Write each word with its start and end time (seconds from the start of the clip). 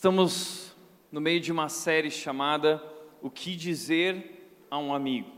Estamos 0.00 0.74
no 1.12 1.20
meio 1.20 1.40
de 1.40 1.52
uma 1.52 1.68
série 1.68 2.10
chamada 2.10 2.82
O 3.20 3.28
que 3.28 3.54
dizer 3.54 4.64
a 4.70 4.78
um 4.78 4.94
amigo. 4.94 5.30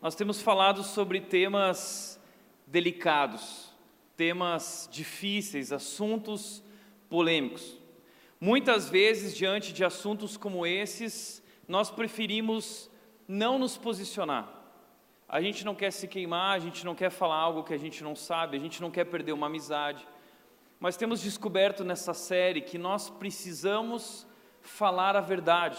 Nós 0.00 0.14
temos 0.14 0.40
falado 0.40 0.82
sobre 0.82 1.20
temas 1.20 2.18
delicados, 2.66 3.70
temas 4.16 4.88
difíceis, 4.90 5.72
assuntos 5.72 6.64
polêmicos. 7.10 7.76
Muitas 8.40 8.88
vezes, 8.88 9.36
diante 9.36 9.74
de 9.74 9.84
assuntos 9.84 10.38
como 10.38 10.64
esses, 10.66 11.42
nós 11.68 11.90
preferimos 11.90 12.90
não 13.28 13.58
nos 13.58 13.76
posicionar. 13.76 14.50
A 15.28 15.42
gente 15.42 15.66
não 15.66 15.74
quer 15.74 15.90
se 15.90 16.08
queimar, 16.08 16.56
a 16.56 16.58
gente 16.58 16.82
não 16.82 16.94
quer 16.94 17.10
falar 17.10 17.36
algo 17.36 17.62
que 17.62 17.74
a 17.74 17.78
gente 17.78 18.02
não 18.02 18.16
sabe, 18.16 18.56
a 18.56 18.60
gente 18.60 18.80
não 18.80 18.90
quer 18.90 19.04
perder 19.04 19.32
uma 19.32 19.48
amizade. 19.48 20.08
Mas 20.80 20.96
temos 20.96 21.20
descoberto 21.20 21.82
nessa 21.82 22.14
série 22.14 22.60
que 22.60 22.78
nós 22.78 23.10
precisamos 23.10 24.26
falar 24.60 25.16
a 25.16 25.20
verdade. 25.20 25.78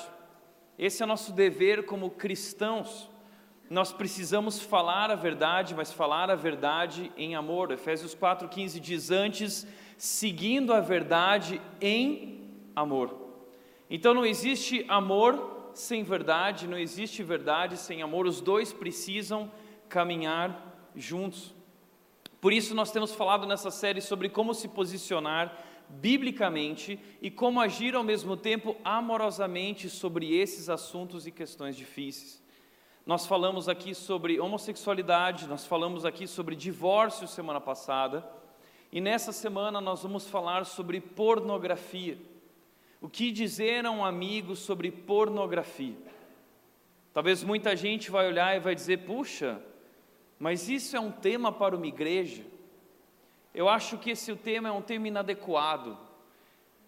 Esse 0.78 1.02
é 1.02 1.06
nosso 1.06 1.32
dever 1.32 1.86
como 1.86 2.10
cristãos. 2.10 3.10
Nós 3.70 3.94
precisamos 3.94 4.60
falar 4.60 5.10
a 5.10 5.16
verdade, 5.16 5.74
mas 5.74 5.94
falar 5.94 6.30
a 6.30 6.36
verdade 6.36 7.12
em 7.16 7.36
amor. 7.36 7.72
Efésios 7.72 8.14
4,15 8.14 8.80
diz: 8.80 9.10
Antes, 9.10 9.66
seguindo 9.98 10.74
a 10.74 10.82
verdade 10.82 11.62
em 11.80 12.50
amor. 12.76 13.16
Então 13.90 14.14
não 14.14 14.26
existe 14.26 14.86
amor 14.90 15.72
sem 15.74 16.04
verdade, 16.04 16.68
não 16.68 16.78
existe 16.78 17.24
verdade 17.24 17.78
sem 17.78 18.02
amor, 18.02 18.26
os 18.26 18.42
dois 18.42 18.74
precisam 18.74 19.50
caminhar 19.88 20.90
juntos. 20.96 21.56
Por 22.42 22.54
isso, 22.54 22.74
nós 22.74 22.92
temos 22.92 23.14
falado 23.14 23.46
nessa 23.46 23.70
série 23.70 24.02
sobre 24.02 24.30
como 24.30 24.54
se 24.54 24.68
posicionar 24.68 25.66
biblicamente 25.90 27.00
e 27.22 27.32
como 27.32 27.60
agir 27.60 27.96
ao 27.96 28.04
mesmo 28.04 28.38
tempo 28.38 28.78
amorosamente 28.84 29.90
sobre 29.90 30.38
esses 30.38 30.70
assuntos 30.70 31.26
e 31.26 31.32
questões 31.32 31.76
difíceis. 31.76 32.42
Nós 33.06 33.26
falamos 33.26 33.68
aqui 33.68 33.96
sobre 33.96 34.40
homossexualidade, 34.40 35.48
nós 35.48 35.66
falamos 35.66 36.06
aqui 36.06 36.28
sobre 36.28 36.56
divórcio 36.56 37.28
semana 37.28 37.60
passada, 37.60 38.24
e 38.92 39.02
nessa 39.02 39.32
semana 39.32 39.82
nós 39.82 40.04
vamos 40.04 40.28
falar 40.28 40.66
sobre 40.66 41.02
pornografia. 41.02 42.18
O 43.02 43.10
que 43.10 43.32
dizer 43.32 43.86
a 43.86 43.92
um 43.92 44.06
amigo 44.06 44.56
sobre 44.56 44.92
pornografia? 44.92 45.98
Talvez 47.14 47.44
muita 47.44 47.76
gente 47.76 48.12
vai 48.12 48.28
olhar 48.28 48.56
e 48.56 48.60
vai 48.60 48.76
dizer: 48.76 49.06
puxa, 49.06 49.62
mas 50.40 50.70
isso 50.70 50.96
é 50.96 51.00
um 51.00 51.12
tema 51.12 51.52
para 51.52 51.76
uma 51.76 51.86
igreja. 51.86 52.46
Eu 53.54 53.68
acho 53.68 53.98
que 53.98 54.12
esse 54.12 54.34
tema 54.38 54.70
é 54.70 54.72
um 54.72 54.82
tema 54.82 55.10
inadequado. 55.10 55.98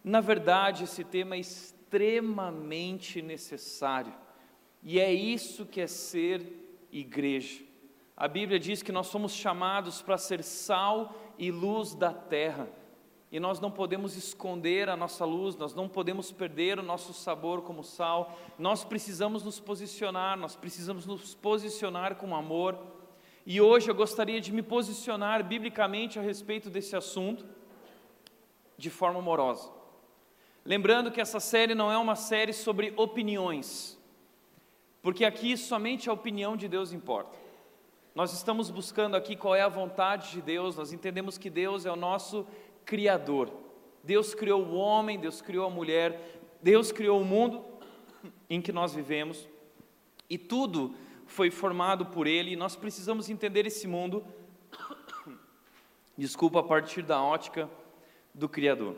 Na 0.01 0.21
verdade, 0.21 0.85
esse 0.85 1.03
tema 1.03 1.35
é 1.35 1.39
extremamente 1.39 3.21
necessário. 3.21 4.13
E 4.81 4.99
é 4.99 5.11
isso 5.11 5.65
que 5.65 5.81
é 5.81 5.87
ser 5.87 6.41
igreja. 6.91 7.61
A 8.15 8.27
Bíblia 8.27 8.59
diz 8.59 8.81
que 8.81 8.91
nós 8.91 9.07
somos 9.07 9.33
chamados 9.33 10.01
para 10.01 10.17
ser 10.17 10.43
sal 10.43 11.13
e 11.37 11.51
luz 11.51 11.93
da 11.93 12.13
terra. 12.13 12.69
E 13.31 13.39
nós 13.39 13.59
não 13.59 13.71
podemos 13.71 14.15
esconder 14.17 14.89
a 14.89 14.95
nossa 14.95 15.23
luz, 15.23 15.55
nós 15.55 15.73
não 15.73 15.87
podemos 15.87 16.31
perder 16.31 16.79
o 16.79 16.83
nosso 16.83 17.13
sabor 17.13 17.61
como 17.61 17.83
sal. 17.83 18.37
Nós 18.59 18.83
precisamos 18.83 19.43
nos 19.43 19.59
posicionar, 19.59 20.37
nós 20.37 20.55
precisamos 20.55 21.05
nos 21.05 21.33
posicionar 21.35 22.15
com 22.15 22.35
amor 22.35 22.77
e 23.45 23.59
hoje 23.59 23.89
eu 23.89 23.95
gostaria 23.95 24.39
de 24.39 24.51
me 24.51 24.61
posicionar 24.61 25.43
biblicamente 25.43 26.19
a 26.19 26.21
respeito 26.21 26.69
desse 26.69 26.95
assunto 26.95 27.45
de 28.77 28.89
forma 28.89 29.19
amorosa. 29.19 29.71
Lembrando 30.63 31.11
que 31.11 31.19
essa 31.19 31.39
série 31.39 31.73
não 31.73 31.91
é 31.91 31.97
uma 31.97 32.15
série 32.15 32.53
sobre 32.53 32.93
opiniões, 32.95 33.97
porque 35.01 35.25
aqui 35.25 35.57
somente 35.57 36.09
a 36.09 36.13
opinião 36.13 36.55
de 36.55 36.67
Deus 36.67 36.93
importa. 36.93 37.35
Nós 38.13 38.33
estamos 38.33 38.69
buscando 38.69 39.15
aqui 39.15 39.35
qual 39.35 39.55
é 39.55 39.61
a 39.61 39.69
vontade 39.69 40.31
de 40.31 40.41
Deus, 40.41 40.75
nós 40.75 40.93
entendemos 40.93 41.37
que 41.37 41.49
Deus 41.49 41.85
é 41.85 41.91
o 41.91 41.95
nosso 41.95 42.45
Criador. 42.85 43.51
Deus 44.03 44.35
criou 44.35 44.63
o 44.63 44.75
homem, 44.75 45.19
Deus 45.19 45.41
criou 45.41 45.65
a 45.65 45.69
mulher, 45.69 46.41
Deus 46.61 46.91
criou 46.91 47.21
o 47.21 47.25
mundo 47.25 47.63
em 48.49 48.61
que 48.61 48.71
nós 48.71 48.93
vivemos, 48.93 49.47
e 50.29 50.37
tudo 50.37 50.93
foi 51.31 51.49
formado 51.49 52.05
por 52.05 52.27
Ele, 52.27 52.51
e 52.51 52.55
nós 52.55 52.75
precisamos 52.75 53.29
entender 53.29 53.65
esse 53.65 53.87
mundo, 53.87 54.23
desculpa, 56.17 56.59
a 56.59 56.63
partir 56.63 57.01
da 57.01 57.21
ótica 57.21 57.69
do 58.33 58.49
Criador. 58.49 58.95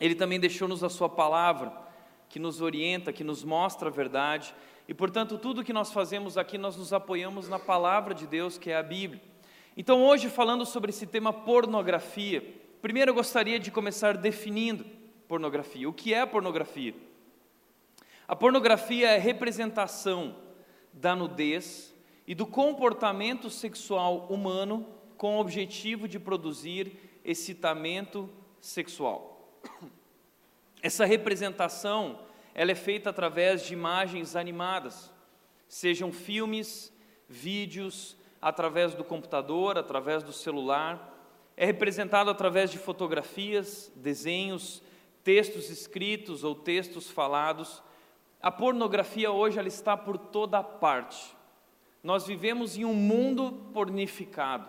Ele 0.00 0.14
também 0.14 0.40
deixou-nos 0.40 0.82
a 0.82 0.88
Sua 0.88 1.08
palavra, 1.08 1.72
que 2.28 2.38
nos 2.38 2.60
orienta, 2.62 3.12
que 3.12 3.22
nos 3.22 3.44
mostra 3.44 3.88
a 3.88 3.92
verdade, 3.92 4.54
e 4.88 4.94
portanto, 4.94 5.38
tudo 5.38 5.62
que 5.62 5.72
nós 5.72 5.92
fazemos 5.92 6.36
aqui, 6.38 6.56
nós 6.56 6.76
nos 6.76 6.92
apoiamos 6.92 7.48
na 7.48 7.58
palavra 7.58 8.14
de 8.14 8.26
Deus, 8.26 8.58
que 8.58 8.70
é 8.70 8.76
a 8.76 8.82
Bíblia. 8.82 9.22
Então, 9.76 10.02
hoje, 10.02 10.28
falando 10.28 10.66
sobre 10.66 10.90
esse 10.90 11.06
tema 11.06 11.32
pornografia, 11.32 12.42
primeiro 12.80 13.10
eu 13.10 13.14
gostaria 13.14 13.60
de 13.60 13.70
começar 13.70 14.16
definindo 14.16 14.84
pornografia. 15.28 15.88
O 15.88 15.92
que 15.92 16.12
é 16.12 16.26
pornografia? 16.26 16.94
A 18.26 18.36
pornografia 18.36 19.08
é 19.08 19.18
representação 19.18 20.36
da 20.92 21.16
nudez 21.16 21.94
e 22.26 22.34
do 22.34 22.46
comportamento 22.46 23.50
sexual 23.50 24.26
humano 24.30 24.86
com 25.16 25.36
o 25.36 25.40
objetivo 25.40 26.06
de 26.06 26.18
produzir 26.18 27.20
excitamento 27.24 28.30
sexual. 28.60 29.60
Essa 30.82 31.04
representação 31.04 32.20
ela 32.54 32.70
é 32.70 32.76
feita 32.76 33.10
através 33.10 33.64
de 33.64 33.72
imagens 33.72 34.36
animadas, 34.36 35.10
sejam 35.68 36.12
filmes, 36.12 36.92
vídeos, 37.28 38.16
através 38.40 38.94
do 38.94 39.04
computador, 39.04 39.78
através 39.78 40.22
do 40.22 40.32
celular, 40.32 41.08
é 41.56 41.64
representado 41.64 42.28
através 42.30 42.70
de 42.70 42.78
fotografias, 42.78 43.90
desenhos, 43.96 44.82
textos 45.22 45.70
escritos 45.70 46.44
ou 46.44 46.54
textos 46.54 47.10
falados 47.10 47.82
a 48.42 48.50
pornografia 48.50 49.30
hoje 49.30 49.58
ela 49.58 49.68
está 49.68 49.96
por 49.96 50.18
toda 50.18 50.62
parte. 50.62 51.36
Nós 52.02 52.26
vivemos 52.26 52.76
em 52.76 52.84
um 52.84 52.92
mundo 52.92 53.70
pornificado. 53.72 54.68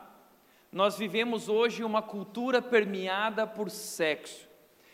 Nós 0.72 0.98
vivemos 0.98 1.50
hoje 1.50 1.84
uma 1.84 2.02
cultura 2.02 2.62
permeada 2.62 3.48
por 3.48 3.72
sexo 3.72 4.48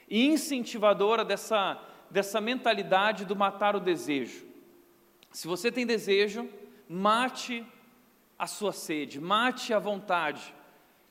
e 0.09 0.25
incentivadora 0.27 1.25
dessa, 1.25 1.79
dessa 2.09 2.39
mentalidade 2.39 3.25
do 3.25 3.35
matar 3.35 3.75
o 3.75 3.79
desejo. 3.79 4.45
Se 5.31 5.47
você 5.47 5.71
tem 5.71 5.85
desejo, 5.85 6.49
mate 6.87 7.65
a 8.37 8.47
sua 8.47 8.71
sede, 8.71 9.19
mate 9.19 9.73
a 9.73 9.79
vontade. 9.79 10.53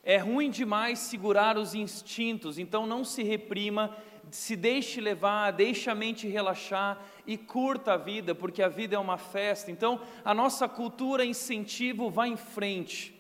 É 0.03 0.17
ruim 0.17 0.50
demais 0.50 0.99
segurar 0.99 1.59
os 1.59 1.75
instintos, 1.75 2.59
então 2.59 2.87
não 2.87 3.05
se 3.05 3.23
reprima 3.23 3.94
se 4.31 4.57
deixe 4.57 5.01
levar, 5.01 5.51
deixe 5.53 5.91
a 5.91 5.95
mente 5.95 6.27
relaxar 6.29 7.01
e 7.27 7.37
curta 7.37 7.95
a 7.95 7.97
vida, 7.97 8.35
porque 8.35 8.63
a 8.63 8.69
vida 8.69 8.97
é 8.97 8.99
uma 8.99 9.19
festa. 9.19 9.71
Então, 9.71 10.01
a 10.25 10.33
nossa 10.35 10.69
cultura 10.69 11.25
incentivo 11.25 12.11
vai 12.11 12.29
em 12.29 12.37
frente. 12.37 13.15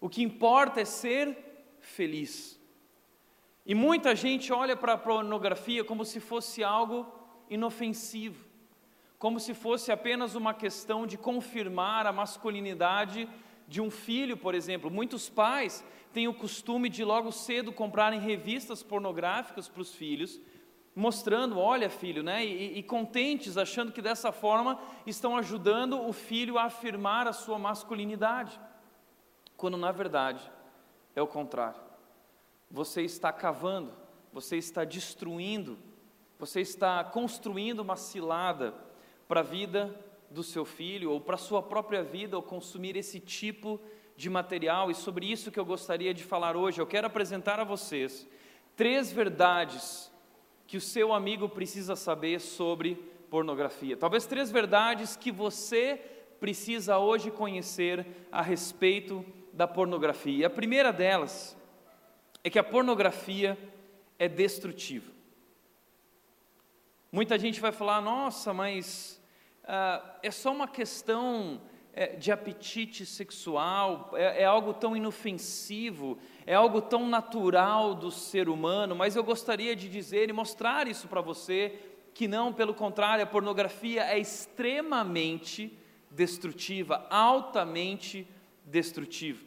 O 0.00 0.08
que 0.08 0.22
importa 0.22 0.80
é 0.80 0.84
ser 0.84 1.36
feliz. 1.80 2.60
E 3.66 3.74
muita 3.74 4.14
gente 4.14 4.52
olha 4.52 4.76
para 4.76 4.92
a 4.92 4.98
pornografia 4.98 5.82
como 5.82 6.04
se 6.04 6.20
fosse 6.20 6.62
algo 6.62 7.06
inofensivo, 7.48 8.44
como 9.18 9.40
se 9.40 9.54
fosse 9.54 9.90
apenas 9.90 10.34
uma 10.34 10.52
questão 10.52 11.06
de 11.06 11.16
confirmar 11.16 12.06
a 12.06 12.12
masculinidade 12.12 13.28
de 13.66 13.80
um 13.80 13.90
filho, 13.90 14.36
por 14.36 14.54
exemplo. 14.54 14.90
Muitos 14.90 15.28
pais 15.28 15.84
têm 16.12 16.28
o 16.28 16.34
costume 16.34 16.88
de 16.88 17.04
logo 17.04 17.32
cedo 17.32 17.72
comprarem 17.72 18.20
revistas 18.20 18.82
pornográficas 18.82 19.68
para 19.68 19.82
os 19.82 19.94
filhos, 19.94 20.40
mostrando, 20.94 21.58
olha 21.58 21.90
filho, 21.90 22.22
né, 22.22 22.44
e, 22.44 22.78
e, 22.78 22.82
contentes, 22.82 23.58
achando 23.58 23.90
que 23.90 24.00
dessa 24.00 24.30
forma 24.30 24.80
estão 25.04 25.36
ajudando 25.36 26.00
o 26.00 26.12
filho 26.12 26.56
a 26.56 26.64
afirmar 26.64 27.26
a 27.26 27.32
sua 27.32 27.58
masculinidade, 27.58 28.60
quando 29.56 29.76
na 29.76 29.90
verdade 29.90 30.48
é 31.16 31.20
o 31.20 31.26
contrário. 31.26 31.80
Você 32.70 33.02
está 33.02 33.32
cavando, 33.32 33.92
você 34.32 34.56
está 34.56 34.84
destruindo, 34.84 35.76
você 36.38 36.60
está 36.60 37.02
construindo 37.02 37.80
uma 37.80 37.96
cilada 37.96 38.74
para 39.26 39.40
a 39.40 39.44
vida 39.44 39.98
do 40.34 40.42
seu 40.42 40.64
filho 40.64 41.12
ou 41.12 41.20
para 41.20 41.36
a 41.36 41.38
sua 41.38 41.62
própria 41.62 42.02
vida 42.02 42.36
ao 42.36 42.42
consumir 42.42 42.96
esse 42.96 43.20
tipo 43.20 43.80
de 44.16 44.28
material 44.28 44.90
e 44.90 44.94
sobre 44.94 45.30
isso 45.30 45.50
que 45.50 45.58
eu 45.58 45.64
gostaria 45.64 46.12
de 46.12 46.24
falar 46.24 46.56
hoje. 46.56 46.80
Eu 46.80 46.86
quero 46.86 47.06
apresentar 47.06 47.60
a 47.60 47.64
vocês 47.64 48.28
três 48.76 49.12
verdades 49.12 50.12
que 50.66 50.76
o 50.76 50.80
seu 50.80 51.12
amigo 51.12 51.48
precisa 51.48 51.94
saber 51.94 52.40
sobre 52.40 52.96
pornografia. 53.30 53.96
Talvez 53.96 54.26
três 54.26 54.50
verdades 54.50 55.16
que 55.16 55.30
você 55.30 56.00
precisa 56.40 56.98
hoje 56.98 57.30
conhecer 57.30 58.04
a 58.30 58.42
respeito 58.42 59.24
da 59.52 59.68
pornografia. 59.68 60.48
A 60.48 60.50
primeira 60.50 60.92
delas 60.92 61.56
é 62.42 62.50
que 62.50 62.58
a 62.58 62.64
pornografia 62.64 63.56
é 64.18 64.28
destrutiva. 64.28 65.12
Muita 67.10 67.38
gente 67.38 67.60
vai 67.60 67.70
falar, 67.70 68.00
nossa, 68.00 68.52
mas 68.52 69.22
uh, 69.64 70.08
é 70.22 70.30
só 70.30 70.52
uma 70.52 70.68
questão 70.68 71.60
é, 71.92 72.16
de 72.16 72.32
apetite 72.32 73.06
sexual, 73.06 74.10
é, 74.14 74.42
é 74.42 74.44
algo 74.44 74.74
tão 74.74 74.96
inofensivo, 74.96 76.18
é 76.44 76.54
algo 76.54 76.82
tão 76.82 77.08
natural 77.08 77.94
do 77.94 78.10
ser 78.10 78.48
humano, 78.48 78.96
mas 78.96 79.14
eu 79.14 79.22
gostaria 79.22 79.76
de 79.76 79.88
dizer 79.88 80.28
e 80.28 80.32
mostrar 80.32 80.88
isso 80.88 81.06
para 81.06 81.20
você, 81.20 81.78
que 82.12 82.26
não, 82.26 82.52
pelo 82.52 82.74
contrário, 82.74 83.22
a 83.24 83.26
pornografia 83.26 84.02
é 84.04 84.18
extremamente 84.18 85.76
destrutiva, 86.10 87.06
altamente 87.10 88.26
destrutiva. 88.64 89.44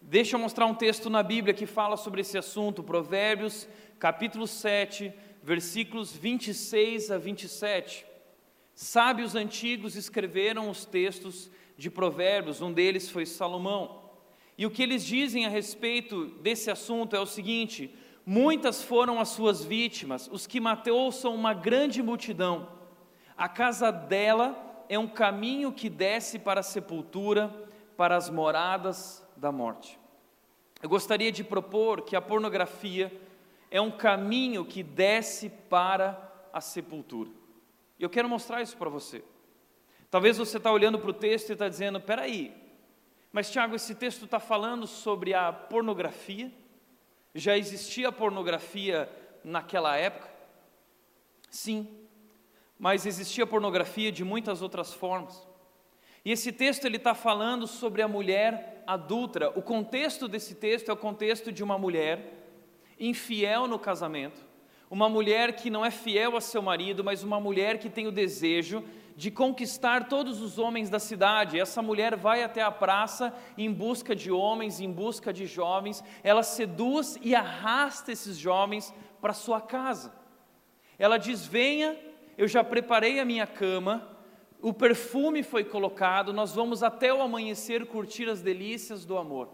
Deixa 0.00 0.34
eu 0.34 0.40
mostrar 0.40 0.66
um 0.66 0.74
texto 0.74 1.08
na 1.08 1.22
Bíblia 1.22 1.54
que 1.54 1.66
fala 1.66 1.96
sobre 1.96 2.20
esse 2.22 2.36
assunto, 2.36 2.82
Provérbios, 2.82 3.68
capítulo 4.00 4.48
7, 4.48 5.12
versículos 5.42 6.12
26 6.12 7.10
a 7.12 7.18
27. 7.18 8.11
Sábios 8.74 9.34
antigos 9.34 9.96
escreveram 9.96 10.70
os 10.70 10.84
textos 10.84 11.50
de 11.76 11.90
Provérbios, 11.90 12.60
um 12.60 12.72
deles 12.72 13.10
foi 13.10 13.26
Salomão. 13.26 14.02
E 14.56 14.66
o 14.66 14.70
que 14.70 14.82
eles 14.82 15.04
dizem 15.04 15.46
a 15.46 15.48
respeito 15.48 16.26
desse 16.40 16.70
assunto 16.70 17.16
é 17.16 17.20
o 17.20 17.26
seguinte: 17.26 17.94
muitas 18.24 18.82
foram 18.82 19.20
as 19.20 19.28
suas 19.28 19.64
vítimas, 19.64 20.28
os 20.32 20.46
que 20.46 20.60
matou 20.60 21.10
são 21.10 21.34
uma 21.34 21.54
grande 21.54 22.02
multidão. 22.02 22.68
A 23.36 23.48
casa 23.48 23.90
dela 23.90 24.84
é 24.88 24.98
um 24.98 25.08
caminho 25.08 25.72
que 25.72 25.88
desce 25.88 26.38
para 26.38 26.60
a 26.60 26.62
sepultura, 26.62 27.48
para 27.96 28.16
as 28.16 28.30
moradas 28.30 29.26
da 29.36 29.50
morte. 29.50 29.98
Eu 30.82 30.88
gostaria 30.88 31.32
de 31.32 31.44
propor 31.44 32.02
que 32.02 32.16
a 32.16 32.20
pornografia 32.20 33.12
é 33.70 33.80
um 33.80 33.90
caminho 33.90 34.64
que 34.64 34.82
desce 34.82 35.48
para 35.48 36.30
a 36.52 36.60
sepultura. 36.60 37.41
Eu 38.02 38.10
quero 38.10 38.28
mostrar 38.28 38.60
isso 38.60 38.76
para 38.76 38.90
você. 38.90 39.22
Talvez 40.10 40.36
você 40.36 40.56
está 40.56 40.72
olhando 40.72 40.98
para 40.98 41.10
o 41.10 41.14
texto 41.14 41.50
e 41.50 41.52
está 41.52 41.68
dizendo: 41.68 42.00
peraí, 42.00 42.52
mas 43.30 43.48
Tiago, 43.48 43.76
esse 43.76 43.94
texto 43.94 44.24
está 44.24 44.40
falando 44.40 44.88
sobre 44.88 45.32
a 45.32 45.52
pornografia? 45.52 46.50
Já 47.32 47.56
existia 47.56 48.10
pornografia 48.10 49.08
naquela 49.44 49.96
época? 49.96 50.28
Sim, 51.48 51.88
mas 52.76 53.06
existia 53.06 53.46
pornografia 53.46 54.10
de 54.10 54.24
muitas 54.24 54.62
outras 54.62 54.92
formas. 54.92 55.46
E 56.24 56.32
esse 56.32 56.50
texto 56.50 56.84
ele 56.84 56.96
está 56.96 57.14
falando 57.14 57.68
sobre 57.68 58.02
a 58.02 58.08
mulher 58.08 58.82
adulta. 58.84 59.48
O 59.50 59.62
contexto 59.62 60.26
desse 60.26 60.56
texto 60.56 60.88
é 60.88 60.92
o 60.92 60.96
contexto 60.96 61.52
de 61.52 61.62
uma 61.62 61.78
mulher 61.78 62.50
infiel 62.98 63.68
no 63.68 63.78
casamento, 63.78 64.44
uma 64.92 65.08
mulher 65.08 65.56
que 65.56 65.70
não 65.70 65.82
é 65.82 65.90
fiel 65.90 66.36
a 66.36 66.40
seu 66.42 66.60
marido, 66.60 67.02
mas 67.02 67.22
uma 67.22 67.40
mulher 67.40 67.78
que 67.78 67.88
tem 67.88 68.06
o 68.06 68.12
desejo 68.12 68.84
de 69.16 69.30
conquistar 69.30 70.06
todos 70.06 70.42
os 70.42 70.58
homens 70.58 70.90
da 70.90 70.98
cidade. 70.98 71.58
Essa 71.58 71.80
mulher 71.80 72.14
vai 72.14 72.42
até 72.42 72.60
a 72.60 72.70
praça 72.70 73.34
em 73.56 73.72
busca 73.72 74.14
de 74.14 74.30
homens, 74.30 74.80
em 74.80 74.92
busca 74.92 75.32
de 75.32 75.46
jovens, 75.46 76.04
ela 76.22 76.42
seduz 76.42 77.18
e 77.22 77.34
arrasta 77.34 78.12
esses 78.12 78.36
jovens 78.36 78.92
para 79.18 79.32
sua 79.32 79.62
casa. 79.62 80.12
Ela 80.98 81.16
diz: 81.16 81.46
Venha, 81.46 81.98
eu 82.36 82.46
já 82.46 82.62
preparei 82.62 83.18
a 83.18 83.24
minha 83.24 83.46
cama, 83.46 84.06
o 84.60 84.74
perfume 84.74 85.42
foi 85.42 85.64
colocado, 85.64 86.34
nós 86.34 86.54
vamos 86.54 86.82
até 86.82 87.14
o 87.14 87.22
amanhecer 87.22 87.86
curtir 87.86 88.28
as 88.28 88.42
delícias 88.42 89.06
do 89.06 89.16
amor. 89.16 89.48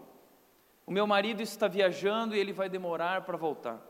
O 0.85 0.91
meu 0.91 1.07
marido 1.07 1.41
está 1.41 1.69
viajando 1.69 2.35
e 2.35 2.39
ele 2.39 2.51
vai 2.51 2.67
demorar 2.67 3.21
para 3.21 3.37
voltar. 3.37 3.88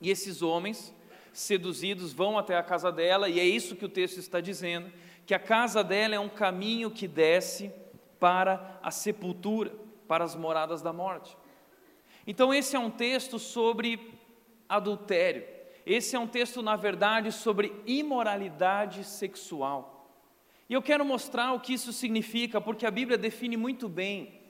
E 0.00 0.10
esses 0.10 0.42
homens, 0.42 0.94
seduzidos, 1.32 2.12
vão 2.12 2.38
até 2.38 2.56
a 2.56 2.62
casa 2.62 2.92
dela, 2.92 3.28
e 3.28 3.40
é 3.40 3.44
isso 3.44 3.76
que 3.76 3.84
o 3.84 3.88
texto 3.88 4.18
está 4.18 4.40
dizendo: 4.40 4.92
que 5.24 5.34
a 5.34 5.38
casa 5.38 5.82
dela 5.82 6.14
é 6.14 6.20
um 6.20 6.28
caminho 6.28 6.90
que 6.90 7.08
desce 7.08 7.72
para 8.18 8.78
a 8.82 8.90
sepultura, 8.90 9.72
para 10.06 10.24
as 10.24 10.34
moradas 10.34 10.82
da 10.82 10.92
morte. 10.92 11.36
Então, 12.26 12.52
esse 12.52 12.74
é 12.74 12.78
um 12.78 12.90
texto 12.90 13.38
sobre 13.38 14.12
adultério. 14.68 15.44
Esse 15.84 16.16
é 16.16 16.18
um 16.18 16.26
texto, 16.26 16.60
na 16.62 16.74
verdade, 16.74 17.30
sobre 17.30 17.72
imoralidade 17.86 19.04
sexual. 19.04 20.10
E 20.68 20.74
eu 20.74 20.82
quero 20.82 21.04
mostrar 21.04 21.52
o 21.52 21.60
que 21.60 21.72
isso 21.72 21.92
significa, 21.92 22.60
porque 22.60 22.84
a 22.84 22.90
Bíblia 22.90 23.16
define 23.16 23.56
muito 23.56 23.88
bem 23.88 24.40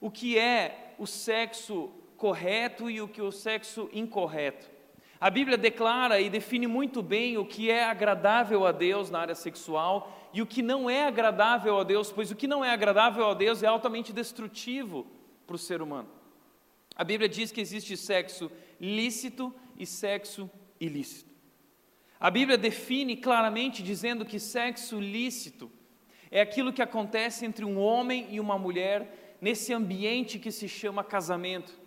o 0.00 0.10
que 0.10 0.38
é 0.38 0.94
o 0.98 1.06
sexo 1.06 1.90
correto 2.16 2.88
e 2.88 3.00
o 3.00 3.08
que 3.08 3.20
é 3.20 3.24
o 3.24 3.32
sexo 3.32 3.90
incorreto. 3.92 4.75
A 5.18 5.30
Bíblia 5.30 5.56
declara 5.56 6.20
e 6.20 6.28
define 6.28 6.66
muito 6.66 7.02
bem 7.02 7.38
o 7.38 7.46
que 7.46 7.70
é 7.70 7.84
agradável 7.84 8.66
a 8.66 8.72
Deus 8.72 9.10
na 9.10 9.20
área 9.20 9.34
sexual 9.34 10.30
e 10.32 10.42
o 10.42 10.46
que 10.46 10.60
não 10.60 10.90
é 10.90 11.06
agradável 11.06 11.78
a 11.78 11.84
Deus, 11.84 12.12
pois 12.12 12.30
o 12.30 12.36
que 12.36 12.46
não 12.46 12.62
é 12.62 12.70
agradável 12.70 13.26
a 13.26 13.34
Deus 13.34 13.62
é 13.62 13.66
altamente 13.66 14.12
destrutivo 14.12 15.06
para 15.46 15.56
o 15.56 15.58
ser 15.58 15.80
humano. 15.80 16.08
A 16.94 17.02
Bíblia 17.02 17.28
diz 17.28 17.50
que 17.50 17.60
existe 17.60 17.96
sexo 17.96 18.50
lícito 18.78 19.54
e 19.78 19.86
sexo 19.86 20.50
ilícito. 20.78 21.34
A 22.20 22.30
Bíblia 22.30 22.58
define 22.58 23.16
claramente 23.16 23.82
dizendo 23.82 24.24
que 24.24 24.38
sexo 24.38 25.00
lícito 25.00 25.70
é 26.30 26.40
aquilo 26.40 26.72
que 26.72 26.82
acontece 26.82 27.46
entre 27.46 27.64
um 27.64 27.78
homem 27.78 28.26
e 28.30 28.40
uma 28.40 28.58
mulher 28.58 29.36
nesse 29.40 29.72
ambiente 29.72 30.38
que 30.38 30.50
se 30.50 30.68
chama 30.68 31.04
casamento. 31.04 31.78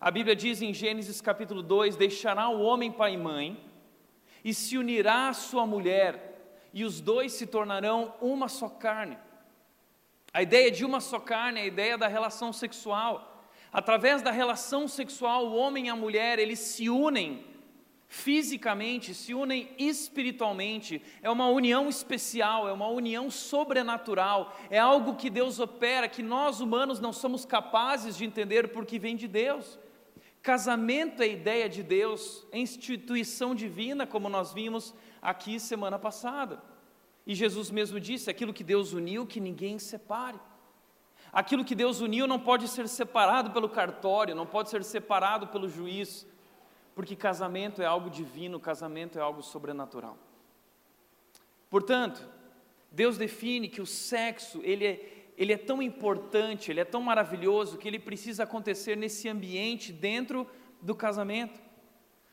A 0.00 0.10
Bíblia 0.10 0.34
diz 0.34 0.62
em 0.62 0.72
Gênesis 0.72 1.20
capítulo 1.20 1.62
2: 1.62 1.94
Deixará 1.94 2.48
o 2.48 2.62
homem 2.62 2.90
pai 2.90 3.12
e 3.12 3.18
mãe, 3.18 3.62
e 4.42 4.54
se 4.54 4.78
unirá 4.78 5.28
à 5.28 5.34
sua 5.34 5.66
mulher, 5.66 6.62
e 6.72 6.84
os 6.84 7.02
dois 7.02 7.32
se 7.32 7.46
tornarão 7.46 8.14
uma 8.18 8.48
só 8.48 8.66
carne. 8.66 9.18
A 10.32 10.40
ideia 10.40 10.70
de 10.70 10.86
uma 10.86 11.02
só 11.02 11.20
carne 11.20 11.60
é 11.60 11.64
a 11.64 11.66
ideia 11.66 11.98
da 11.98 12.08
relação 12.08 12.50
sexual. 12.50 13.44
Através 13.70 14.22
da 14.22 14.30
relação 14.30 14.88
sexual, 14.88 15.48
o 15.48 15.54
homem 15.54 15.88
e 15.88 15.90
a 15.90 15.96
mulher, 15.96 16.38
eles 16.38 16.60
se 16.60 16.88
unem 16.88 17.44
fisicamente, 18.08 19.14
se 19.14 19.34
unem 19.34 19.68
espiritualmente, 19.78 21.00
é 21.22 21.30
uma 21.30 21.46
união 21.46 21.90
especial, 21.90 22.66
é 22.66 22.72
uma 22.72 22.88
união 22.88 23.30
sobrenatural, 23.30 24.56
é 24.70 24.78
algo 24.78 25.14
que 25.14 25.28
Deus 25.28 25.60
opera, 25.60 26.08
que 26.08 26.22
nós 26.22 26.58
humanos 26.58 26.98
não 26.98 27.12
somos 27.12 27.44
capazes 27.44 28.16
de 28.16 28.24
entender 28.24 28.72
porque 28.72 28.98
vem 28.98 29.14
de 29.14 29.28
Deus. 29.28 29.78
Casamento 30.42 31.22
é 31.22 31.28
ideia 31.28 31.68
de 31.68 31.82
Deus, 31.82 32.46
é 32.50 32.58
instituição 32.58 33.54
divina, 33.54 34.06
como 34.06 34.28
nós 34.28 34.52
vimos 34.52 34.94
aqui 35.20 35.60
semana 35.60 35.98
passada. 35.98 36.62
E 37.26 37.34
Jesus 37.34 37.70
mesmo 37.70 38.00
disse: 38.00 38.30
aquilo 38.30 38.54
que 38.54 38.64
Deus 38.64 38.92
uniu, 38.92 39.26
que 39.26 39.38
ninguém 39.38 39.78
separe. 39.78 40.40
Aquilo 41.32 41.64
que 41.64 41.74
Deus 41.74 42.00
uniu 42.00 42.26
não 42.26 42.40
pode 42.40 42.66
ser 42.66 42.88
separado 42.88 43.50
pelo 43.50 43.68
cartório, 43.68 44.34
não 44.34 44.46
pode 44.46 44.70
ser 44.70 44.82
separado 44.82 45.46
pelo 45.46 45.68
juiz, 45.68 46.26
porque 46.94 47.14
casamento 47.14 47.80
é 47.82 47.86
algo 47.86 48.10
divino, 48.10 48.58
casamento 48.58 49.18
é 49.18 49.22
algo 49.22 49.42
sobrenatural. 49.42 50.18
Portanto, 51.68 52.26
Deus 52.90 53.16
define 53.16 53.68
que 53.68 53.80
o 53.80 53.86
sexo, 53.86 54.60
ele 54.64 54.86
é, 54.86 55.19
ele 55.40 55.54
é 55.54 55.56
tão 55.56 55.80
importante, 55.80 56.70
ele 56.70 56.80
é 56.80 56.84
tão 56.84 57.00
maravilhoso, 57.00 57.78
que 57.78 57.88
ele 57.88 57.98
precisa 57.98 58.42
acontecer 58.42 58.94
nesse 58.94 59.26
ambiente 59.26 59.90
dentro 59.90 60.46
do 60.82 60.94
casamento. 60.94 61.58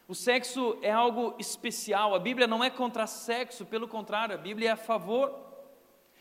O 0.09 0.13
sexo 0.13 0.77
é 0.81 0.91
algo 0.91 1.33
especial, 1.39 2.13
a 2.13 2.19
Bíblia 2.19 2.47
não 2.47 2.61
é 2.61 2.69
contra 2.69 3.07
sexo, 3.07 3.65
pelo 3.65 3.87
contrário, 3.87 4.35
a 4.35 4.37
Bíblia 4.37 4.67
é 4.67 4.71
a 4.73 4.75
favor. 4.75 5.33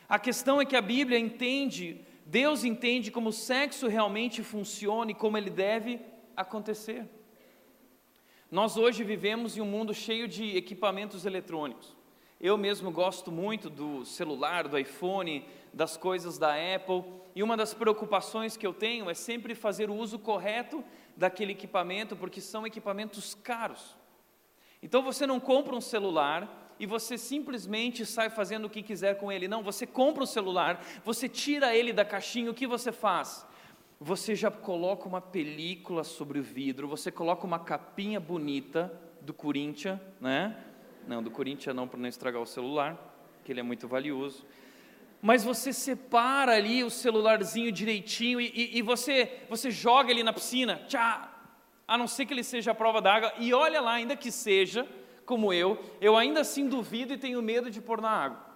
A 0.09 0.17
questão 0.17 0.61
é 0.61 0.65
que 0.65 0.77
a 0.77 0.81
Bíblia 0.81 1.19
entende, 1.19 2.03
Deus 2.25 2.63
entende 2.63 3.11
como 3.11 3.31
o 3.31 3.33
sexo 3.33 3.89
realmente 3.89 4.45
funciona 4.45 5.11
e 5.11 5.15
como 5.15 5.37
ele 5.37 5.51
deve 5.51 6.01
acontecer. 6.37 7.05
Nós 8.49 8.77
hoje 8.77 9.03
vivemos 9.03 9.57
em 9.57 9.61
um 9.61 9.67
mundo 9.67 9.93
cheio 9.93 10.29
de 10.29 10.57
equipamentos 10.57 11.27
eletrônicos. 11.27 11.97
Eu 12.41 12.57
mesmo 12.57 12.91
gosto 12.91 13.33
muito 13.33 13.71
do 13.71 14.05
celular, 14.05 14.69
do 14.69 14.79
iPhone, 14.79 15.43
das 15.77 15.97
coisas 15.97 16.39
da 16.39 16.55
Apple, 16.75 17.05
e 17.35 17.43
uma 17.43 17.57
das 17.57 17.73
preocupações 17.73 18.57
que 18.57 18.67
eu 18.67 18.75
tenho 18.75 19.09
é 19.09 19.15
sempre 19.15 19.55
fazer 19.55 19.89
o 19.89 19.95
uso 19.95 20.19
correto 20.19 20.83
daquele 21.17 21.53
equipamento, 21.53 22.17
porque 22.17 22.41
são 22.41 22.67
equipamentos 22.67 23.35
caros. 23.35 23.97
Então 24.83 25.03
você 25.03 25.25
não 25.27 25.39
compra 25.39 25.77
um 25.77 25.81
celular 25.81 26.75
e 26.81 26.87
você 26.87 27.17
simplesmente 27.17 28.05
sai 28.05 28.29
fazendo 28.29 28.65
o 28.65 28.71
que 28.71 28.83
quiser 28.83 29.19
com 29.19 29.31
ele. 29.31 29.47
Não, 29.47 29.63
você 29.63 29.87
compra 29.87 30.25
o 30.25 30.27
celular, 30.27 30.83
você 31.05 31.29
tira 31.29 31.77
ele 31.77 31.93
da 31.93 32.05
caixinha, 32.05 32.51
o 32.51 32.55
que 32.55 32.67
você 32.67 32.91
faz? 32.91 33.47
você 33.99 34.35
já 34.35 34.51
coloca 34.51 35.09
uma 35.09 35.21
película 35.21 36.05
sobre 36.05 36.39
o 36.39 36.43
vidro, 36.43 36.87
você 36.87 37.11
coloca 37.11 37.47
uma 37.47 37.59
capinha 37.59 38.21
bonita 38.21 38.93
do 39.23 39.33
Corinthians, 39.33 39.99
né? 40.21 40.57
Não, 41.09 41.23
do 41.23 41.31
Corinthians 41.31 41.75
não, 41.75 41.89
para 41.89 41.99
não 41.99 42.09
estragar 42.09 42.43
o 42.43 42.47
celular, 42.47 42.99
que 43.45 43.53
ele 43.53 43.61
é 43.61 43.63
muito 43.63 43.89
valioso. 43.89 44.45
Mas 45.21 45.43
você 45.43 45.73
separa 45.73 46.55
ali 46.55 46.85
o 46.85 46.91
celularzinho 46.91 47.73
direitinho 47.73 48.41
e, 48.41 48.53
e, 48.55 48.79
e 48.79 48.83
você, 48.83 49.41
você 49.49 49.71
joga 49.71 50.11
ele 50.11 50.23
na 50.23 50.33
piscina, 50.33 50.85
tchá, 50.87 51.33
a 51.87 51.97
não 51.97 52.07
ser 52.07 52.27
que 52.27 52.35
ele 52.35 52.45
seja 52.45 52.73
a 52.73 52.75
prova 52.75 53.01
d'água, 53.01 53.33
e 53.39 53.55
olha 53.55 53.81
lá, 53.81 53.93
ainda 53.93 54.17
que 54.17 54.31
seja, 54.31 54.87
como 55.25 55.53
eu, 55.53 55.79
eu 56.01 56.17
ainda 56.17 56.41
assim 56.41 56.69
duvido 56.69 57.13
e 57.13 57.19
tenho 57.19 57.43
medo 57.43 57.71
de 57.71 57.81
pôr 57.81 58.01
na 58.01 58.11
água. 58.11 58.47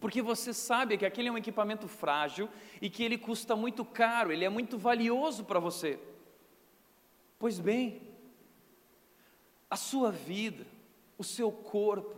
Porque 0.00 0.20
você 0.20 0.52
sabe 0.52 0.98
que 0.98 1.06
aquele 1.06 1.28
é 1.28 1.32
um 1.32 1.38
equipamento 1.38 1.88
frágil 1.88 2.48
e 2.80 2.90
que 2.90 3.02
ele 3.02 3.16
custa 3.16 3.56
muito 3.56 3.84
caro, 3.84 4.32
ele 4.32 4.44
é 4.44 4.48
muito 4.50 4.76
valioso 4.76 5.44
para 5.44 5.58
você. 5.58 5.98
Pois 7.38 7.58
bem, 7.58 8.02
a 9.70 9.76
sua 9.76 10.10
vida, 10.10 10.66
o 11.16 11.24
seu 11.24 11.50
corpo, 11.50 12.14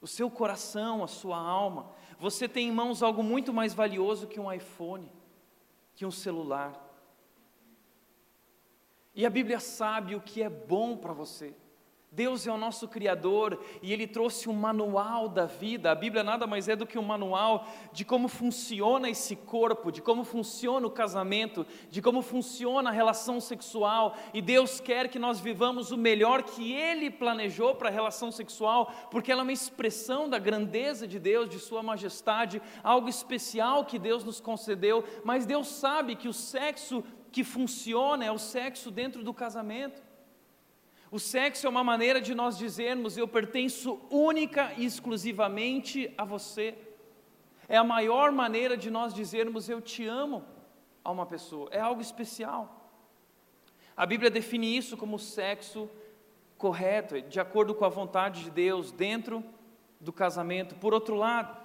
o 0.00 0.06
seu 0.06 0.30
coração, 0.30 1.02
a 1.02 1.08
sua 1.08 1.36
alma, 1.36 1.90
você 2.18 2.48
tem 2.48 2.68
em 2.68 2.72
mãos 2.72 3.02
algo 3.02 3.22
muito 3.22 3.52
mais 3.52 3.74
valioso 3.74 4.26
que 4.26 4.40
um 4.40 4.52
iPhone, 4.52 5.10
que 5.94 6.06
um 6.06 6.10
celular. 6.10 6.80
E 9.14 9.24
a 9.24 9.30
Bíblia 9.30 9.60
sabe 9.60 10.14
o 10.14 10.20
que 10.20 10.42
é 10.42 10.48
bom 10.48 10.96
para 10.96 11.12
você. 11.12 11.54
Deus 12.14 12.46
é 12.46 12.52
o 12.52 12.56
nosso 12.56 12.86
Criador 12.86 13.58
e 13.82 13.92
Ele 13.92 14.06
trouxe 14.06 14.48
um 14.48 14.52
manual 14.52 15.28
da 15.28 15.46
vida. 15.46 15.90
A 15.90 15.96
Bíblia 15.96 16.22
nada 16.22 16.46
mais 16.46 16.68
é 16.68 16.76
do 16.76 16.86
que 16.86 16.96
um 16.96 17.02
manual 17.02 17.66
de 17.92 18.04
como 18.04 18.28
funciona 18.28 19.10
esse 19.10 19.34
corpo, 19.34 19.90
de 19.90 20.00
como 20.00 20.22
funciona 20.22 20.86
o 20.86 20.90
casamento, 20.92 21.66
de 21.90 22.00
como 22.00 22.22
funciona 22.22 22.88
a 22.88 22.92
relação 22.92 23.40
sexual. 23.40 24.16
E 24.32 24.40
Deus 24.40 24.78
quer 24.78 25.08
que 25.08 25.18
nós 25.18 25.40
vivamos 25.40 25.90
o 25.90 25.96
melhor 25.96 26.44
que 26.44 26.72
Ele 26.72 27.10
planejou 27.10 27.74
para 27.74 27.88
a 27.88 27.92
relação 27.92 28.30
sexual, 28.30 28.92
porque 29.10 29.32
ela 29.32 29.40
é 29.40 29.42
uma 29.42 29.52
expressão 29.52 30.28
da 30.28 30.38
grandeza 30.38 31.08
de 31.08 31.18
Deus, 31.18 31.48
de 31.48 31.58
Sua 31.58 31.82
majestade, 31.82 32.62
algo 32.84 33.08
especial 33.08 33.84
que 33.84 33.98
Deus 33.98 34.22
nos 34.22 34.40
concedeu. 34.40 35.02
Mas 35.24 35.46
Deus 35.46 35.66
sabe 35.66 36.14
que 36.14 36.28
o 36.28 36.32
sexo 36.32 37.02
que 37.32 37.42
funciona 37.42 38.24
é 38.24 38.30
o 38.30 38.38
sexo 38.38 38.88
dentro 38.88 39.24
do 39.24 39.34
casamento. 39.34 40.13
O 41.14 41.20
sexo 41.20 41.64
é 41.64 41.70
uma 41.70 41.84
maneira 41.84 42.20
de 42.20 42.34
nós 42.34 42.58
dizermos: 42.58 43.16
eu 43.16 43.28
pertenço 43.28 44.00
única 44.10 44.72
e 44.76 44.84
exclusivamente 44.84 46.12
a 46.18 46.24
você. 46.24 46.76
É 47.68 47.76
a 47.76 47.84
maior 47.84 48.32
maneira 48.32 48.76
de 48.76 48.90
nós 48.90 49.14
dizermos: 49.14 49.68
eu 49.68 49.80
te 49.80 50.04
amo 50.04 50.44
a 51.04 51.12
uma 51.12 51.24
pessoa. 51.24 51.68
É 51.70 51.78
algo 51.78 52.00
especial. 52.00 52.90
A 53.96 54.04
Bíblia 54.04 54.28
define 54.28 54.76
isso 54.76 54.96
como 54.96 55.16
sexo 55.16 55.88
correto, 56.58 57.22
de 57.22 57.38
acordo 57.38 57.76
com 57.76 57.84
a 57.84 57.88
vontade 57.88 58.42
de 58.42 58.50
Deus, 58.50 58.90
dentro 58.90 59.44
do 60.00 60.12
casamento. 60.12 60.74
Por 60.74 60.92
outro 60.92 61.14
lado, 61.14 61.56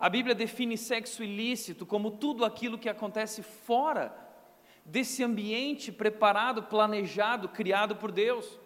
a 0.00 0.08
Bíblia 0.08 0.34
define 0.34 0.78
sexo 0.78 1.22
ilícito 1.22 1.84
como 1.84 2.12
tudo 2.12 2.42
aquilo 2.42 2.78
que 2.78 2.88
acontece 2.88 3.42
fora 3.42 4.16
desse 4.82 5.22
ambiente 5.22 5.92
preparado, 5.92 6.62
planejado, 6.62 7.50
criado 7.50 7.94
por 7.94 8.10
Deus 8.10 8.58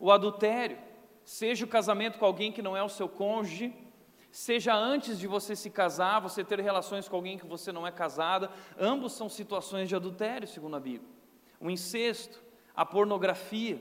o 0.00 0.10
adultério, 0.10 0.78
seja 1.22 1.64
o 1.64 1.68
casamento 1.68 2.18
com 2.18 2.24
alguém 2.24 2.50
que 2.50 2.62
não 2.62 2.76
é 2.76 2.82
o 2.82 2.88
seu 2.88 3.08
cônjuge, 3.08 3.72
seja 4.32 4.74
antes 4.74 5.18
de 5.18 5.26
você 5.26 5.54
se 5.54 5.68
casar, 5.68 6.20
você 6.20 6.42
ter 6.42 6.58
relações 6.58 7.08
com 7.08 7.16
alguém 7.16 7.38
que 7.38 7.46
você 7.46 7.70
não 7.70 7.86
é 7.86 7.92
casada, 7.92 8.50
ambos 8.78 9.12
são 9.12 9.28
situações 9.28 9.88
de 9.88 9.94
adultério, 9.94 10.48
segundo 10.48 10.74
a 10.74 10.80
Bíblia. 10.80 11.08
O 11.60 11.70
incesto, 11.70 12.42
a 12.74 12.86
pornografia, 12.86 13.80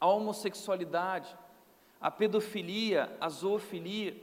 a 0.00 0.06
homossexualidade, 0.06 1.36
a 2.00 2.10
pedofilia, 2.10 3.14
a 3.20 3.28
zoofilia. 3.28 4.16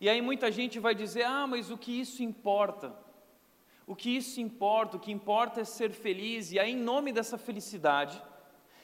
E 0.00 0.08
aí 0.08 0.22
muita 0.22 0.50
gente 0.50 0.78
vai 0.78 0.94
dizer: 0.94 1.24
"Ah, 1.24 1.46
mas 1.46 1.70
o 1.70 1.76
que 1.76 2.00
isso 2.00 2.22
importa?" 2.22 2.96
O 3.86 3.96
que 3.96 4.16
isso 4.16 4.40
importa? 4.40 4.96
O 4.96 5.00
que 5.00 5.10
importa 5.10 5.60
é 5.60 5.64
ser 5.64 5.90
feliz, 5.90 6.52
e 6.52 6.60
aí, 6.60 6.70
em 6.70 6.76
nome 6.76 7.12
dessa 7.12 7.36
felicidade, 7.36 8.22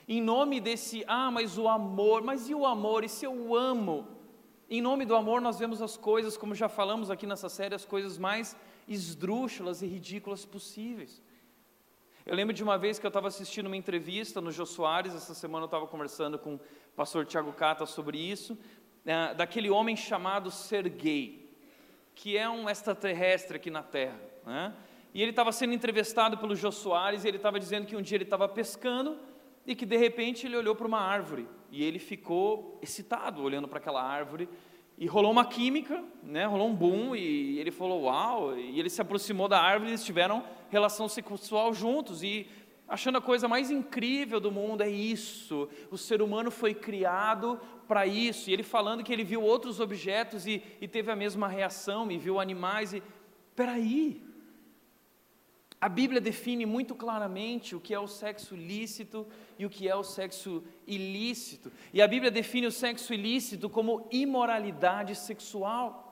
em 0.08 0.22
nome 0.22 0.60
desse, 0.60 1.04
ah, 1.08 1.30
mas 1.30 1.58
o 1.58 1.66
amor, 1.66 2.22
mas 2.22 2.48
e 2.48 2.54
o 2.54 2.64
amor, 2.64 3.02
e 3.02 3.08
se 3.08 3.24
eu 3.24 3.56
amo? 3.56 4.06
Em 4.70 4.80
nome 4.80 5.04
do 5.04 5.16
amor, 5.16 5.40
nós 5.40 5.58
vemos 5.58 5.82
as 5.82 5.96
coisas, 5.96 6.36
como 6.36 6.54
já 6.54 6.68
falamos 6.68 7.10
aqui 7.10 7.26
nessa 7.26 7.48
série, 7.48 7.74
as 7.74 7.84
coisas 7.84 8.16
mais 8.16 8.56
esdrúxulas 8.86 9.82
e 9.82 9.86
ridículas 9.86 10.44
possíveis. 10.44 11.22
Eu 12.24 12.34
lembro 12.34 12.54
de 12.54 12.62
uma 12.62 12.76
vez 12.76 12.98
que 12.98 13.06
eu 13.06 13.08
estava 13.08 13.28
assistindo 13.28 13.66
uma 13.66 13.76
entrevista 13.76 14.40
no 14.40 14.50
Jô 14.50 14.64
Soares, 14.64 15.14
essa 15.14 15.34
semana 15.34 15.64
eu 15.64 15.66
estava 15.66 15.86
conversando 15.86 16.38
com 16.38 16.54
o 16.54 16.60
pastor 16.94 17.26
Tiago 17.26 17.52
Cata 17.52 17.86
sobre 17.86 18.18
isso, 18.18 18.58
né, 19.04 19.34
daquele 19.34 19.70
homem 19.70 19.96
chamado 19.96 20.50
Sergei, 20.50 21.48
que 22.14 22.36
é 22.36 22.48
um 22.48 22.68
extraterrestre 22.68 23.56
aqui 23.56 23.70
na 23.70 23.82
Terra. 23.82 24.20
Né? 24.44 24.74
E 25.14 25.22
ele 25.22 25.30
estava 25.30 25.50
sendo 25.52 25.72
entrevistado 25.72 26.38
pelo 26.38 26.54
Jô 26.54 26.70
Soares 26.70 27.24
e 27.24 27.28
ele 27.28 27.36
estava 27.36 27.58
dizendo 27.58 27.86
que 27.86 27.96
um 27.96 28.02
dia 28.02 28.16
ele 28.16 28.24
estava 28.24 28.48
pescando 28.48 29.16
e 29.66 29.74
que 29.74 29.84
de 29.84 29.96
repente 29.96 30.46
ele 30.46 30.56
olhou 30.56 30.74
para 30.74 30.86
uma 30.86 31.00
árvore 31.00 31.48
e 31.70 31.82
ele 31.82 31.98
ficou 31.98 32.78
excitado 32.80 33.42
olhando 33.42 33.66
para 33.66 33.78
aquela 33.78 34.02
árvore 34.02 34.48
e 34.98 35.06
rolou 35.06 35.30
uma 35.30 35.44
química, 35.44 36.02
né? 36.22 36.46
Rolou 36.46 36.68
um 36.68 36.74
boom 36.74 37.14
e 37.14 37.58
ele 37.58 37.70
falou 37.70 38.04
uau 38.04 38.56
e 38.56 38.78
ele 38.78 38.88
se 38.88 39.00
aproximou 39.00 39.48
da 39.48 39.60
árvore 39.60 39.90
e 39.90 39.92
eles 39.92 40.04
tiveram 40.04 40.42
relação 40.70 41.08
sexual 41.08 41.74
juntos 41.74 42.22
e 42.22 42.46
achando 42.88 43.18
a 43.18 43.20
coisa 43.20 43.48
mais 43.48 43.70
incrível 43.70 44.40
do 44.40 44.50
mundo 44.50 44.82
é 44.82 44.88
isso. 44.88 45.68
O 45.90 45.98
ser 45.98 46.22
humano 46.22 46.50
foi 46.50 46.72
criado 46.72 47.60
para 47.86 48.06
isso. 48.06 48.48
E 48.48 48.52
ele 48.52 48.62
falando 48.62 49.02
que 49.02 49.12
ele 49.12 49.24
viu 49.24 49.42
outros 49.42 49.80
objetos 49.80 50.46
e, 50.46 50.62
e 50.80 50.88
teve 50.88 51.10
a 51.10 51.16
mesma 51.16 51.48
reação 51.48 52.10
e 52.10 52.16
viu 52.16 52.40
animais 52.40 52.94
e 52.94 53.02
peraí, 53.54 54.22
a 55.80 55.88
Bíblia 55.88 56.20
define 56.20 56.64
muito 56.64 56.94
claramente 56.94 57.76
o 57.76 57.80
que 57.80 57.92
é 57.92 58.00
o 58.00 58.08
sexo 58.08 58.56
lícito 58.56 59.26
e 59.58 59.66
o 59.66 59.70
que 59.70 59.86
é 59.86 59.94
o 59.94 60.02
sexo 60.02 60.64
ilícito. 60.86 61.70
E 61.92 62.00
a 62.00 62.08
Bíblia 62.08 62.30
define 62.30 62.66
o 62.66 62.72
sexo 62.72 63.12
ilícito 63.12 63.68
como 63.68 64.08
imoralidade 64.10 65.14
sexual. 65.14 66.02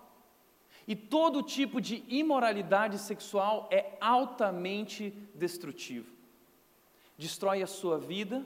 E 0.87 0.95
todo 0.95 1.43
tipo 1.43 1.81
de 1.81 2.05
imoralidade 2.09 2.99
sexual 2.99 3.67
é 3.73 3.97
altamente 4.01 5.11
destrutivo. 5.35 6.13
Destrói 7.17 7.63
a 7.63 7.67
sua 7.67 7.99
vida, 7.99 8.45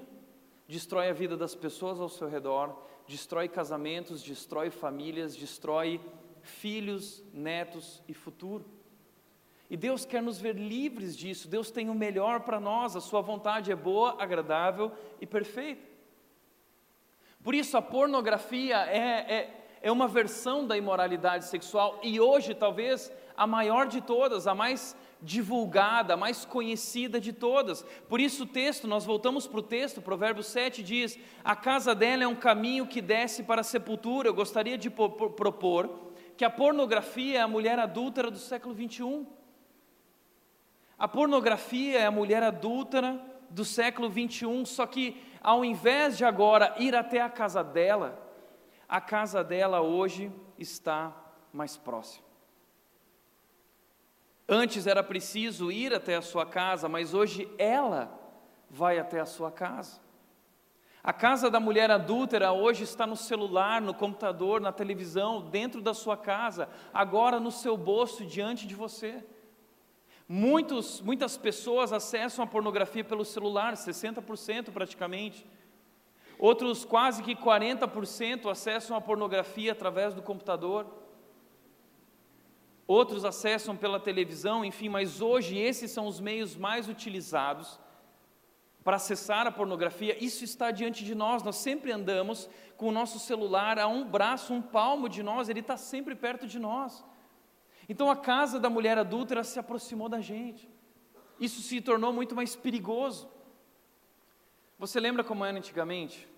destrói 0.68 1.08
a 1.08 1.12
vida 1.12 1.36
das 1.36 1.54
pessoas 1.54 2.00
ao 2.00 2.08
seu 2.08 2.28
redor, 2.28 2.80
destrói 3.08 3.48
casamentos, 3.48 4.22
destrói 4.22 4.70
famílias, 4.70 5.34
destrói 5.34 6.00
filhos, 6.42 7.24
netos 7.32 8.04
e 8.06 8.14
futuro. 8.14 8.77
E 9.70 9.76
Deus 9.76 10.04
quer 10.04 10.22
nos 10.22 10.40
ver 10.40 10.56
livres 10.56 11.16
disso. 11.16 11.48
Deus 11.48 11.70
tem 11.70 11.90
o 11.90 11.94
melhor 11.94 12.40
para 12.40 12.58
nós, 12.58 12.96
a 12.96 13.00
Sua 13.00 13.20
vontade 13.20 13.70
é 13.70 13.76
boa, 13.76 14.16
agradável 14.18 14.90
e 15.20 15.26
perfeita. 15.26 15.86
Por 17.42 17.54
isso, 17.54 17.76
a 17.76 17.82
pornografia 17.82 18.76
é, 18.86 18.98
é, 18.98 19.64
é 19.82 19.92
uma 19.92 20.08
versão 20.08 20.66
da 20.66 20.76
imoralidade 20.76 21.44
sexual 21.44 21.98
e 22.02 22.18
hoje, 22.18 22.54
talvez, 22.54 23.12
a 23.36 23.46
maior 23.46 23.86
de 23.86 24.00
todas, 24.00 24.46
a 24.46 24.54
mais 24.54 24.96
divulgada, 25.22 26.14
a 26.14 26.16
mais 26.16 26.44
conhecida 26.44 27.20
de 27.20 27.32
todas. 27.32 27.82
Por 28.08 28.20
isso, 28.20 28.44
o 28.44 28.46
texto, 28.46 28.88
nós 28.88 29.04
voltamos 29.04 29.46
para 29.46 29.60
o 29.60 29.62
texto, 29.62 30.02
Provérbio 30.02 30.42
7 30.42 30.82
diz: 30.82 31.18
A 31.44 31.54
casa 31.54 31.94
dela 31.94 32.24
é 32.24 32.26
um 32.26 32.34
caminho 32.34 32.86
que 32.86 33.00
desce 33.00 33.42
para 33.42 33.60
a 33.60 33.64
sepultura. 33.64 34.28
Eu 34.28 34.34
gostaria 34.34 34.76
de 34.76 34.90
propor 34.90 35.90
que 36.36 36.44
a 36.44 36.50
pornografia 36.50 37.38
é 37.38 37.42
a 37.42 37.48
mulher 37.48 37.78
adúltera 37.78 38.30
do 38.30 38.38
século 38.38 38.74
21. 38.74 39.37
A 40.98 41.06
pornografia 41.06 42.00
é 42.00 42.06
a 42.06 42.10
mulher 42.10 42.42
adúltera 42.42 43.20
do 43.48 43.64
século 43.64 44.10
21, 44.10 44.66
só 44.66 44.84
que 44.84 45.22
ao 45.40 45.64
invés 45.64 46.16
de 46.16 46.24
agora 46.24 46.74
ir 46.78 46.94
até 46.94 47.20
a 47.20 47.30
casa 47.30 47.62
dela, 47.62 48.20
a 48.88 49.00
casa 49.00 49.44
dela 49.44 49.80
hoje 49.80 50.32
está 50.58 51.14
mais 51.52 51.76
próxima. 51.76 52.26
Antes 54.48 54.86
era 54.86 55.02
preciso 55.04 55.70
ir 55.70 55.94
até 55.94 56.16
a 56.16 56.22
sua 56.22 56.44
casa, 56.44 56.88
mas 56.88 57.14
hoje 57.14 57.48
ela 57.58 58.10
vai 58.68 58.98
até 58.98 59.20
a 59.20 59.26
sua 59.26 59.52
casa. 59.52 60.00
A 61.04 61.12
casa 61.12 61.50
da 61.50 61.60
mulher 61.60 61.90
adúltera 61.90 62.50
hoje 62.52 62.82
está 62.82 63.06
no 63.06 63.16
celular, 63.16 63.80
no 63.80 63.94
computador, 63.94 64.60
na 64.60 64.72
televisão, 64.72 65.48
dentro 65.48 65.80
da 65.80 65.94
sua 65.94 66.16
casa, 66.16 66.68
agora 66.92 67.38
no 67.38 67.52
seu 67.52 67.76
bolso, 67.76 68.24
diante 68.24 68.66
de 68.66 68.74
você. 68.74 69.24
Muitos, 70.28 71.00
muitas 71.00 71.38
pessoas 71.38 71.90
acessam 71.90 72.44
a 72.44 72.46
pornografia 72.46 73.02
pelo 73.02 73.24
celular, 73.24 73.72
60% 73.72 74.70
praticamente. 74.70 75.46
Outros 76.38 76.84
quase 76.84 77.22
que 77.22 77.34
40% 77.34 78.50
acessam 78.50 78.94
a 78.94 79.00
pornografia 79.00 79.72
através 79.72 80.12
do 80.12 80.20
computador. 80.20 80.86
Outros 82.86 83.24
acessam 83.24 83.74
pela 83.74 83.98
televisão, 83.98 84.62
enfim, 84.62 84.90
mas 84.90 85.22
hoje 85.22 85.56
esses 85.56 85.90
são 85.90 86.06
os 86.06 86.20
meios 86.20 86.54
mais 86.56 86.88
utilizados 86.88 87.80
para 88.84 88.96
acessar 88.96 89.46
a 89.46 89.52
pornografia. 89.52 90.22
Isso 90.22 90.44
está 90.44 90.70
diante 90.70 91.04
de 91.04 91.14
nós, 91.14 91.42
nós 91.42 91.56
sempre 91.56 91.90
andamos 91.90 92.48
com 92.76 92.88
o 92.88 92.92
nosso 92.92 93.18
celular 93.18 93.78
a 93.78 93.86
um 93.86 94.04
braço, 94.04 94.52
um 94.52 94.62
palmo 94.62 95.08
de 95.08 95.22
nós, 95.22 95.48
ele 95.48 95.60
está 95.60 95.76
sempre 95.76 96.14
perto 96.14 96.46
de 96.46 96.58
nós. 96.58 97.04
Então 97.88 98.10
a 98.10 98.16
casa 98.16 98.60
da 98.60 98.68
mulher 98.68 98.98
adúltera 98.98 99.42
se 99.42 99.58
aproximou 99.58 100.08
da 100.08 100.20
gente. 100.20 100.68
Isso 101.40 101.62
se 101.62 101.80
tornou 101.80 102.12
muito 102.12 102.34
mais 102.34 102.54
perigoso. 102.54 103.28
Você 104.78 105.00
lembra 105.00 105.24
como 105.24 105.44
era 105.44 105.56
antigamente? 105.56 106.28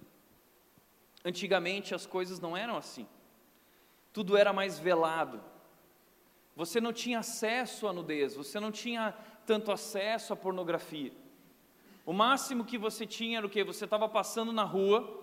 Antigamente 1.24 1.94
as 1.94 2.06
coisas 2.06 2.38
não 2.38 2.56
eram 2.56 2.76
assim. 2.76 3.06
Tudo 4.12 4.36
era 4.36 4.52
mais 4.52 4.78
velado. 4.78 5.42
Você 6.56 6.80
não 6.80 6.92
tinha 6.92 7.20
acesso 7.20 7.86
à 7.88 7.92
nudez, 7.92 8.34
você 8.34 8.60
não 8.60 8.70
tinha 8.70 9.14
tanto 9.46 9.72
acesso 9.72 10.32
à 10.32 10.36
pornografia. 10.36 11.12
O 12.04 12.12
máximo 12.12 12.64
que 12.64 12.76
você 12.76 13.06
tinha 13.06 13.38
era 13.38 13.46
o 13.46 13.50
que? 13.50 13.62
Você 13.64 13.84
estava 13.84 14.08
passando 14.08 14.52
na 14.52 14.64
rua, 14.64 15.18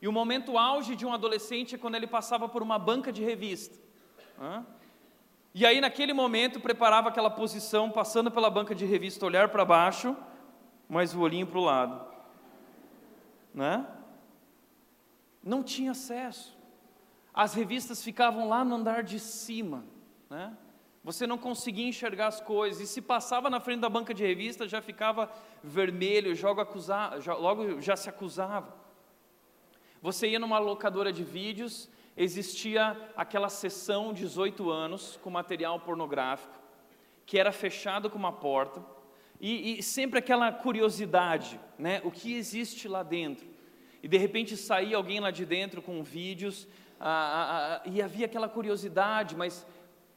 e 0.00 0.06
o 0.06 0.12
momento 0.12 0.56
auge 0.56 0.94
de 0.94 1.04
um 1.04 1.12
adolescente 1.12 1.74
é 1.74 1.78
quando 1.78 1.96
ele 1.96 2.06
passava 2.06 2.48
por 2.48 2.62
uma 2.62 2.78
banca 2.78 3.12
de 3.12 3.24
revista. 3.24 3.76
E 5.54 5.64
aí, 5.64 5.80
naquele 5.80 6.12
momento, 6.12 6.60
preparava 6.60 7.08
aquela 7.08 7.30
posição, 7.30 7.90
passando 7.90 8.30
pela 8.30 8.50
banca 8.50 8.74
de 8.74 8.84
revista, 8.84 9.26
olhar 9.26 9.48
para 9.48 9.64
baixo, 9.64 10.16
mas 10.88 11.14
o 11.14 11.20
olhinho 11.20 11.46
para 11.46 11.58
o 11.58 11.64
lado. 11.64 12.06
Né? 13.54 13.86
Não 15.42 15.62
tinha 15.62 15.92
acesso. 15.92 16.56
As 17.32 17.54
revistas 17.54 18.02
ficavam 18.02 18.48
lá 18.48 18.64
no 18.64 18.74
andar 18.74 19.02
de 19.02 19.18
cima. 19.18 19.84
Né? 20.28 20.56
Você 21.02 21.26
não 21.26 21.38
conseguia 21.38 21.88
enxergar 21.88 22.26
as 22.26 22.40
coisas, 22.40 22.82
e 22.82 22.86
se 22.86 23.00
passava 23.00 23.48
na 23.48 23.60
frente 23.60 23.80
da 23.80 23.88
banca 23.88 24.12
de 24.12 24.26
revista, 24.26 24.68
já 24.68 24.82
ficava 24.82 25.30
vermelho, 25.62 26.32
acusava, 26.60 27.16
logo 27.34 27.80
já 27.80 27.96
se 27.96 28.08
acusava. 28.08 28.76
Você 30.02 30.28
ia 30.28 30.38
numa 30.38 30.58
locadora 30.58 31.12
de 31.12 31.24
vídeos, 31.24 31.88
existia 32.18 32.96
aquela 33.16 33.48
sessão 33.48 34.12
18 34.12 34.68
anos 34.68 35.18
com 35.22 35.30
material 35.30 35.78
pornográfico, 35.78 36.58
que 37.24 37.38
era 37.38 37.52
fechado 37.52 38.10
com 38.10 38.18
uma 38.18 38.32
porta, 38.32 38.84
e, 39.40 39.78
e 39.78 39.82
sempre 39.84 40.18
aquela 40.18 40.50
curiosidade, 40.50 41.60
né? 41.78 42.00
O 42.02 42.10
que 42.10 42.34
existe 42.34 42.88
lá 42.88 43.04
dentro? 43.04 43.46
E 44.02 44.08
de 44.08 44.18
repente 44.18 44.56
saía 44.56 44.96
alguém 44.96 45.20
lá 45.20 45.30
de 45.30 45.46
dentro 45.46 45.80
com 45.80 46.02
vídeos, 46.02 46.66
e 47.86 48.02
havia 48.02 48.26
aquela 48.26 48.48
curiosidade, 48.48 49.36
mas 49.36 49.64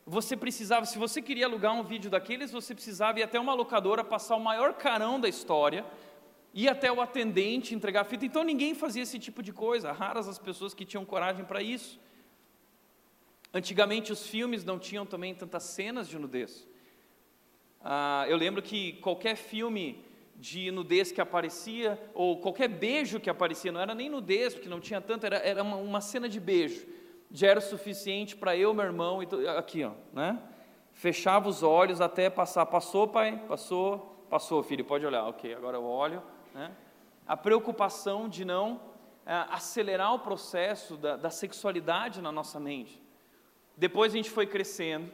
você 0.03 0.35
precisava, 0.35 0.85
se 0.87 0.97
você 0.97 1.21
queria 1.21 1.45
alugar 1.45 1.73
um 1.73 1.83
vídeo 1.83 2.09
daqueles, 2.09 2.51
você 2.51 2.73
precisava 2.73 3.19
ir 3.19 3.23
até 3.23 3.39
uma 3.39 3.53
locadora, 3.53 4.03
passar 4.03 4.35
o 4.35 4.39
maior 4.39 4.73
carão 4.73 5.19
da 5.19 5.29
história, 5.29 5.85
ir 6.53 6.67
até 6.67 6.91
o 6.91 7.01
atendente 7.01 7.73
entregar 7.73 8.01
a 8.01 8.03
fita. 8.03 8.25
Então 8.25 8.43
ninguém 8.43 8.73
fazia 8.73 9.03
esse 9.03 9.19
tipo 9.19 9.41
de 9.41 9.53
coisa, 9.53 9.91
raras 9.91 10.27
as 10.27 10.37
pessoas 10.37 10.73
que 10.73 10.85
tinham 10.85 11.05
coragem 11.05 11.45
para 11.45 11.61
isso. 11.61 11.99
Antigamente 13.53 14.11
os 14.11 14.25
filmes 14.27 14.63
não 14.63 14.79
tinham 14.79 15.05
também 15.05 15.35
tantas 15.35 15.63
cenas 15.63 16.07
de 16.07 16.17
nudez. 16.17 16.67
Ah, 17.83 18.25
eu 18.27 18.37
lembro 18.37 18.61
que 18.61 18.93
qualquer 18.93 19.35
filme 19.35 20.05
de 20.35 20.71
nudez 20.71 21.11
que 21.11 21.21
aparecia, 21.21 22.01
ou 22.13 22.39
qualquer 22.39 22.67
beijo 22.67 23.19
que 23.19 23.29
aparecia, 23.29 23.71
não 23.71 23.81
era 23.81 23.93
nem 23.93 24.09
nudez, 24.09 24.53
porque 24.53 24.69
não 24.69 24.79
tinha 24.79 24.99
tanto, 24.99 25.25
era, 25.25 25.37
era 25.37 25.61
uma, 25.61 25.77
uma 25.77 26.01
cena 26.01 26.27
de 26.27 26.39
beijo 26.39 26.87
já 27.33 27.47
era 27.47 27.61
suficiente 27.61 28.35
para 28.35 28.55
eu, 28.55 28.73
meu 28.73 28.85
irmão, 28.85 29.19
aqui, 29.57 29.83
ó, 29.83 29.91
né? 30.13 30.39
Fechava 30.91 31.47
os 31.47 31.63
olhos 31.63 32.01
até 32.01 32.29
passar. 32.29 32.65
Passou, 32.65 33.07
pai? 33.07 33.41
Passou? 33.47 34.25
Passou, 34.29 34.61
filho, 34.61 34.83
pode 34.83 35.05
olhar. 35.05 35.25
Ok, 35.25 35.53
agora 35.53 35.77
eu 35.77 35.83
olho. 35.83 36.21
Né? 36.53 36.71
A 37.27 37.37
preocupação 37.37 38.27
de 38.27 38.43
não 38.43 38.79
é, 39.25 39.45
acelerar 39.49 40.13
o 40.13 40.19
processo 40.19 40.97
da, 40.97 41.15
da 41.15 41.29
sexualidade 41.29 42.21
na 42.21 42.31
nossa 42.31 42.59
mente. 42.59 43.01
Depois 43.77 44.13
a 44.13 44.17
gente 44.17 44.29
foi 44.29 44.45
crescendo, 44.45 45.11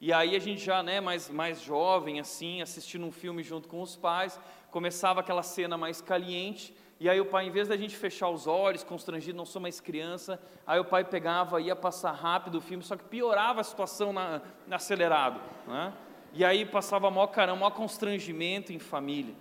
e 0.00 0.12
aí 0.12 0.34
a 0.34 0.38
gente 0.38 0.64
já, 0.64 0.82
né, 0.82 1.00
mais, 1.00 1.28
mais 1.28 1.60
jovem, 1.60 2.18
assim, 2.18 2.62
assistindo 2.62 3.04
um 3.04 3.12
filme 3.12 3.42
junto 3.42 3.68
com 3.68 3.82
os 3.82 3.96
pais, 3.96 4.40
começava 4.70 5.20
aquela 5.20 5.42
cena 5.42 5.76
mais 5.76 6.00
caliente, 6.00 6.74
e 6.98 7.08
aí 7.08 7.20
o 7.20 7.26
pai, 7.26 7.46
em 7.46 7.50
vez 7.50 7.68
da 7.68 7.76
gente 7.76 7.96
fechar 7.96 8.28
os 8.28 8.46
olhos, 8.46 8.84
constrangido, 8.84 9.36
não 9.36 9.46
sou 9.46 9.60
mais 9.60 9.80
criança, 9.80 10.40
aí 10.66 10.78
o 10.78 10.84
pai 10.84 11.04
pegava, 11.04 11.60
ia 11.60 11.76
passar 11.76 12.12
rápido 12.12 12.58
o 12.58 12.60
filme, 12.60 12.82
só 12.82 12.96
que 12.96 13.04
piorava 13.04 13.60
a 13.60 13.64
situação 13.64 14.12
na, 14.12 14.42
na 14.66 14.76
acelerado. 14.76 15.40
Né? 15.66 15.92
E 16.32 16.44
aí 16.44 16.64
passava 16.64 17.10
maior 17.10 17.26
caramba, 17.28 17.60
maior 17.60 17.70
constrangimento 17.70 18.72
em 18.72 18.78
família. 18.78 19.34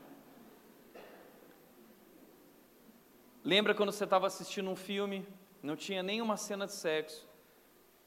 Lembra 3.50 3.74
quando 3.74 3.92
você 3.92 4.04
estava 4.04 4.28
assistindo 4.28 4.70
um 4.70 4.76
filme, 4.76 5.26
não 5.64 5.76
tinha 5.76 6.04
nenhuma 6.04 6.38
cena 6.38 6.68
de 6.68 6.74
sexo, 6.74 7.28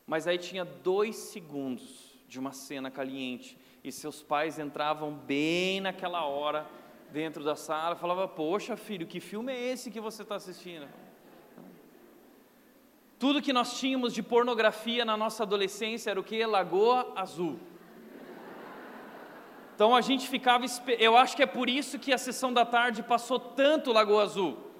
mas 0.06 0.28
aí 0.28 0.38
tinha 0.38 0.64
dois 0.64 1.16
segundos 1.16 2.14
de 2.28 2.38
uma 2.38 2.52
cena 2.52 2.92
caliente, 2.92 3.58
e 3.82 3.90
seus 3.90 4.22
pais 4.22 4.60
entravam 4.60 5.12
bem 5.12 5.80
naquela 5.80 6.24
hora 6.24 6.64
dentro 7.10 7.42
da 7.42 7.56
sala, 7.56 7.96
falava: 7.96 8.28
Poxa, 8.28 8.76
filho, 8.76 9.04
que 9.04 9.18
filme 9.18 9.52
é 9.52 9.60
esse 9.72 9.90
que 9.90 10.00
você 10.00 10.22
está 10.22 10.36
assistindo? 10.36 10.88
Tudo 13.18 13.42
que 13.42 13.52
nós 13.52 13.80
tínhamos 13.80 14.14
de 14.14 14.22
pornografia 14.22 15.04
na 15.04 15.16
nossa 15.16 15.42
adolescência 15.42 16.12
era 16.12 16.20
o 16.20 16.22
que? 16.22 16.46
Lagoa 16.46 17.14
Azul. 17.16 17.58
Então 19.74 19.92
a 19.96 20.00
gente 20.00 20.28
ficava. 20.28 20.64
Eu 21.00 21.16
acho 21.16 21.34
que 21.34 21.42
é 21.42 21.46
por 21.46 21.68
isso 21.68 21.98
que 21.98 22.12
a 22.12 22.18
sessão 22.18 22.52
da 22.52 22.64
tarde 22.64 23.02
passou 23.02 23.40
tanto 23.40 23.90
Lagoa 23.90 24.22
Azul. 24.22 24.71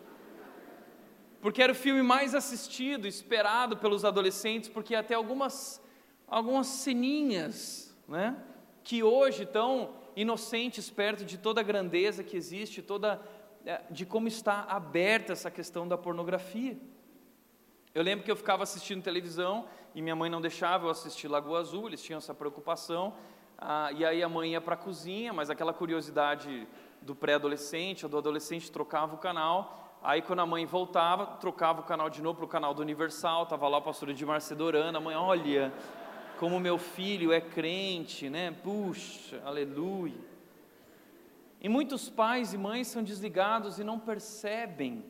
Porque 1.42 1.60
era 1.60 1.72
o 1.72 1.74
filme 1.74 2.02
mais 2.02 2.36
assistido, 2.36 3.08
esperado 3.08 3.76
pelos 3.76 4.04
adolescentes, 4.04 4.68
porque 4.68 4.94
até 4.94 5.14
algumas, 5.14 5.82
algumas 6.28 6.68
ceninhas, 6.68 7.92
né? 8.06 8.36
Que 8.84 9.02
hoje 9.02 9.42
estão 9.42 9.96
inocentes 10.14 10.88
perto 10.88 11.24
de 11.24 11.36
toda 11.36 11.60
a 11.60 11.64
grandeza 11.64 12.22
que 12.22 12.36
existe, 12.36 12.80
toda 12.80 13.20
eh, 13.66 13.82
de 13.90 14.06
como 14.06 14.28
está 14.28 14.66
aberta 14.68 15.32
essa 15.32 15.50
questão 15.50 15.86
da 15.88 15.98
pornografia. 15.98 16.78
Eu 17.92 18.04
lembro 18.04 18.24
que 18.24 18.30
eu 18.30 18.36
ficava 18.36 18.62
assistindo 18.62 19.02
televisão 19.02 19.66
e 19.96 20.00
minha 20.00 20.14
mãe 20.14 20.30
não 20.30 20.40
deixava 20.40 20.86
eu 20.86 20.90
assistir 20.90 21.26
Lagoa 21.26 21.58
Azul, 21.58 21.88
eles 21.88 22.04
tinham 22.04 22.18
essa 22.18 22.32
preocupação. 22.32 23.14
Ah, 23.58 23.90
e 23.90 24.04
aí 24.04 24.22
a 24.22 24.28
mãe 24.28 24.52
ia 24.52 24.60
para 24.60 24.74
a 24.74 24.78
cozinha, 24.78 25.32
mas 25.32 25.50
aquela 25.50 25.72
curiosidade 25.72 26.68
do 27.00 27.16
pré-adolescente 27.16 28.04
ou 28.04 28.08
do 28.08 28.16
adolescente 28.16 28.70
trocava 28.70 29.16
o 29.16 29.18
canal. 29.18 29.91
Aí 30.04 30.20
quando 30.20 30.40
a 30.40 30.46
mãe 30.46 30.66
voltava, 30.66 31.26
trocava 31.26 31.80
o 31.80 31.84
canal 31.84 32.10
de 32.10 32.20
novo 32.20 32.38
para 32.38 32.44
o 32.44 32.48
canal 32.48 32.74
do 32.74 32.82
Universal, 32.82 33.44
estava 33.44 33.68
lá 33.68 33.78
o 33.78 33.82
pastor 33.82 34.08
Edmar 34.08 34.40
Cedorana, 34.40 34.98
a 34.98 35.00
mãe, 35.00 35.14
olha, 35.14 35.72
como 36.40 36.58
meu 36.58 36.76
filho 36.76 37.32
é 37.32 37.40
crente, 37.40 38.28
né? 38.28 38.50
Puxa, 38.50 39.40
aleluia. 39.44 40.18
E 41.60 41.68
muitos 41.68 42.10
pais 42.10 42.52
e 42.52 42.58
mães 42.58 42.88
são 42.88 43.00
desligados 43.00 43.78
e 43.78 43.84
não 43.84 43.96
percebem 43.96 45.04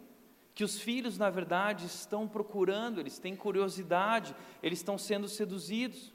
que 0.54 0.62
os 0.62 0.78
filhos, 0.78 1.16
na 1.16 1.30
verdade, 1.30 1.86
estão 1.86 2.28
procurando, 2.28 3.00
eles 3.00 3.18
têm 3.18 3.34
curiosidade, 3.34 4.36
eles 4.62 4.80
estão 4.80 4.98
sendo 4.98 5.26
seduzidos. 5.26 6.12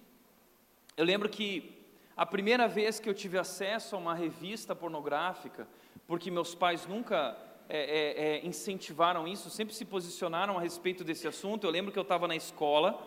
Eu 0.96 1.04
lembro 1.04 1.28
que 1.30 1.84
a 2.16 2.28
primeira 2.28 2.68
vez 2.68 3.00
que 3.00 3.10
eu 3.10 3.14
tive 3.16 3.40
acesso 3.40 3.96
a 3.96 4.00
uma 4.00 4.14
revista 4.14 4.76
pornográfica, 4.76 5.68
porque 6.06 6.30
meus 6.30 6.54
pais 6.54 6.86
nunca 6.86 7.36
é, 7.70 7.78
é, 7.78 8.38
é, 8.38 8.46
incentivaram 8.46 9.28
isso, 9.28 9.50
sempre 9.50 9.74
se 9.74 9.86
posicionaram 9.86 10.58
a 10.58 10.62
respeito 10.62 11.04
desse 11.04 11.28
assunto. 11.28 11.66
Eu 11.66 11.72
lembro 11.72 11.92
que 11.92 12.00
eu 12.00 12.04
estava 12.04 12.28
na 12.28 12.36
escola 12.36 13.04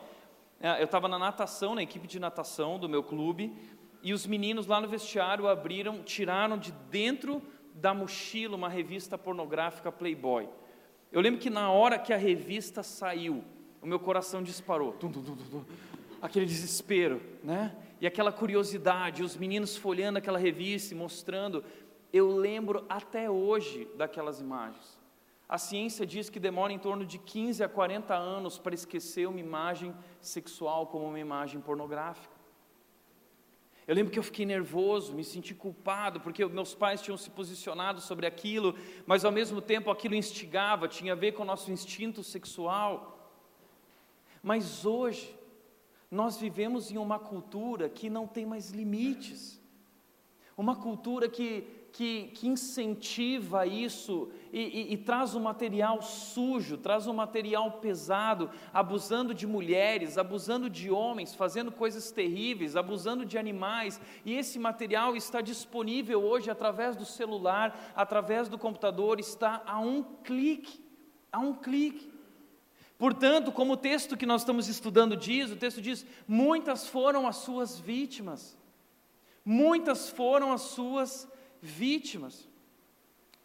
é, 0.61 0.79
eu 0.79 0.85
estava 0.85 1.09
na 1.09 1.19
natação, 1.19 1.75
na 1.75 1.83
equipe 1.83 2.07
de 2.07 2.21
natação 2.21 2.79
do 2.79 2.87
meu 2.87 3.03
clube, 3.03 3.51
e 4.03 4.13
os 4.13 4.27
meninos 4.27 4.67
lá 4.67 4.79
no 4.79 4.87
vestiário 4.87 5.49
abriram, 5.49 6.03
tiraram 6.03 6.59
de 6.59 6.71
dentro 6.91 7.43
da 7.75 7.95
mochila 7.95 8.57
uma 8.57 8.69
revista 8.69 9.17
pornográfica 9.17 9.91
Playboy. 9.91 10.49
Eu 11.11 11.23
lembro 11.23 11.41
que 11.41 11.49
na 11.49 11.71
hora 11.71 11.99
que 11.99 12.13
a 12.13 12.17
revista 12.17 12.83
saiu, 12.83 13.43
o 13.81 13.87
meu 13.87 13.99
coração 13.99 14.43
disparou. 14.43 14.93
Tum, 14.93 15.11
tum, 15.11 15.23
tum, 15.23 15.65
aquele 16.21 16.45
desespero, 16.45 17.23
né? 17.43 17.75
E 17.99 18.07
aquela 18.07 18.31
curiosidade, 18.31 19.23
os 19.23 19.37
meninos 19.37 19.77
folhando 19.77 20.19
aquela 20.19 20.39
revista 20.39 20.93
e 20.93 20.97
mostrando. 20.97 21.65
Eu 22.13 22.35
lembro 22.37 22.85
até 22.89 23.31
hoje 23.31 23.89
daquelas 23.97 24.41
imagens. 24.41 24.99
A 25.49 25.59
ciência 25.59 26.07
diz 26.07 26.31
que 26.31 26.39
demora 26.39 26.73
em 26.73 26.79
torno 26.79 27.05
de 27.05 27.19
15 27.19 27.63
a 27.65 27.69
40 27.69 28.15
anos 28.15 28.59
para 28.59 28.75
esquecer 28.75 29.27
uma 29.27 29.41
imagem 29.41 29.95
sexual 30.21 30.87
como 30.87 31.07
uma 31.07 31.19
imagem 31.19 31.61
pornográfica. 31.61 32.41
Eu 33.87 33.95
lembro 33.95 34.13
que 34.13 34.19
eu 34.19 34.23
fiquei 34.23 34.47
nervoso, 34.47 35.13
me 35.13 35.25
senti 35.25 35.53
culpado, 35.53 36.21
porque 36.21 36.47
meus 36.47 36.75
pais 36.75 37.03
tinham 37.03 37.17
se 37.17 37.29
posicionado 37.31 38.01
sobre 38.01 38.27
aquilo, 38.27 38.77
mas 39.05 39.25
ao 39.25 39.33
mesmo 39.33 39.61
tempo 39.61 39.91
aquilo 39.91 40.15
instigava, 40.15 40.87
tinha 40.87 41.15
a 41.15 41.17
ver 41.17 41.33
com 41.33 41.43
o 41.43 41.47
nosso 41.47 41.73
instinto 41.73 42.23
sexual. 42.23 43.29
Mas 44.41 44.87
hoje, 44.87 45.37
nós 46.09 46.39
vivemos 46.39 46.93
em 46.93 46.99
uma 46.99 47.19
cultura 47.19 47.89
que 47.89 48.09
não 48.09 48.27
tem 48.27 48.47
mais 48.47 48.71
limites, 48.71 49.61
uma 50.57 50.77
cultura 50.77 51.29
que 51.29 51.80
que, 51.93 52.29
que 52.35 52.47
incentiva 52.47 53.67
isso 53.67 54.31
e, 54.53 54.61
e, 54.61 54.93
e, 54.95 54.97
traz 54.97 55.35
um 55.35 55.41
material 55.41 56.03
sujo, 56.03 56.77
traz 56.77 57.07
um 57.07 57.13
material 57.13 57.73
pesado, 57.73 58.51
abusando 58.73 59.35
de 59.35 59.47
mulheres, 59.47 60.19
abusando 60.19 60.69
de 60.69 60.91
homens, 60.91 61.35
fazendo 61.35 61.71
coisas 61.71 62.11
terríveis, 62.11 62.77
abusando 62.77 63.25
de 63.25 63.39
animais, 63.39 64.01
e 64.25 64.35
esse 64.35 64.59
material 64.59 65.17
está 65.17 65.41
disponível 65.41 66.23
hoje 66.23 66.51
através 66.51 66.97
do 66.97 67.05
celular, 67.05 67.93
através 67.95 68.49
do 68.49 68.59
computador, 68.59 69.21
está 69.21 69.63
a 69.67 69.79
um 69.79 70.03
clique, 70.03 70.85
a 71.31 71.39
um 71.39 71.55
clique. 71.55 72.13
Portanto, 72.99 73.51
como 73.51 73.75
o 73.75 73.79
texto 73.79 74.17
que 74.17 74.27
nós 74.27 74.43
estamos 74.43 74.69
estudando 74.69 75.17
diz, 75.17 75.51
o 75.51 75.57
texto 75.57 75.81
diz: 75.81 76.05
muitas 76.29 76.87
foram 76.87 77.27
as 77.27 77.37
suas 77.37 77.79
vítimas, 77.79 78.57
muitas 79.45 80.11
foram 80.11 80.53
as 80.53 80.63
suas 80.63 81.27
vítimas, 81.61 82.49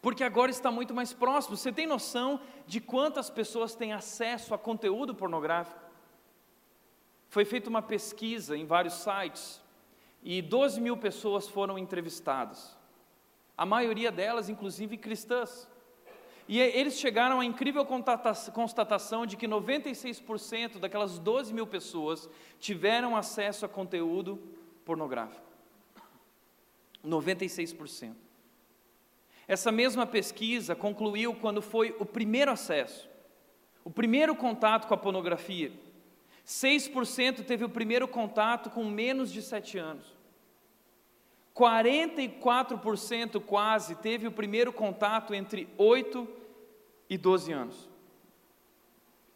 porque 0.00 0.24
agora 0.24 0.50
está 0.50 0.70
muito 0.70 0.94
mais 0.94 1.12
próximo. 1.12 1.56
Você 1.56 1.72
tem 1.72 1.86
noção 1.86 2.40
de 2.66 2.80
quantas 2.80 3.28
pessoas 3.28 3.74
têm 3.74 3.92
acesso 3.92 4.54
a 4.54 4.58
conteúdo 4.58 5.14
pornográfico? 5.14 5.80
Foi 7.28 7.44
feita 7.44 7.68
uma 7.68 7.82
pesquisa 7.82 8.56
em 8.56 8.64
vários 8.64 8.94
sites 8.94 9.60
e 10.22 10.40
12 10.40 10.80
mil 10.80 10.96
pessoas 10.96 11.48
foram 11.48 11.78
entrevistadas, 11.78 12.76
a 13.56 13.66
maioria 13.66 14.10
delas, 14.10 14.48
inclusive 14.48 14.96
cristãs. 14.96 15.68
E 16.48 16.60
eles 16.60 16.98
chegaram 16.98 17.40
à 17.40 17.44
incrível 17.44 17.84
constatação 17.84 19.26
de 19.26 19.36
que 19.36 19.48
96% 19.48 20.78
daquelas 20.78 21.18
12 21.18 21.52
mil 21.52 21.66
pessoas 21.66 22.28
tiveram 22.60 23.16
acesso 23.16 23.66
a 23.66 23.68
conteúdo 23.68 24.40
pornográfico. 24.84 25.45
96%. 27.06 28.14
Essa 29.48 29.70
mesma 29.70 30.04
pesquisa 30.04 30.74
concluiu 30.74 31.34
quando 31.34 31.62
foi 31.62 31.94
o 32.00 32.04
primeiro 32.04 32.50
acesso, 32.50 33.08
o 33.84 33.90
primeiro 33.90 34.34
contato 34.34 34.88
com 34.88 34.94
a 34.94 34.98
pornografia. 34.98 35.72
6% 36.44 37.44
teve 37.44 37.64
o 37.64 37.68
primeiro 37.68 38.08
contato 38.08 38.70
com 38.70 38.84
menos 38.84 39.32
de 39.32 39.40
7 39.40 39.78
anos. 39.78 40.16
44% 41.54 43.40
quase 43.40 43.94
teve 43.96 44.26
o 44.26 44.32
primeiro 44.32 44.72
contato 44.72 45.32
entre 45.32 45.68
8 45.78 46.28
e 47.08 47.16
12 47.16 47.52
anos. 47.52 47.88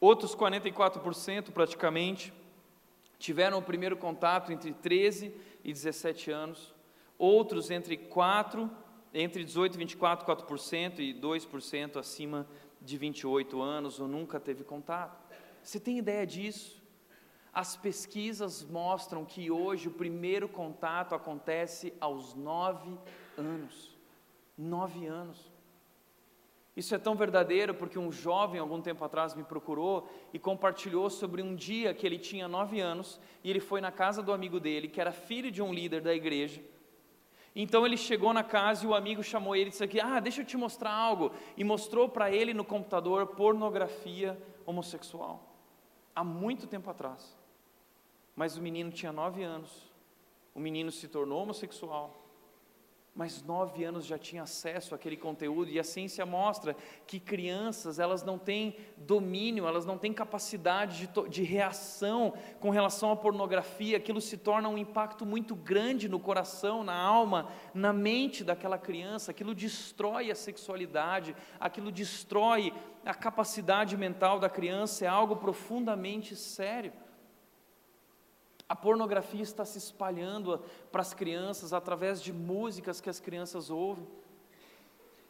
Outros 0.00 0.34
44% 0.34 1.50
praticamente 1.52 2.32
tiveram 3.18 3.58
o 3.58 3.62
primeiro 3.62 3.96
contato 3.96 4.52
entre 4.52 4.72
13 4.72 5.32
e 5.64 5.72
17 5.72 6.30
anos 6.30 6.74
outros 7.20 7.70
entre 7.70 7.98
4, 7.98 8.68
entre 9.12 9.44
18 9.44 9.74
e 9.74 9.78
24, 9.78 10.26
4% 10.26 11.00
e 11.00 11.12
2% 11.12 11.98
acima 11.98 12.48
de 12.80 12.96
28 12.96 13.60
anos 13.60 14.00
ou 14.00 14.08
nunca 14.08 14.40
teve 14.40 14.64
contato. 14.64 15.20
Você 15.62 15.78
tem 15.78 15.98
ideia 15.98 16.26
disso? 16.26 16.82
As 17.52 17.76
pesquisas 17.76 18.64
mostram 18.64 19.24
que 19.26 19.50
hoje 19.50 19.88
o 19.88 19.92
primeiro 19.92 20.48
contato 20.48 21.14
acontece 21.14 21.92
aos 22.00 22.34
9 22.34 22.98
anos. 23.36 23.94
9 24.56 25.06
anos. 25.06 25.50
Isso 26.74 26.94
é 26.94 26.98
tão 26.98 27.14
verdadeiro 27.14 27.74
porque 27.74 27.98
um 27.98 28.10
jovem, 28.10 28.58
algum 28.58 28.80
tempo 28.80 29.04
atrás, 29.04 29.34
me 29.34 29.44
procurou 29.44 30.08
e 30.32 30.38
compartilhou 30.38 31.10
sobre 31.10 31.42
um 31.42 31.54
dia 31.54 31.92
que 31.92 32.06
ele 32.06 32.18
tinha 32.18 32.48
nove 32.48 32.80
anos 32.80 33.20
e 33.44 33.50
ele 33.50 33.60
foi 33.60 33.82
na 33.82 33.92
casa 33.92 34.22
do 34.22 34.32
amigo 34.32 34.58
dele, 34.58 34.88
que 34.88 35.00
era 35.00 35.12
filho 35.12 35.50
de 35.50 35.60
um 35.60 35.74
líder 35.74 36.00
da 36.00 36.14
igreja, 36.14 36.62
então 37.54 37.84
ele 37.84 37.96
chegou 37.96 38.32
na 38.32 38.44
casa 38.44 38.84
e 38.84 38.88
o 38.88 38.94
amigo 38.94 39.22
chamou 39.22 39.56
ele 39.56 39.66
e 39.66 39.70
disse 39.70 39.82
aqui, 39.82 40.00
ah, 40.00 40.20
deixa 40.20 40.42
eu 40.42 40.44
te 40.44 40.56
mostrar 40.56 40.92
algo. 40.92 41.32
E 41.56 41.64
mostrou 41.64 42.08
para 42.08 42.30
ele 42.30 42.54
no 42.54 42.64
computador 42.64 43.26
pornografia 43.28 44.40
homossexual. 44.64 45.42
Há 46.14 46.22
muito 46.22 46.66
tempo 46.66 46.88
atrás. 46.90 47.36
Mas 48.36 48.56
o 48.56 48.62
menino 48.62 48.92
tinha 48.92 49.12
nove 49.12 49.42
anos. 49.42 49.90
O 50.54 50.60
menino 50.60 50.92
se 50.92 51.08
tornou 51.08 51.42
homossexual 51.42 52.19
mas 53.14 53.42
nove 53.42 53.84
anos 53.84 54.06
já 54.06 54.16
tinha 54.16 54.44
acesso 54.44 54.94
àquele 54.94 55.16
conteúdo, 55.16 55.70
e 55.70 55.78
a 55.78 55.84
ciência 55.84 56.24
mostra 56.24 56.76
que 57.06 57.18
crianças, 57.18 57.98
elas 57.98 58.22
não 58.22 58.38
têm 58.38 58.76
domínio, 58.96 59.66
elas 59.66 59.84
não 59.84 59.98
têm 59.98 60.12
capacidade 60.12 61.08
de, 61.08 61.28
de 61.28 61.42
reação 61.42 62.32
com 62.60 62.70
relação 62.70 63.10
à 63.10 63.16
pornografia, 63.16 63.96
aquilo 63.96 64.20
se 64.20 64.36
torna 64.36 64.68
um 64.68 64.78
impacto 64.78 65.26
muito 65.26 65.54
grande 65.54 66.08
no 66.08 66.20
coração, 66.20 66.84
na 66.84 66.94
alma, 66.94 67.50
na 67.74 67.92
mente 67.92 68.44
daquela 68.44 68.78
criança, 68.78 69.32
aquilo 69.32 69.54
destrói 69.54 70.30
a 70.30 70.34
sexualidade, 70.34 71.34
aquilo 71.58 71.90
destrói 71.90 72.72
a 73.04 73.14
capacidade 73.14 73.96
mental 73.96 74.38
da 74.38 74.48
criança, 74.48 75.04
é 75.04 75.08
algo 75.08 75.36
profundamente 75.36 76.36
sério. 76.36 76.92
A 78.70 78.76
pornografia 78.76 79.42
está 79.42 79.64
se 79.64 79.78
espalhando 79.78 80.62
para 80.92 81.02
as 81.02 81.12
crianças 81.12 81.72
através 81.72 82.22
de 82.22 82.32
músicas 82.32 83.00
que 83.00 83.10
as 83.10 83.18
crianças 83.18 83.68
ouvem. 83.68 84.06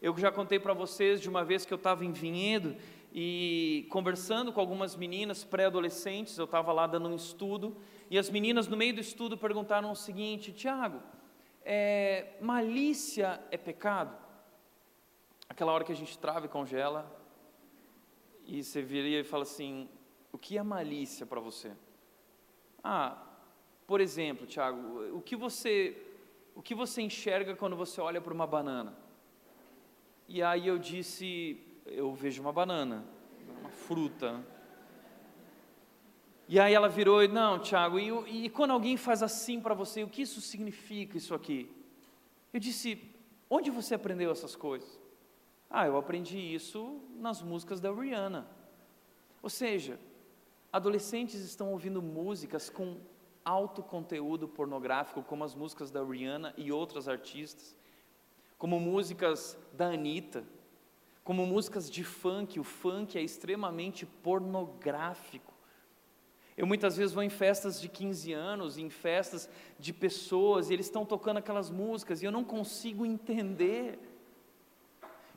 Eu 0.02 0.14
já 0.18 0.30
contei 0.30 0.60
para 0.60 0.74
vocês 0.74 1.22
de 1.22 1.26
uma 1.26 1.42
vez 1.42 1.64
que 1.64 1.72
eu 1.72 1.78
estava 1.78 2.04
em 2.04 2.12
Vinhedo 2.12 2.76
e 3.14 3.88
conversando 3.90 4.52
com 4.52 4.60
algumas 4.60 4.94
meninas 4.94 5.42
pré-adolescentes, 5.42 6.36
eu 6.36 6.44
estava 6.44 6.70
lá 6.70 6.86
dando 6.86 7.08
um 7.08 7.16
estudo, 7.16 7.74
e 8.10 8.18
as 8.18 8.28
meninas 8.28 8.68
no 8.68 8.76
meio 8.76 8.92
do 8.92 9.00
estudo 9.00 9.38
perguntaram 9.38 9.90
o 9.90 9.96
seguinte: 9.96 10.52
Tiago, 10.52 11.00
é, 11.64 12.36
malícia 12.42 13.42
é 13.50 13.56
pecado? 13.56 14.14
Aquela 15.48 15.72
hora 15.72 15.82
que 15.82 15.92
a 15.92 15.96
gente 15.96 16.18
trava 16.18 16.44
e 16.44 16.48
congela, 16.50 17.10
e 18.44 18.62
você 18.62 18.82
viria 18.82 19.20
e 19.20 19.24
fala 19.24 19.44
assim: 19.44 19.88
o 20.30 20.36
que 20.36 20.58
é 20.58 20.62
malícia 20.62 21.24
para 21.24 21.40
você? 21.40 21.72
Ah, 22.84 23.28
por 23.90 24.00
exemplo, 24.00 24.46
Tiago, 24.46 25.16
o 25.16 25.20
que 25.20 25.34
você 25.34 25.96
o 26.54 26.62
que 26.62 26.76
você 26.76 27.02
enxerga 27.02 27.56
quando 27.56 27.74
você 27.74 28.00
olha 28.00 28.20
para 28.20 28.32
uma 28.32 28.46
banana? 28.46 28.96
E 30.28 30.40
aí 30.44 30.68
eu 30.68 30.78
disse, 30.78 31.60
eu 31.84 32.14
vejo 32.14 32.40
uma 32.40 32.52
banana, 32.52 33.04
uma 33.58 33.68
fruta. 33.70 34.46
E 36.46 36.60
aí 36.60 36.72
ela 36.72 36.88
virou, 36.88 37.26
não, 37.26 37.58
Tiago, 37.58 37.98
e, 37.98 38.44
e 38.44 38.48
quando 38.48 38.70
alguém 38.70 38.96
faz 38.96 39.24
assim 39.24 39.60
para 39.60 39.74
você, 39.74 40.04
o 40.04 40.08
que 40.08 40.22
isso 40.22 40.40
significa, 40.40 41.16
isso 41.16 41.34
aqui? 41.34 41.68
Eu 42.52 42.60
disse, 42.60 43.02
onde 43.50 43.72
você 43.72 43.96
aprendeu 43.96 44.30
essas 44.30 44.54
coisas? 44.54 45.00
Ah, 45.68 45.88
eu 45.88 45.96
aprendi 45.96 46.38
isso 46.38 47.00
nas 47.16 47.42
músicas 47.42 47.80
da 47.80 47.92
Rihanna. 47.92 48.46
Ou 49.42 49.50
seja, 49.50 49.98
adolescentes 50.72 51.40
estão 51.40 51.72
ouvindo 51.72 52.00
músicas 52.00 52.70
com 52.70 52.96
alto 53.44 53.82
conteúdo 53.82 54.48
pornográfico, 54.48 55.22
como 55.22 55.44
as 55.44 55.54
músicas 55.54 55.90
da 55.90 56.02
Rihanna 56.02 56.54
e 56.56 56.70
outras 56.70 57.08
artistas, 57.08 57.76
como 58.58 58.78
músicas 58.78 59.58
da 59.72 59.86
Anitta, 59.86 60.44
como 61.24 61.46
músicas 61.46 61.90
de 61.90 62.04
funk. 62.04 62.58
O 62.58 62.64
funk 62.64 63.16
é 63.16 63.22
extremamente 63.22 64.04
pornográfico. 64.04 65.52
Eu 66.56 66.66
muitas 66.66 66.96
vezes 66.96 67.14
vou 67.14 67.22
em 67.22 67.30
festas 67.30 67.80
de 67.80 67.88
15 67.88 68.32
anos, 68.32 68.76
em 68.76 68.90
festas 68.90 69.48
de 69.78 69.92
pessoas, 69.92 70.68
e 70.68 70.74
eles 70.74 70.86
estão 70.86 71.06
tocando 71.06 71.38
aquelas 71.38 71.70
músicas, 71.70 72.22
e 72.22 72.26
eu 72.26 72.32
não 72.32 72.44
consigo 72.44 73.06
entender. 73.06 73.98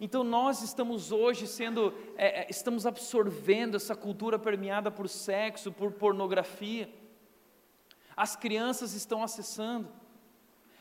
Então 0.02 0.22
nós 0.22 0.62
estamos 0.62 1.13
hoje 1.13 1.48
sendo, 1.48 1.94
é, 2.18 2.42
é 2.42 2.48
estamos 2.50 2.86
absorvendo 2.86 3.78
essa 3.78 3.96
cultura 3.96 4.38
permeada 4.38 4.92
por 4.92 5.08
sexo, 5.08 5.72
por 5.72 5.94
pornografia. 5.94 6.89
As 8.15 8.36
crianças 8.36 8.93
estão 8.93 9.23
acessando. 9.23 9.89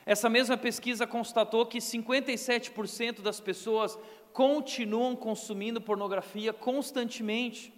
Essa 0.04 0.28
mesma 0.28 0.56
pesquisa 0.56 1.06
constatou 1.06 1.64
que 1.64 1.78
57% 1.78 3.20
das 3.20 3.40
pessoas 3.40 3.98
continuam 4.32 5.14
consumindo 5.14 5.80
pornografia 5.80 6.52
constantemente. 6.52 7.72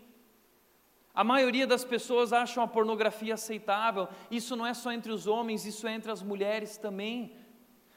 A 1.14 1.22
maioria 1.22 1.66
das 1.66 1.84
pessoas 1.84 2.32
acham 2.32 2.62
a 2.62 2.68
pornografia 2.68 3.34
aceitável. 3.34 4.08
Isso 4.30 4.56
não 4.56 4.66
é 4.66 4.74
só 4.74 4.90
entre 4.90 5.12
os 5.12 5.26
homens, 5.26 5.64
isso 5.64 5.86
é 5.86 5.92
entre 5.92 6.10
as 6.10 6.22
mulheres 6.22 6.76
também. 6.76 7.36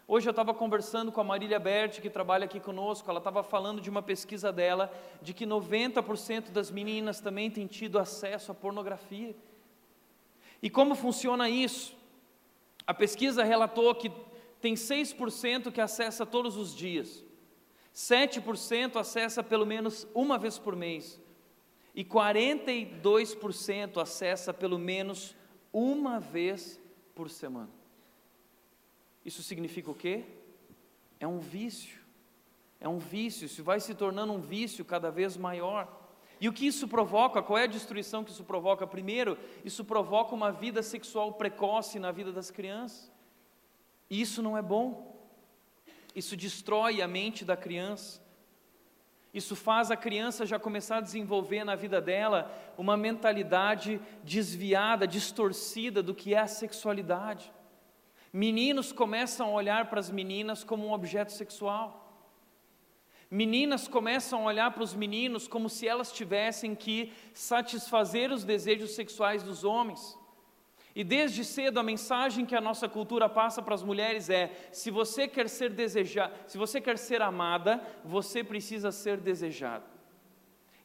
Hoje 0.07 0.27
eu 0.27 0.31
estava 0.31 0.53
conversando 0.53 1.11
com 1.11 1.19
a 1.19 1.23
Marília 1.23 1.59
Berti, 1.59 2.01
que 2.01 2.09
trabalha 2.09 2.45
aqui 2.45 2.59
conosco, 2.59 3.09
ela 3.09 3.17
estava 3.17 3.43
falando 3.43 3.81
de 3.81 3.89
uma 3.89 4.01
pesquisa 4.01 4.53
dela, 4.53 4.89
de 5.21 5.33
que 5.33 5.45
90% 5.45 6.49
das 6.51 6.71
meninas 6.71 7.19
também 7.19 7.51
têm 7.51 7.67
tido 7.67 7.99
acesso 7.99 8.51
à 8.51 8.55
pornografia. 8.55 9.35
E 10.61 10.69
como 10.69 10.95
funciona 10.95 11.49
isso? 11.49 11.95
A 12.85 12.93
pesquisa 12.93 13.43
relatou 13.43 13.93
que 13.95 14.11
tem 14.61 14.73
6% 14.73 15.71
que 15.71 15.81
acessa 15.81 16.25
todos 16.25 16.57
os 16.57 16.75
dias, 16.75 17.23
7% 17.93 18.95
acessa 18.95 19.43
pelo 19.43 19.65
menos 19.65 20.07
uma 20.13 20.37
vez 20.37 20.57
por 20.57 20.75
mês, 20.75 21.21
e 21.93 22.03
42% 22.03 24.01
acessa 24.01 24.53
pelo 24.53 24.79
menos 24.79 25.35
uma 25.71 26.19
vez 26.19 26.79
por 27.13 27.29
semana. 27.29 27.69
Isso 29.25 29.43
significa 29.43 29.91
o 29.91 29.95
quê? 29.95 30.23
é 31.19 31.27
um 31.27 31.39
vício. 31.39 32.05
É 32.79 32.87
um 32.87 32.99
vício, 32.99 33.45
isso 33.45 33.63
vai 33.63 33.79
se 33.79 33.95
tornando 33.95 34.33
um 34.33 34.39
vício 34.39 34.85
cada 34.85 35.09
vez 35.09 35.35
maior. 35.35 35.96
E 36.39 36.47
o 36.47 36.53
que 36.53 36.67
isso 36.67 36.87
provoca? 36.87 37.41
Qual 37.41 37.57
é 37.57 37.63
a 37.63 37.67
destruição 37.67 38.23
que 38.23 38.31
isso 38.31 38.43
provoca? 38.43 38.85
Primeiro, 38.85 39.37
isso 39.65 39.83
provoca 39.83 40.35
uma 40.35 40.51
vida 40.51 40.83
sexual 40.83 41.33
precoce 41.33 41.99
na 41.99 42.11
vida 42.11 42.31
das 42.31 42.51
crianças. 42.51 43.11
E 44.09 44.21
isso 44.21 44.41
não 44.41 44.57
é 44.57 44.61
bom. 44.61 45.15
Isso 46.15 46.35
destrói 46.35 47.01
a 47.01 47.07
mente 47.07 47.43
da 47.43 47.57
criança. 47.57 48.21
Isso 49.33 49.55
faz 49.55 49.91
a 49.91 49.97
criança 49.97 50.45
já 50.45 50.57
começar 50.57 50.97
a 50.97 51.01
desenvolver 51.01 51.63
na 51.63 51.75
vida 51.75 52.01
dela 52.01 52.51
uma 52.77 52.95
mentalidade 52.95 54.01
desviada, 54.23 55.07
distorcida 55.07 56.01
do 56.01 56.15
que 56.15 56.33
é 56.33 56.39
a 56.39 56.47
sexualidade. 56.47 57.51
Meninos 58.31 58.91
começam 58.91 59.47
a 59.47 59.51
olhar 59.51 59.89
para 59.89 59.99
as 59.99 60.09
meninas 60.09 60.63
como 60.63 60.87
um 60.87 60.93
objeto 60.93 61.31
sexual. 61.31 62.06
Meninas 63.29 63.87
começam 63.87 64.43
a 64.43 64.45
olhar 64.45 64.71
para 64.71 64.83
os 64.83 64.95
meninos 64.95 65.47
como 65.47 65.69
se 65.69 65.87
elas 65.87 66.11
tivessem 66.11 66.73
que 66.73 67.11
satisfazer 67.33 68.31
os 68.31 68.45
desejos 68.45 68.91
sexuais 68.95 69.43
dos 69.43 69.63
homens. 69.63 70.17
E 70.95 71.03
desde 71.03 71.43
cedo 71.43 71.79
a 71.79 71.83
mensagem 71.83 72.45
que 72.45 72.55
a 72.55 72.61
nossa 72.61 72.87
cultura 72.87 73.27
passa 73.27 73.61
para 73.61 73.75
as 73.75 73.83
mulheres 73.83 74.29
é: 74.29 74.69
se 74.71 74.89
você 74.89 75.27
quer 75.27 75.49
ser 75.49 75.71
desejada, 75.71 76.33
se 76.47 76.57
você 76.57 76.79
quer 76.79 76.97
ser 76.97 77.21
amada, 77.21 77.81
você 78.03 78.43
precisa 78.43 78.91
ser 78.91 79.17
desejada. 79.17 79.96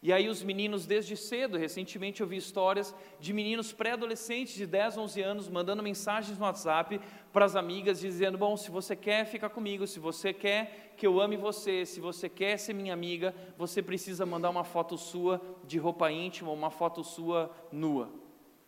E 0.02 0.12
aí 0.12 0.28
os 0.28 0.42
meninos 0.42 0.84
desde 0.84 1.16
cedo, 1.16 1.56
recentemente 1.56 2.20
eu 2.20 2.26
vi 2.26 2.36
histórias 2.36 2.92
de 3.20 3.32
meninos 3.32 3.72
pré-adolescentes 3.72 4.52
de 4.54 4.66
10, 4.66 4.98
11 4.98 5.22
anos 5.22 5.48
mandando 5.48 5.80
mensagens 5.80 6.36
no 6.36 6.44
WhatsApp 6.44 7.00
para 7.32 7.44
as 7.44 7.54
amigas 7.54 8.00
dizendo: 8.00 8.36
"Bom, 8.36 8.56
se 8.56 8.68
você 8.68 8.96
quer 8.96 9.24
ficar 9.24 9.50
comigo, 9.50 9.86
se 9.86 10.00
você 10.00 10.32
quer 10.32 10.92
que 10.96 11.06
eu 11.06 11.20
ame 11.20 11.36
você, 11.36 11.86
se 11.86 12.00
você 12.00 12.28
quer 12.28 12.58
ser 12.58 12.72
minha 12.72 12.92
amiga, 12.92 13.32
você 13.56 13.80
precisa 13.80 14.26
mandar 14.26 14.50
uma 14.50 14.64
foto 14.64 14.98
sua 14.98 15.40
de 15.64 15.78
roupa 15.78 16.10
íntima, 16.10 16.50
uma 16.50 16.70
foto 16.70 17.04
sua 17.04 17.54
nua". 17.70 18.12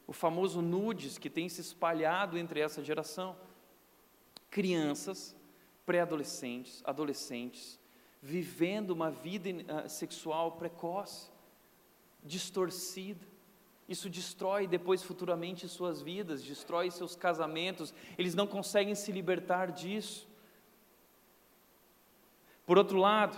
O 0.07 0.13
famoso 0.13 0.63
nudes 0.63 1.19
que 1.19 1.29
tem 1.29 1.49
se 1.49 1.61
espalhado 1.61 2.39
entre 2.39 2.61
essa 2.61 2.81
geração. 2.81 3.35
Crianças, 4.51 5.35
pré-adolescentes, 5.85 6.81
adolescentes, 6.85 7.81
vivendo 8.25 8.91
uma 8.93 9.11
vida 9.11 9.51
uh, 9.51 9.87
sexual 9.87 10.53
precoce, 10.53 11.31
distorcida. 12.25 13.27
Isso 13.87 14.09
destrói 14.09 14.67
depois 14.67 15.03
futuramente 15.03 15.69
suas 15.69 16.01
vidas, 16.01 16.43
destrói 16.43 16.91
seus 16.91 17.15
casamentos, 17.15 17.93
eles 18.17 18.35
não 18.35 18.47
conseguem 18.47 18.95
se 18.95 19.13
libertar 19.13 19.71
disso. 19.71 20.27
Por 22.65 22.79
outro 22.79 22.97
lado, 22.97 23.37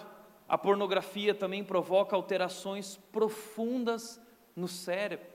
a 0.48 0.56
pornografia 0.56 1.34
também 1.34 1.64
provoca 1.64 2.14
alterações 2.14 2.96
profundas 3.10 4.20
no 4.54 4.68
cérebro. 4.68 5.26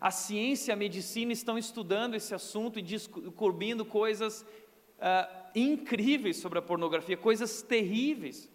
A 0.00 0.10
ciência 0.10 0.72
e 0.72 0.74
a 0.74 0.76
medicina 0.76 1.32
estão 1.32 1.56
estudando 1.56 2.16
esse 2.16 2.34
assunto 2.34 2.76
e 2.76 2.82
descobrindo 2.82 3.84
coisas 3.84 4.42
uh, 4.42 5.48
incríveis 5.54 6.38
sobre 6.38 6.58
a 6.58 6.62
pornografia, 6.62 7.16
coisas 7.16 7.62
terríveis. 7.62 8.50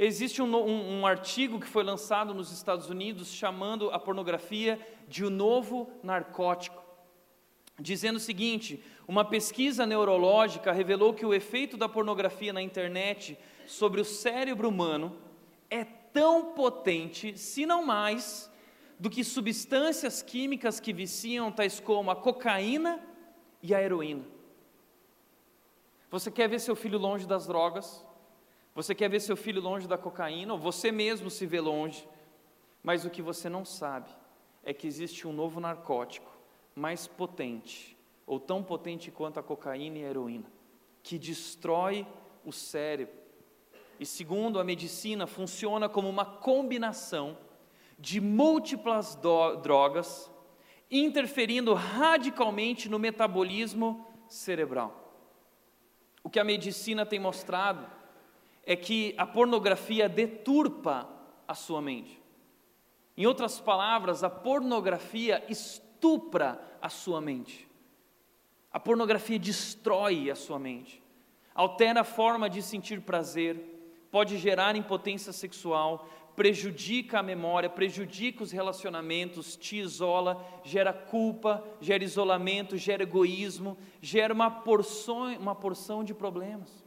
Existe 0.00 0.40
um, 0.40 0.56
um, 0.56 1.00
um, 1.00 1.06
artigo 1.06 1.58
que 1.58 1.66
foi 1.66 1.82
lançado 1.82 2.32
nos 2.32 2.52
Estados 2.52 2.88
Unidos 2.88 3.32
chamando 3.32 3.90
a 3.90 3.98
pornografia 3.98 4.78
de 5.08 5.24
o 5.24 5.26
um 5.26 5.30
novo 5.30 5.90
narcótico, 6.04 6.80
dizendo 7.80 8.14
o 8.14 8.20
seguinte: 8.20 8.80
uma 9.08 9.24
pesquisa 9.24 9.84
neurológica 9.84 10.70
revelou 10.70 11.12
que 11.12 11.26
o 11.26 11.34
efeito 11.34 11.76
da 11.76 11.88
pornografia 11.88 12.52
na 12.52 12.62
internet 12.62 13.36
sobre 13.66 14.00
o 14.00 14.04
cérebro 14.04 14.68
humano 14.68 15.16
é 15.68 15.84
tão 15.84 16.52
potente, 16.52 17.36
se 17.36 17.66
não 17.66 17.84
mais, 17.84 18.48
do 19.00 19.10
que 19.10 19.24
substâncias 19.24 20.22
químicas 20.22 20.78
que 20.78 20.92
viciam, 20.92 21.50
tais 21.50 21.80
como 21.80 22.12
a 22.12 22.16
cocaína 22.16 23.00
e 23.60 23.74
a 23.74 23.82
heroína. 23.82 24.24
Você 26.08 26.30
quer 26.30 26.48
ver 26.48 26.60
seu 26.60 26.76
filho 26.76 26.98
longe 26.98 27.26
das 27.26 27.48
drogas? 27.48 28.06
Você 28.78 28.94
quer 28.94 29.10
ver 29.10 29.18
seu 29.18 29.36
filho 29.36 29.60
longe 29.60 29.88
da 29.88 29.98
cocaína, 29.98 30.52
ou 30.52 30.58
você 30.58 30.92
mesmo 30.92 31.28
se 31.28 31.44
vê 31.44 31.60
longe, 31.60 32.08
mas 32.80 33.04
o 33.04 33.10
que 33.10 33.20
você 33.20 33.48
não 33.48 33.64
sabe 33.64 34.08
é 34.62 34.72
que 34.72 34.86
existe 34.86 35.26
um 35.26 35.32
novo 35.32 35.58
narcótico 35.58 36.30
mais 36.76 37.04
potente, 37.04 37.98
ou 38.24 38.38
tão 38.38 38.62
potente 38.62 39.10
quanto 39.10 39.40
a 39.40 39.42
cocaína 39.42 39.98
e 39.98 40.04
a 40.04 40.08
heroína, 40.10 40.44
que 41.02 41.18
destrói 41.18 42.06
o 42.44 42.52
cérebro. 42.52 43.16
E 43.98 44.06
segundo 44.06 44.60
a 44.60 44.64
medicina, 44.64 45.26
funciona 45.26 45.88
como 45.88 46.08
uma 46.08 46.24
combinação 46.24 47.36
de 47.98 48.20
múltiplas 48.20 49.16
drogas, 49.60 50.30
interferindo 50.88 51.74
radicalmente 51.74 52.88
no 52.88 53.00
metabolismo 53.00 54.06
cerebral. 54.28 55.16
O 56.22 56.30
que 56.30 56.38
a 56.38 56.44
medicina 56.44 57.04
tem 57.04 57.18
mostrado 57.18 57.97
é 58.68 58.76
que 58.76 59.14
a 59.16 59.24
pornografia 59.24 60.10
deturpa 60.10 61.08
a 61.48 61.54
sua 61.54 61.80
mente. 61.80 62.20
Em 63.16 63.24
outras 63.24 63.58
palavras, 63.58 64.22
a 64.22 64.28
pornografia 64.28 65.42
estupra 65.48 66.60
a 66.78 66.90
sua 66.90 67.18
mente. 67.18 67.66
A 68.70 68.78
pornografia 68.78 69.38
destrói 69.38 70.30
a 70.30 70.34
sua 70.34 70.58
mente, 70.58 71.02
altera 71.54 72.02
a 72.02 72.04
forma 72.04 72.50
de 72.50 72.60
sentir 72.60 73.00
prazer, 73.00 73.56
pode 74.10 74.36
gerar 74.36 74.76
impotência 74.76 75.32
sexual, 75.32 76.06
prejudica 76.36 77.20
a 77.20 77.22
memória, 77.22 77.70
prejudica 77.70 78.42
os 78.42 78.52
relacionamentos, 78.52 79.56
te 79.56 79.78
isola, 79.78 80.46
gera 80.62 80.92
culpa, 80.92 81.64
gera 81.80 82.04
isolamento, 82.04 82.76
gera 82.76 83.02
egoísmo, 83.02 83.78
gera 84.02 84.34
uma 84.34 84.50
porção, 84.50 85.34
uma 85.38 85.54
porção 85.54 86.04
de 86.04 86.12
problemas 86.12 86.86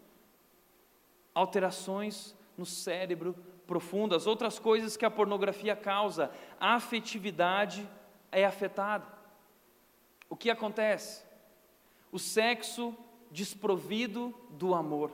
alterações 1.33 2.35
no 2.57 2.65
cérebro 2.65 3.35
profundas, 3.65 4.27
outras 4.27 4.59
coisas 4.59 4.97
que 4.97 5.05
a 5.05 5.11
pornografia 5.11 5.75
causa, 5.75 6.31
a 6.59 6.75
afetividade 6.75 7.87
é 8.31 8.45
afetada. 8.45 9.07
O 10.29 10.35
que 10.35 10.49
acontece? 10.49 11.23
O 12.11 12.19
sexo 12.19 12.95
desprovido 13.31 14.35
do 14.49 14.73
amor. 14.73 15.11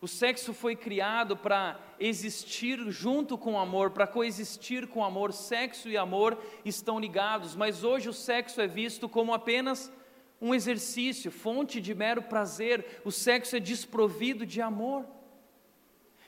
O 0.00 0.08
sexo 0.08 0.54
foi 0.54 0.74
criado 0.74 1.36
para 1.36 1.78
existir 1.98 2.78
junto 2.90 3.36
com 3.36 3.52
o 3.52 3.58
amor, 3.58 3.90
para 3.90 4.06
coexistir 4.06 4.88
com 4.88 5.00
o 5.00 5.04
amor. 5.04 5.32
Sexo 5.32 5.88
e 5.88 5.96
amor 5.96 6.38
estão 6.64 6.98
ligados, 6.98 7.54
mas 7.54 7.84
hoje 7.84 8.08
o 8.08 8.12
sexo 8.12 8.60
é 8.60 8.66
visto 8.66 9.08
como 9.08 9.34
apenas 9.34 9.92
um 10.40 10.54
exercício, 10.54 11.30
fonte 11.30 11.80
de 11.80 11.94
mero 11.94 12.22
prazer. 12.22 13.02
O 13.04 13.12
sexo 13.12 13.56
é 13.56 13.60
desprovido 13.60 14.46
de 14.46 14.62
amor. 14.62 15.04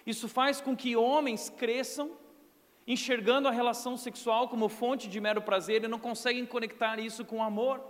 Isso 0.06 0.28
faz 0.28 0.60
com 0.60 0.76
que 0.76 0.96
homens 0.96 1.48
cresçam 1.48 2.10
enxergando 2.86 3.48
a 3.48 3.52
relação 3.52 3.96
sexual 3.96 4.48
como 4.48 4.68
fonte 4.68 5.08
de 5.08 5.20
mero 5.20 5.40
prazer 5.40 5.84
e 5.84 5.88
não 5.88 5.98
conseguem 5.98 6.44
conectar 6.44 6.98
isso 6.98 7.24
com 7.24 7.42
amor. 7.42 7.80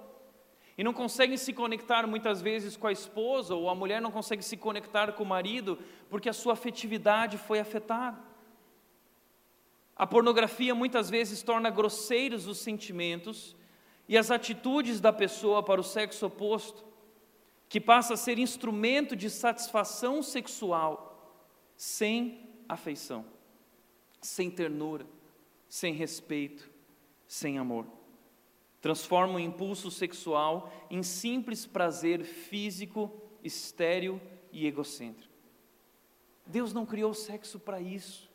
E 0.77 0.85
não 0.85 0.93
conseguem 0.93 1.37
se 1.37 1.53
conectar 1.53 2.07
muitas 2.07 2.41
vezes 2.41 2.77
com 2.77 2.87
a 2.87 2.93
esposa, 2.93 3.55
ou 3.55 3.69
a 3.69 3.75
mulher 3.75 4.01
não 4.01 4.11
consegue 4.11 4.43
se 4.43 4.57
conectar 4.57 5.13
com 5.13 5.23
o 5.23 5.27
marido, 5.27 5.79
porque 6.09 6.29
a 6.29 6.33
sua 6.33 6.55
afetividade 6.55 7.37
foi 7.37 7.61
afetada. 7.61 8.19
A 9.95 10.07
pornografia 10.07 10.75
muitas 10.75 11.11
vezes 11.11 11.43
torna 11.43 11.69
grosseiros 11.69 12.47
os 12.47 12.59
sentimentos 12.59 13.55
e 14.09 14.17
as 14.17 14.31
atitudes 14.31 15.01
da 15.01 15.13
pessoa 15.13 15.63
para 15.63 15.81
o 15.81 15.85
sexo 15.85 16.27
oposto, 16.27 16.85
que 17.69 17.81
passa 17.81 18.15
a 18.15 18.17
ser 18.17 18.39
instrumento 18.39 19.15
de 19.15 19.29
satisfação 19.31 20.23
sexual 20.23 21.12
sem 21.83 22.49
afeição, 22.69 23.25
sem 24.21 24.49
ternura, 24.49 25.05
sem 25.69 25.93
respeito, 25.93 26.71
sem 27.27 27.59
amor. 27.59 27.85
Transforma 28.81 29.35
o 29.35 29.41
impulso 29.41 29.91
sexual 29.91 30.73
em 30.89 31.03
simples 31.03 31.67
prazer 31.67 32.23
físico, 32.23 33.11
estéril 33.43 34.21
e 34.53 34.65
egocêntrico. 34.65 35.35
Deus 36.47 36.73
não 36.73 36.87
criou 36.87 37.11
o 37.11 37.15
sexo 37.15 37.59
para 37.59 37.81
isso. 37.81 38.31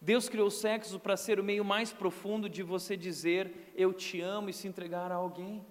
Deus 0.00 0.30
criou 0.30 0.46
o 0.46 0.50
sexo 0.50 0.98
para 0.98 1.18
ser 1.18 1.38
o 1.38 1.44
meio 1.44 1.62
mais 1.62 1.92
profundo 1.92 2.48
de 2.48 2.62
você 2.62 2.96
dizer 2.96 3.74
eu 3.76 3.92
te 3.92 4.22
amo 4.22 4.48
e 4.48 4.54
se 4.54 4.66
entregar 4.66 5.12
a 5.12 5.16
alguém. 5.16 5.62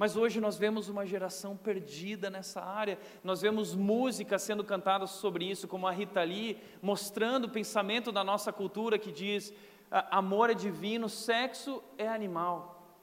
Mas 0.00 0.16
hoje 0.16 0.40
nós 0.40 0.56
vemos 0.56 0.88
uma 0.88 1.04
geração 1.04 1.54
perdida 1.54 2.30
nessa 2.30 2.62
área. 2.62 2.98
Nós 3.22 3.42
vemos 3.42 3.74
músicas 3.74 4.40
sendo 4.40 4.64
cantadas 4.64 5.10
sobre 5.10 5.44
isso, 5.44 5.68
como 5.68 5.86
a 5.86 5.90
Rita 5.90 6.22
Lee, 6.22 6.56
mostrando 6.80 7.44
o 7.44 7.50
pensamento 7.50 8.10
da 8.10 8.24
nossa 8.24 8.50
cultura 8.50 8.98
que 8.98 9.12
diz: 9.12 9.52
amor 10.10 10.48
é 10.48 10.54
divino, 10.54 11.06
sexo 11.06 11.84
é 11.98 12.08
animal. 12.08 12.96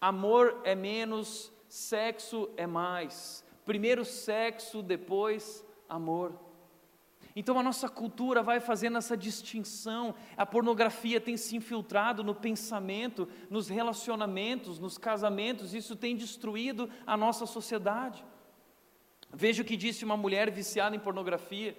Amor 0.00 0.60
é 0.64 0.74
menos, 0.74 1.52
sexo 1.68 2.50
é 2.56 2.66
mais. 2.66 3.44
Primeiro 3.64 4.04
sexo, 4.04 4.82
depois 4.82 5.64
amor. 5.88 6.47
Então 7.36 7.58
a 7.58 7.62
nossa 7.62 7.88
cultura 7.88 8.42
vai 8.42 8.60
fazendo 8.60 8.98
essa 8.98 9.16
distinção. 9.16 10.14
A 10.36 10.44
pornografia 10.44 11.20
tem 11.20 11.36
se 11.36 11.56
infiltrado 11.56 12.24
no 12.24 12.34
pensamento, 12.34 13.28
nos 13.48 13.68
relacionamentos, 13.68 14.78
nos 14.78 14.98
casamentos, 14.98 15.74
isso 15.74 15.94
tem 15.94 16.16
destruído 16.16 16.88
a 17.06 17.16
nossa 17.16 17.46
sociedade. 17.46 18.24
Veja 19.32 19.62
o 19.62 19.64
que 19.64 19.76
disse 19.76 20.04
uma 20.04 20.16
mulher 20.16 20.50
viciada 20.50 20.96
em 20.96 21.00
pornografia. 21.00 21.76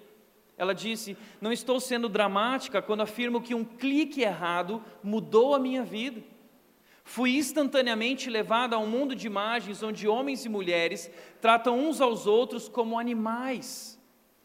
Ela 0.56 0.74
disse: 0.74 1.16
Não 1.40 1.52
estou 1.52 1.80
sendo 1.80 2.08
dramática 2.08 2.80
quando 2.80 3.00
afirmo 3.00 3.40
que 3.40 3.54
um 3.54 3.64
clique 3.64 4.22
errado 4.22 4.82
mudou 5.02 5.54
a 5.54 5.58
minha 5.58 5.82
vida. 5.82 6.22
Fui 7.02 7.36
instantaneamente 7.36 8.30
levada 8.30 8.76
a 8.76 8.78
um 8.78 8.86
mundo 8.86 9.16
de 9.16 9.26
imagens 9.26 9.82
onde 9.82 10.06
homens 10.06 10.44
e 10.44 10.48
mulheres 10.48 11.10
tratam 11.40 11.78
uns 11.78 12.00
aos 12.00 12.26
outros 12.26 12.68
como 12.68 12.98
animais, 12.98 13.99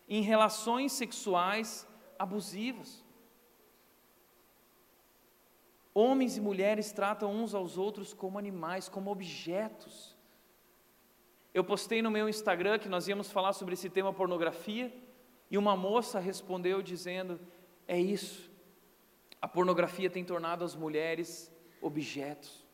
em 0.07 0.21
relações 0.21 0.91
sexuais 0.91 1.87
abusivas. 2.17 3.03
Homens 5.93 6.35
e 6.35 6.41
mulheres 6.41 6.91
tratam 6.91 7.33
uns 7.33 7.55
aos 7.55 7.77
outros 7.77 8.13
como 8.13 8.37
animais, 8.37 8.89
como 8.89 9.09
objetos. 9.09 10.15
Eu 11.53 11.63
postei 11.63 12.01
no 12.01 12.11
meu 12.11 12.27
Instagram 12.27 12.77
que 12.77 12.89
nós 12.89 13.07
íamos 13.07 13.31
falar 13.31 13.53
sobre 13.53 13.75
esse 13.75 13.89
tema 13.89 14.11
pornografia. 14.11 14.93
E 15.49 15.57
uma 15.57 15.75
moça 15.77 16.19
respondeu 16.19 16.81
dizendo: 16.81 17.39
É 17.87 17.97
isso, 17.97 18.51
a 19.41 19.47
pornografia 19.47 20.09
tem 20.09 20.25
tornado 20.25 20.65
as 20.65 20.75
mulheres 20.75 21.51
objetos. 21.81 22.65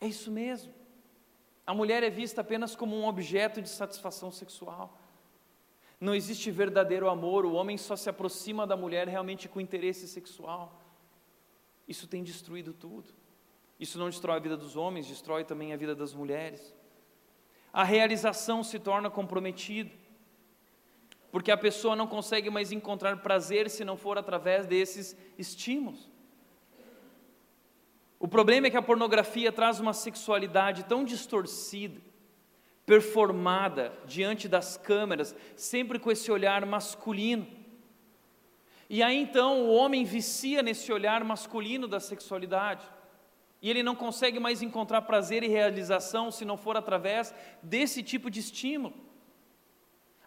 É 0.00 0.06
isso 0.06 0.30
mesmo. 0.30 0.72
A 1.66 1.74
mulher 1.74 2.02
é 2.02 2.10
vista 2.10 2.40
apenas 2.40 2.74
como 2.74 2.96
um 2.96 3.06
objeto 3.06 3.60
de 3.60 3.68
satisfação 3.68 4.30
sexual. 4.30 4.98
Não 6.00 6.14
existe 6.14 6.50
verdadeiro 6.50 7.08
amor, 7.08 7.46
o 7.46 7.54
homem 7.54 7.78
só 7.78 7.96
se 7.96 8.08
aproxima 8.08 8.66
da 8.66 8.76
mulher 8.76 9.08
realmente 9.08 9.48
com 9.48 9.60
interesse 9.60 10.06
sexual. 10.06 10.82
Isso 11.88 12.06
tem 12.06 12.22
destruído 12.22 12.72
tudo. 12.72 13.14
Isso 13.78 13.98
não 13.98 14.08
destrói 14.08 14.36
a 14.36 14.40
vida 14.40 14.56
dos 14.56 14.76
homens, 14.76 15.06
destrói 15.06 15.44
também 15.44 15.72
a 15.72 15.76
vida 15.76 15.94
das 15.94 16.12
mulheres. 16.14 16.74
A 17.72 17.84
realização 17.84 18.62
se 18.62 18.78
torna 18.78 19.10
comprometida 19.10 19.90
porque 21.36 21.50
a 21.50 21.56
pessoa 21.56 21.94
não 21.94 22.06
consegue 22.06 22.48
mais 22.48 22.72
encontrar 22.72 23.14
prazer 23.18 23.68
se 23.68 23.84
não 23.84 23.94
for 23.94 24.16
através 24.16 24.66
desses 24.66 25.14
estímulos. 25.36 26.10
O 28.18 28.26
problema 28.26 28.68
é 28.68 28.70
que 28.70 28.76
a 28.78 28.82
pornografia 28.82 29.52
traz 29.52 29.78
uma 29.78 29.92
sexualidade 29.92 30.84
tão 30.84 31.04
distorcida, 31.04 32.00
performada 32.86 33.92
diante 34.06 34.48
das 34.48 34.76
câmeras, 34.76 35.34
sempre 35.56 35.98
com 35.98 36.10
esse 36.10 36.30
olhar 36.30 36.64
masculino. 36.64 37.46
E 38.88 39.02
aí 39.02 39.16
então 39.16 39.62
o 39.62 39.74
homem 39.74 40.04
vicia 40.04 40.62
nesse 40.62 40.92
olhar 40.92 41.24
masculino 41.24 41.88
da 41.88 41.98
sexualidade. 41.98 42.86
E 43.60 43.68
ele 43.68 43.82
não 43.82 43.96
consegue 43.96 44.38
mais 44.38 44.62
encontrar 44.62 45.02
prazer 45.02 45.42
e 45.42 45.48
realização 45.48 46.30
se 46.30 46.44
não 46.44 46.56
for 46.56 46.76
através 46.76 47.34
desse 47.60 48.02
tipo 48.02 48.30
de 48.30 48.38
estímulo. 48.38 48.94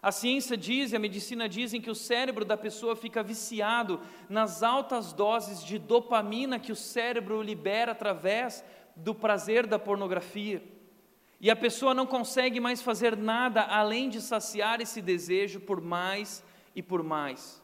A 0.02 0.12
ciência 0.12 0.56
diz 0.56 0.92
e 0.92 0.96
a 0.96 0.98
medicina 0.98 1.48
dizem 1.48 1.80
que 1.80 1.90
o 1.90 1.94
cérebro 1.94 2.44
da 2.44 2.56
pessoa 2.56 2.96
fica 2.96 3.22
viciado 3.22 4.00
nas 4.28 4.62
altas 4.62 5.12
doses 5.12 5.62
de 5.64 5.78
dopamina 5.78 6.58
que 6.58 6.72
o 6.72 6.76
cérebro 6.76 7.42
libera 7.42 7.92
através 7.92 8.64
do 8.96 9.14
prazer 9.14 9.66
da 9.66 9.78
pornografia. 9.78 10.62
E 11.40 11.50
a 11.50 11.56
pessoa 11.56 11.94
não 11.94 12.06
consegue 12.06 12.60
mais 12.60 12.82
fazer 12.82 13.16
nada 13.16 13.62
além 13.62 14.08
de 14.08 14.20
saciar 14.20 14.80
esse 14.80 15.00
desejo 15.00 15.60
por 15.60 15.80
mais 15.80 16.44
e 16.74 16.82
por 16.82 17.02
mais. 17.02 17.62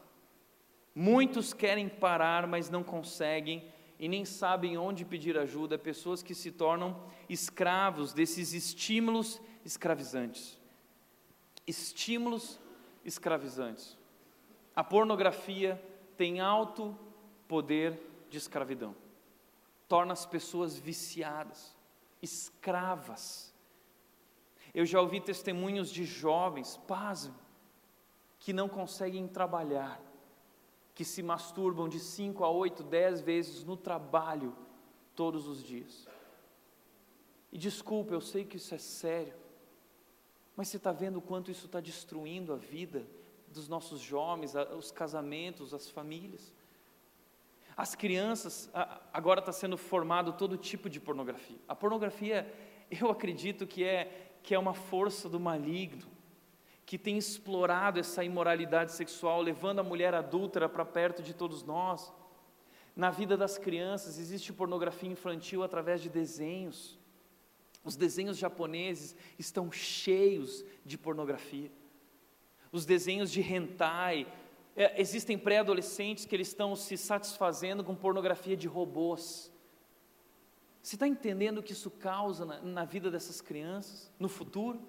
Muitos 0.95 1.53
querem 1.53 1.87
parar, 1.87 2.47
mas 2.47 2.69
não 2.69 2.83
conseguem 2.83 3.71
e 3.99 4.07
nem 4.07 4.25
sabem 4.25 4.77
onde 4.77 5.05
pedir 5.05 5.37
ajuda, 5.37 5.77
pessoas 5.77 6.23
que 6.23 6.33
se 6.33 6.51
tornam 6.51 7.03
escravos 7.29 8.13
desses 8.13 8.53
estímulos 8.53 9.39
escravizantes 9.63 10.57
estímulos 11.67 12.57
escravizantes. 13.03 13.97
A 14.73 14.83
pornografia 14.83 15.81
tem 16.15 16.39
alto 16.39 16.97
poder 17.47 17.99
de 18.29 18.37
escravidão. 18.37 18.95
Torna 19.87 20.13
as 20.13 20.25
pessoas 20.25 20.77
viciadas, 20.77 21.75
escravas. 22.21 23.53
Eu 24.77 24.85
já 24.85 25.01
ouvi 25.01 25.19
testemunhos 25.19 25.89
de 25.89 26.05
jovens, 26.05 26.77
pasmem, 26.87 27.35
que 28.37 28.53
não 28.53 28.69
conseguem 28.69 29.27
trabalhar, 29.27 29.99
que 30.93 31.03
se 31.03 31.23
masturbam 31.23 31.89
de 31.89 31.99
5 31.99 32.43
a 32.43 32.51
8, 32.51 32.83
10 32.83 33.21
vezes 33.21 33.63
no 33.63 33.75
trabalho 33.75 34.55
todos 35.15 35.47
os 35.47 35.63
dias. 35.63 36.07
E 37.51 37.57
desculpa, 37.57 38.13
eu 38.13 38.21
sei 38.21 38.45
que 38.45 38.57
isso 38.57 38.75
é 38.75 38.77
sério, 38.77 39.33
mas 40.55 40.67
você 40.67 40.77
está 40.77 40.91
vendo 40.91 41.17
o 41.17 41.23
quanto 41.23 41.49
isso 41.49 41.65
está 41.65 41.79
destruindo 41.79 42.53
a 42.53 42.57
vida 42.57 43.03
dos 43.47 43.67
nossos 43.67 43.99
jovens, 43.99 44.53
os 44.77 44.91
casamentos, 44.91 45.73
as 45.73 45.89
famílias. 45.89 46.53
As 47.75 47.95
crianças, 47.95 48.69
agora 49.11 49.39
está 49.39 49.51
sendo 49.51 49.75
formado 49.75 50.33
todo 50.33 50.55
tipo 50.55 50.87
de 50.87 50.99
pornografia. 50.99 51.57
A 51.67 51.75
pornografia, 51.75 52.45
eu 52.91 53.09
acredito 53.09 53.65
que 53.65 53.83
é, 53.83 54.26
que 54.47 54.55
é 54.55 54.59
uma 54.59 54.73
força 54.73 55.27
do 55.27 55.41
maligno, 55.41 56.07
que 56.85 56.97
tem 56.97 57.17
explorado 57.17 57.99
essa 57.99 58.23
imoralidade 58.23 58.93
sexual, 58.93 59.41
levando 59.41 59.79
a 59.79 59.83
mulher 59.83 60.13
adúltera 60.13 60.69
para 60.69 60.85
perto 60.85 61.21
de 61.21 61.33
todos 61.33 61.63
nós. 61.63 62.13
Na 62.95 63.11
vida 63.11 63.35
das 63.35 63.57
crianças 63.57 64.17
existe 64.17 64.53
pornografia 64.53 65.09
infantil 65.09 65.63
através 65.63 66.01
de 66.01 66.07
desenhos. 66.07 66.97
Os 67.83 67.97
desenhos 67.97 68.37
japoneses 68.37 69.17
estão 69.37 69.69
cheios 69.69 70.63
de 70.85 70.97
pornografia. 70.97 71.69
Os 72.71 72.85
desenhos 72.85 73.29
de 73.29 73.41
hentai, 73.41 74.25
é, 74.77 75.01
existem 75.01 75.37
pré-adolescentes 75.37 76.23
que 76.23 76.33
eles 76.33 76.47
estão 76.47 76.73
se 76.73 76.95
satisfazendo 76.95 77.83
com 77.83 77.93
pornografia 77.93 78.55
de 78.55 78.69
robôs. 78.69 79.51
Você 80.87 80.95
está 80.95 81.05
entendendo 81.05 81.57
o 81.57 81.63
que 81.63 81.73
isso 81.73 81.91
causa 81.91 82.45
na, 82.45 82.61
na 82.61 82.85
vida 82.85 83.11
dessas 83.11 83.41
crianças 83.41 84.09
no 84.17 84.29
futuro? 84.29 84.79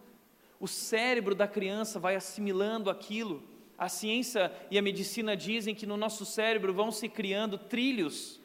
O 0.60 0.68
cérebro 0.68 1.34
da 1.34 1.48
criança 1.48 1.98
vai 1.98 2.14
assimilando 2.14 2.88
aquilo. 2.88 3.42
A 3.76 3.88
ciência 3.88 4.52
e 4.70 4.78
a 4.78 4.82
medicina 4.82 5.36
dizem 5.36 5.74
que 5.74 5.86
no 5.86 5.96
nosso 5.96 6.24
cérebro 6.24 6.72
vão 6.72 6.92
se 6.92 7.08
criando 7.08 7.58
trilhos 7.58 8.40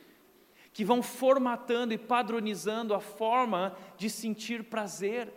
que 0.73 0.83
vão 0.83 1.03
formatando 1.03 1.93
e 1.93 1.97
padronizando 1.99 2.91
a 2.91 2.99
forma 2.99 3.77
de 3.97 4.09
sentir 4.09 4.63
prazer. 4.63 5.31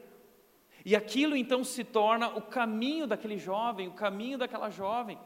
E 0.87 0.97
aquilo 0.97 1.37
então 1.37 1.63
se 1.63 1.85
torna 1.85 2.29
o 2.29 2.41
caminho 2.41 3.07
daquele 3.07 3.37
jovem, 3.37 3.89
o 3.89 3.93
caminho 3.93 4.39
daquela 4.39 4.71
jovem. 4.71 5.19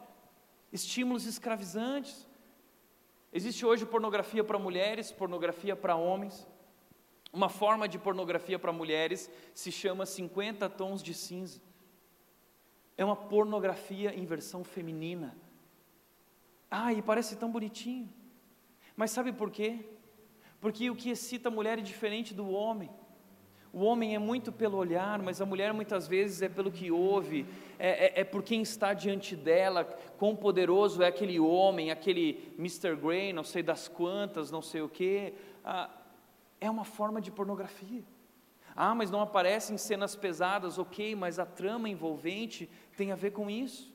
Estímulos 0.73 1.25
escravizantes. 1.25 2.27
Existe 3.31 3.65
hoje 3.65 3.85
pornografia 3.85 4.43
para 4.43 4.59
mulheres, 4.59 5.09
pornografia 5.09 5.73
para 5.73 5.95
homens. 5.95 6.50
Uma 7.33 7.47
forma 7.47 7.87
de 7.87 7.97
pornografia 7.97 8.59
para 8.59 8.73
mulheres 8.73 9.29
se 9.53 9.71
chama 9.71 10.05
50 10.05 10.69
tons 10.69 11.01
de 11.01 11.13
cinza. 11.13 11.61
É 12.97 13.05
uma 13.05 13.15
pornografia 13.15 14.13
em 14.13 14.25
versão 14.25 14.63
feminina. 14.63 15.35
Ah, 16.69 16.93
e 16.93 17.01
parece 17.01 17.35
tão 17.37 17.49
bonitinho. 17.51 18.11
Mas 18.95 19.11
sabe 19.11 19.31
por 19.31 19.49
quê? 19.49 19.85
Porque 20.59 20.89
o 20.89 20.95
que 20.95 21.09
excita 21.09 21.49
a 21.49 21.51
mulher 21.51 21.79
é 21.79 21.81
diferente 21.81 22.33
do 22.33 22.49
homem. 22.49 22.89
O 23.73 23.83
homem 23.85 24.13
é 24.13 24.19
muito 24.19 24.51
pelo 24.51 24.77
olhar, 24.77 25.17
mas 25.19 25.41
a 25.41 25.45
mulher 25.45 25.73
muitas 25.73 26.05
vezes 26.05 26.41
é 26.41 26.49
pelo 26.49 26.69
que 26.69 26.91
ouve, 26.91 27.45
é, 27.79 28.07
é, 28.07 28.19
é, 28.19 28.23
por 28.25 28.43
quem 28.43 28.61
está 28.61 28.93
diante 28.93 29.33
dela, 29.33 29.85
quão 30.17 30.35
poderoso 30.35 31.01
é 31.01 31.07
aquele 31.07 31.39
homem, 31.39 31.89
aquele 31.89 32.53
Mr. 32.59 32.97
Grey, 32.97 33.31
não 33.31 33.45
sei 33.45 33.63
das 33.63 33.87
quantas, 33.87 34.51
não 34.51 34.61
sei 34.61 34.81
o 34.81 34.89
que. 34.89 35.33
Ah, 35.63 35.89
é 36.61 36.69
uma 36.69 36.85
forma 36.85 37.19
de 37.19 37.31
pornografia. 37.31 38.05
Ah, 38.75 38.95
mas 38.95 39.11
não 39.11 39.19
aparecem 39.19 39.77
cenas 39.77 40.15
pesadas, 40.15 40.77
ok, 40.77 41.15
mas 41.15 41.39
a 41.39 41.45
trama 41.45 41.89
envolvente 41.89 42.69
tem 42.95 43.11
a 43.11 43.15
ver 43.15 43.31
com 43.31 43.49
isso. 43.49 43.93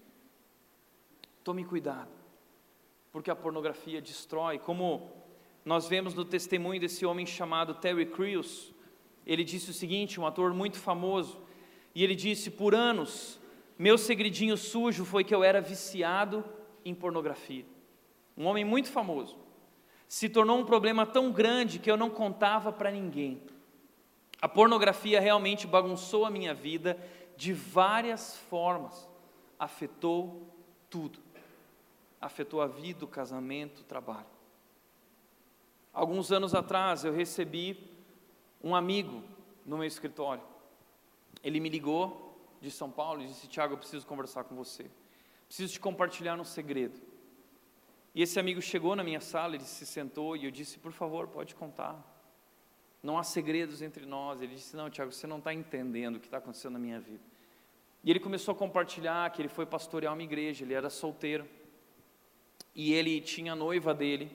Tome 1.42 1.64
cuidado, 1.64 2.10
porque 3.12 3.30
a 3.30 3.36
pornografia 3.36 4.02
destrói, 4.02 4.58
como 4.58 5.08
nós 5.64 5.88
vemos 5.88 6.12
no 6.12 6.24
testemunho 6.24 6.80
desse 6.80 7.06
homem 7.06 7.24
chamado 7.24 7.74
Terry 7.74 8.06
Crews, 8.06 8.74
ele 9.24 9.44
disse 9.44 9.70
o 9.70 9.74
seguinte, 9.74 10.20
um 10.20 10.26
ator 10.26 10.52
muito 10.52 10.76
famoso, 10.76 11.40
e 11.94 12.04
ele 12.04 12.14
disse: 12.14 12.50
Por 12.50 12.74
anos, 12.74 13.40
meu 13.78 13.96
segredinho 13.96 14.56
sujo 14.56 15.04
foi 15.04 15.24
que 15.24 15.34
eu 15.34 15.42
era 15.42 15.60
viciado 15.60 16.44
em 16.84 16.94
pornografia. 16.94 17.64
Um 18.36 18.44
homem 18.44 18.64
muito 18.64 18.90
famoso. 18.90 19.45
Se 20.09 20.28
tornou 20.28 20.59
um 20.59 20.64
problema 20.64 21.04
tão 21.04 21.32
grande 21.32 21.78
que 21.78 21.90
eu 21.90 21.96
não 21.96 22.11
contava 22.11 22.72
para 22.72 22.90
ninguém. 22.90 23.42
A 24.40 24.48
pornografia 24.48 25.20
realmente 25.20 25.66
bagunçou 25.66 26.24
a 26.24 26.30
minha 26.30 26.54
vida, 26.54 26.98
de 27.36 27.52
várias 27.52 28.36
formas, 28.36 29.09
afetou 29.59 30.46
tudo. 30.88 31.18
Afetou 32.20 32.61
a 32.62 32.66
vida, 32.66 33.04
o 33.04 33.09
casamento, 33.09 33.80
o 33.80 33.84
trabalho. 33.84 34.26
Alguns 35.92 36.30
anos 36.30 36.54
atrás 36.54 37.04
eu 37.04 37.12
recebi 37.12 37.90
um 38.62 38.74
amigo 38.74 39.22
no 39.64 39.78
meu 39.78 39.86
escritório. 39.86 40.42
Ele 41.42 41.61
me 41.61 41.68
ligou 41.68 42.38
de 42.61 42.70
São 42.70 42.90
Paulo 42.90 43.22
e 43.22 43.26
disse: 43.26 43.46
Tiago, 43.46 43.74
eu 43.74 43.78
preciso 43.78 44.07
conversar 44.07 44.44
com 44.44 44.54
você. 44.54 44.90
Preciso 45.46 45.72
te 45.72 45.80
compartilhar 45.80 46.38
um 46.38 46.44
segredo. 46.44 47.00
E 48.16 48.22
esse 48.22 48.40
amigo 48.40 48.62
chegou 48.62 48.96
na 48.96 49.04
minha 49.04 49.20
sala, 49.20 49.56
ele 49.56 49.64
se 49.64 49.84
sentou 49.84 50.38
e 50.38 50.46
eu 50.46 50.50
disse: 50.50 50.78
Por 50.78 50.90
favor, 50.90 51.28
pode 51.28 51.54
contar. 51.54 51.94
Não 53.02 53.18
há 53.18 53.22
segredos 53.22 53.82
entre 53.82 54.06
nós. 54.06 54.40
Ele 54.40 54.54
disse: 54.54 54.74
Não, 54.74 54.88
Tiago, 54.88 55.12
você 55.12 55.26
não 55.26 55.36
está 55.36 55.52
entendendo 55.52 56.16
o 56.16 56.18
que 56.18 56.26
está 56.26 56.38
acontecendo 56.38 56.72
na 56.72 56.78
minha 56.78 56.98
vida. 56.98 57.22
E 58.02 58.10
ele 58.10 58.18
começou 58.18 58.52
a 58.52 58.56
compartilhar 58.56 59.30
que 59.32 59.42
ele 59.42 59.50
foi 59.50 59.66
pastorear 59.66 60.14
uma 60.14 60.22
igreja, 60.22 60.64
ele 60.64 60.72
era 60.72 60.88
solteiro. 60.88 61.46
E 62.74 62.94
ele 62.94 63.20
tinha 63.20 63.52
a 63.52 63.56
noiva 63.56 63.92
dele, 63.92 64.34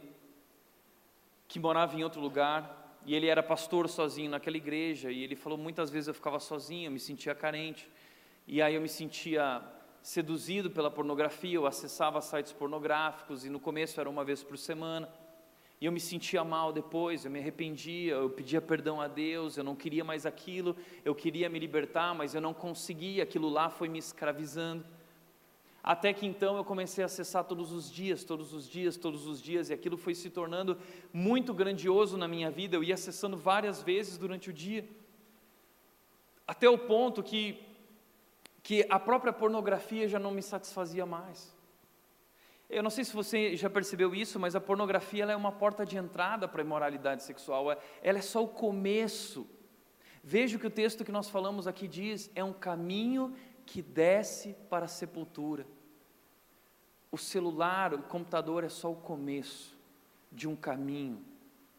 que 1.48 1.60
morava 1.60 1.98
em 1.98 2.04
outro 2.04 2.22
lugar, 2.22 3.00
e 3.04 3.16
ele 3.16 3.26
era 3.26 3.42
pastor 3.42 3.90
sozinho 3.90 4.30
naquela 4.30 4.58
igreja. 4.58 5.12
E 5.12 5.24
ele 5.24 5.36
falou: 5.36 5.58
muitas 5.58 5.90
vezes 5.90 6.08
eu 6.08 6.14
ficava 6.14 6.40
sozinho, 6.40 6.86
eu 6.86 6.92
me 6.92 7.00
sentia 7.00 7.34
carente. 7.34 7.90
E 8.46 8.62
aí 8.62 8.76
eu 8.76 8.82
me 8.82 8.90
sentia 8.90 9.60
seduzido 10.02 10.70
pela 10.72 10.90
pornografia, 10.90 11.56
eu 11.56 11.66
acessava 11.66 12.22
sites 12.22 12.52
pornográficos, 12.52 13.46
e 13.46 13.50
no 13.50 13.60
começo 13.60 14.00
era 14.00 14.10
uma 14.10 14.24
vez 14.24 14.44
por 14.44 14.58
semana. 14.58 15.08
E 15.80 15.86
eu 15.86 15.92
me 15.92 16.00
sentia 16.00 16.44
mal 16.44 16.72
depois, 16.72 17.26
eu 17.26 17.32
me 17.32 17.40
arrependia, 17.40 18.14
eu 18.14 18.30
pedia 18.30 18.62
perdão 18.62 19.02
a 19.02 19.08
Deus, 19.08 19.58
eu 19.58 19.64
não 19.64 19.76
queria 19.76 20.04
mais 20.04 20.26
aquilo, 20.26 20.76
eu 21.04 21.16
queria 21.16 21.50
me 21.50 21.58
libertar, 21.58 22.14
mas 22.14 22.36
eu 22.36 22.42
não 22.42 22.54
conseguia, 22.54 23.24
aquilo 23.24 23.50
lá 23.50 23.70
foi 23.70 23.90
me 23.90 23.98
escravizando. 23.98 24.86
Até 25.84 26.14
que 26.14 26.28
então 26.28 26.56
eu 26.58 26.64
comecei 26.64 27.04
a 27.04 27.08
acessar 27.08 27.44
todos 27.44 27.72
os 27.72 27.92
dias, 27.92 28.24
todos 28.24 28.54
os 28.54 28.70
dias, 28.70 28.96
todos 28.96 29.26
os 29.26 29.42
dias, 29.42 29.72
e 29.72 29.74
aquilo 29.74 29.98
foi 29.98 30.14
se 30.14 30.30
tornando 30.30 30.78
muito 31.12 31.52
grandioso 31.52 32.16
na 32.16 32.28
minha 32.28 32.52
vida. 32.52 32.76
Eu 32.76 32.84
ia 32.84 32.94
acessando 32.94 33.36
várias 33.36 33.82
vezes 33.82 34.20
durante 34.20 34.52
o 34.52 34.54
dia, 34.54 34.88
até 36.48 36.70
o 36.70 36.78
ponto 36.78 37.24
que, 37.24 37.60
que 38.64 38.86
a 38.90 39.00
própria 39.00 39.34
pornografia 39.34 40.08
já 40.08 40.20
não 40.20 40.32
me 40.32 40.42
satisfazia 40.42 41.06
mais. 41.06 41.56
Eu 42.70 42.82
não 42.82 42.90
sei 42.90 43.04
se 43.04 43.14
você 43.14 43.56
já 43.58 43.70
percebeu 43.70 44.16
isso, 44.16 44.40
mas 44.40 44.56
a 44.56 44.62
pornografia 44.62 45.26
é 45.26 45.36
uma 45.36 45.52
porta 45.52 45.86
de 45.86 45.98
entrada 45.98 46.48
para 46.48 46.62
a 46.62 46.66
imoralidade 46.66 47.24
sexual. 47.24 47.72
É, 47.72 47.78
ela 48.02 48.20
é 48.20 48.22
só 48.22 48.42
o 48.42 48.48
começo. 48.48 49.46
Veja 50.24 50.56
o 50.56 50.60
que 50.60 50.68
o 50.68 50.72
texto 50.72 51.04
que 51.04 51.12
nós 51.12 51.30
falamos 51.30 51.68
aqui 51.68 51.88
diz: 51.88 52.32
é 52.34 52.44
um 52.44 52.54
caminho 52.54 53.36
que 53.66 53.82
desce 53.82 54.56
para 54.70 54.86
a 54.86 54.88
sepultura. 54.88 55.68
O 57.12 57.18
celular, 57.18 57.94
o 57.94 58.04
computador 58.04 58.64
é 58.64 58.70
só 58.70 58.90
o 58.90 58.96
começo 58.96 59.78
de 60.32 60.48
um 60.48 60.56
caminho 60.56 61.26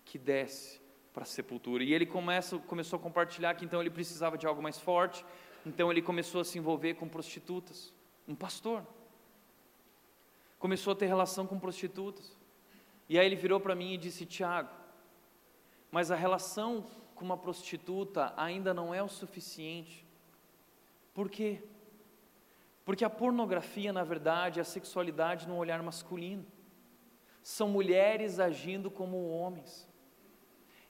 que 0.05 0.19
desce 0.19 0.79
para 1.13 1.23
a 1.23 1.27
sepultura. 1.27 1.83
E 1.83 1.95
ele 1.95 2.05
começa, 2.05 2.59
começou 2.59 2.99
a 2.99 3.03
compartilhar 3.03 3.55
que 3.55 3.65
então 3.65 3.81
ele 3.81 3.91
precisava 3.91 4.37
de 4.37 4.47
algo 4.47 4.63
mais 4.63 4.79
forte, 4.79 5.25
então 5.65 5.91
ele 5.91 6.03
começou 6.03 6.41
a 6.41 6.45
se 6.45 6.59
envolver 6.59 6.95
com 6.95 7.09
prostitutas. 7.09 7.93
Um 8.27 8.35
pastor 8.35 8.85
começou 10.59 10.93
a 10.93 10.97
ter 10.97 11.07
relação 11.07 11.47
com 11.47 11.59
prostitutas. 11.59 12.37
E 13.09 13.19
aí 13.19 13.27
ele 13.27 13.37
virou 13.37 13.61
para 13.61 13.75
mim 13.75 13.95
e 13.95 13.99
disse: 13.99 14.27
Tiago, 14.27 14.71
mas 15.91 16.11
a 16.11 16.17
relação 16.17 16.87
com 17.15 17.25
uma 17.25 17.37
prostituta 17.37 18.33
ainda 18.37 18.73
não 18.73 18.95
é 18.95 19.03
o 19.03 19.09
suficiente. 19.09 20.07
Por 21.15 21.29
quê? 21.29 21.63
Porque 22.85 23.05
a 23.05 23.11
pornografia, 23.11 23.93
na 23.93 24.03
verdade, 24.03 24.59
é 24.59 24.63
a 24.63 24.65
sexualidade 24.65 25.47
num 25.47 25.57
olhar 25.57 25.83
masculino. 25.83 26.45
São 27.43 27.69
mulheres 27.69 28.41
agindo 28.41 28.91
como 28.91 29.29
homens. 29.29 29.89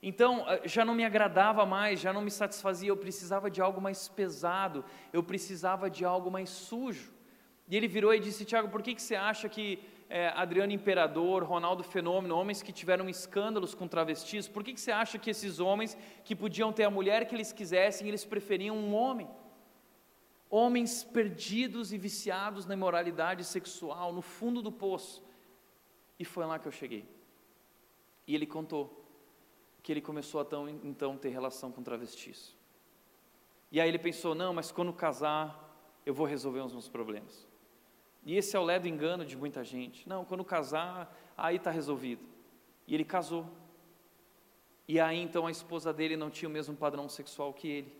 Então, 0.05 0.43
eh, 0.49 0.67
já 0.67 0.83
não 0.83 0.93
me 0.93 1.05
agradava 1.05 1.65
mais, 1.65 2.01
já 2.01 2.11
não 2.11 2.21
me 2.21 2.29
satisfazia, 2.29 2.89
eu 2.89 2.97
precisava 2.97 3.49
de 3.49 3.61
algo 3.61 3.79
mais 3.79 4.09
pesado, 4.09 4.83
eu 5.13 5.23
precisava 5.23 5.89
de 5.89 6.03
algo 6.03 6.29
mais 6.29 6.49
sujo. 6.49 7.13
E 7.69 7.77
ele 7.77 7.87
virou 7.87 8.13
e 8.13 8.19
disse: 8.19 8.43
Tiago, 8.43 8.67
por 8.67 8.81
que, 8.81 8.93
que 8.93 9.01
você 9.01 9.15
acha 9.15 9.47
que 9.47 9.79
é, 10.09 10.27
Adriano 10.35 10.73
Imperador, 10.73 11.43
Ronaldo 11.43 11.85
Fenômeno, 11.85 12.35
homens 12.35 12.61
que 12.61 12.73
tiveram 12.73 13.07
escândalos 13.07 13.73
com 13.73 13.87
travestis, 13.87 14.45
por 14.45 14.61
que, 14.61 14.73
que 14.73 14.81
você 14.81 14.91
acha 14.91 15.17
que 15.17 15.29
esses 15.29 15.61
homens 15.61 15.97
que 16.25 16.35
podiam 16.35 16.73
ter 16.73 16.83
a 16.83 16.89
mulher 16.89 17.25
que 17.25 17.33
eles 17.33 17.53
quisessem, 17.53 18.09
eles 18.09 18.25
preferiam 18.25 18.75
um 18.75 18.93
homem? 18.93 19.29
Homens 20.49 21.01
perdidos 21.01 21.93
e 21.93 21.97
viciados 21.97 22.65
na 22.65 22.73
imoralidade 22.73 23.45
sexual, 23.45 24.11
no 24.11 24.21
fundo 24.21 24.61
do 24.61 24.71
poço. 24.71 25.23
E 26.19 26.25
foi 26.25 26.45
lá 26.45 26.59
que 26.59 26.67
eu 26.67 26.73
cheguei. 26.73 27.05
E 28.27 28.35
ele 28.35 28.45
contou 28.45 29.02
que 29.83 29.91
ele 29.91 30.01
começou 30.01 30.39
a 30.39 30.45
tão, 30.45 30.67
então 30.69 31.17
ter 31.17 31.29
relação 31.29 31.69
com 31.69 31.83
travestis. 31.83 32.55
E 33.69 33.81
aí 33.81 33.89
ele 33.89 33.99
pensou: 33.99 34.33
não, 34.33 34.53
mas 34.53 34.71
quando 34.71 34.93
casar, 34.93 36.01
eu 36.05 36.13
vou 36.13 36.25
resolver 36.25 36.61
os 36.61 36.71
meus 36.71 36.87
problemas. 36.87 37.45
E 38.25 38.37
esse 38.37 38.55
é 38.55 38.59
o 38.59 38.63
ledo 38.63 38.87
engano 38.87 39.25
de 39.25 39.35
muita 39.35 39.61
gente. 39.63 40.07
Não, 40.07 40.23
quando 40.23 40.45
casar, 40.45 41.13
aí 41.37 41.57
está 41.57 41.69
resolvido. 41.69 42.23
E 42.87 42.95
ele 42.95 43.03
casou. 43.03 43.45
E 44.87 44.99
aí 44.99 45.21
então 45.21 45.45
a 45.45 45.51
esposa 45.51 45.91
dele 45.91 46.15
não 46.15 46.29
tinha 46.29 46.47
o 46.47 46.51
mesmo 46.51 46.75
padrão 46.75 47.09
sexual 47.09 47.53
que 47.53 47.67
ele. 47.67 47.93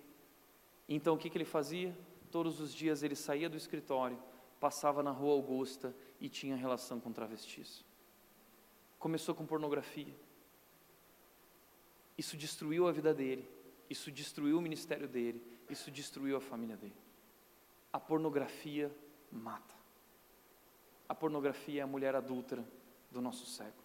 Então 0.87 1.15
o 1.15 1.17
que, 1.17 1.29
que 1.29 1.37
ele 1.37 1.45
fazia? 1.45 1.95
Todos 2.31 2.61
os 2.61 2.73
dias 2.73 3.03
ele 3.03 3.15
saía 3.15 3.49
do 3.49 3.57
escritório, 3.57 4.17
passava 4.59 5.03
na 5.03 5.11
rua 5.11 5.33
Augusta 5.33 5.93
e 6.19 6.29
tinha 6.29 6.55
relação 6.55 6.99
com 6.99 7.11
travestis. 7.11 7.83
Começou 8.97 9.35
com 9.35 9.45
pornografia. 9.45 10.13
Isso 12.17 12.37
destruiu 12.37 12.87
a 12.87 12.91
vida 12.91 13.13
dele, 13.13 13.47
isso 13.89 14.11
destruiu 14.11 14.57
o 14.57 14.61
ministério 14.61 15.07
dele, 15.07 15.41
isso 15.69 15.89
destruiu 15.89 16.37
a 16.37 16.41
família 16.41 16.77
dele. 16.77 16.95
A 17.91 17.99
pornografia 17.99 18.91
mata. 19.31 19.73
A 21.07 21.15
pornografia 21.15 21.81
é 21.81 21.83
a 21.83 21.87
mulher 21.87 22.15
adúltera 22.15 22.65
do 23.11 23.21
nosso 23.21 23.45
século. 23.45 23.83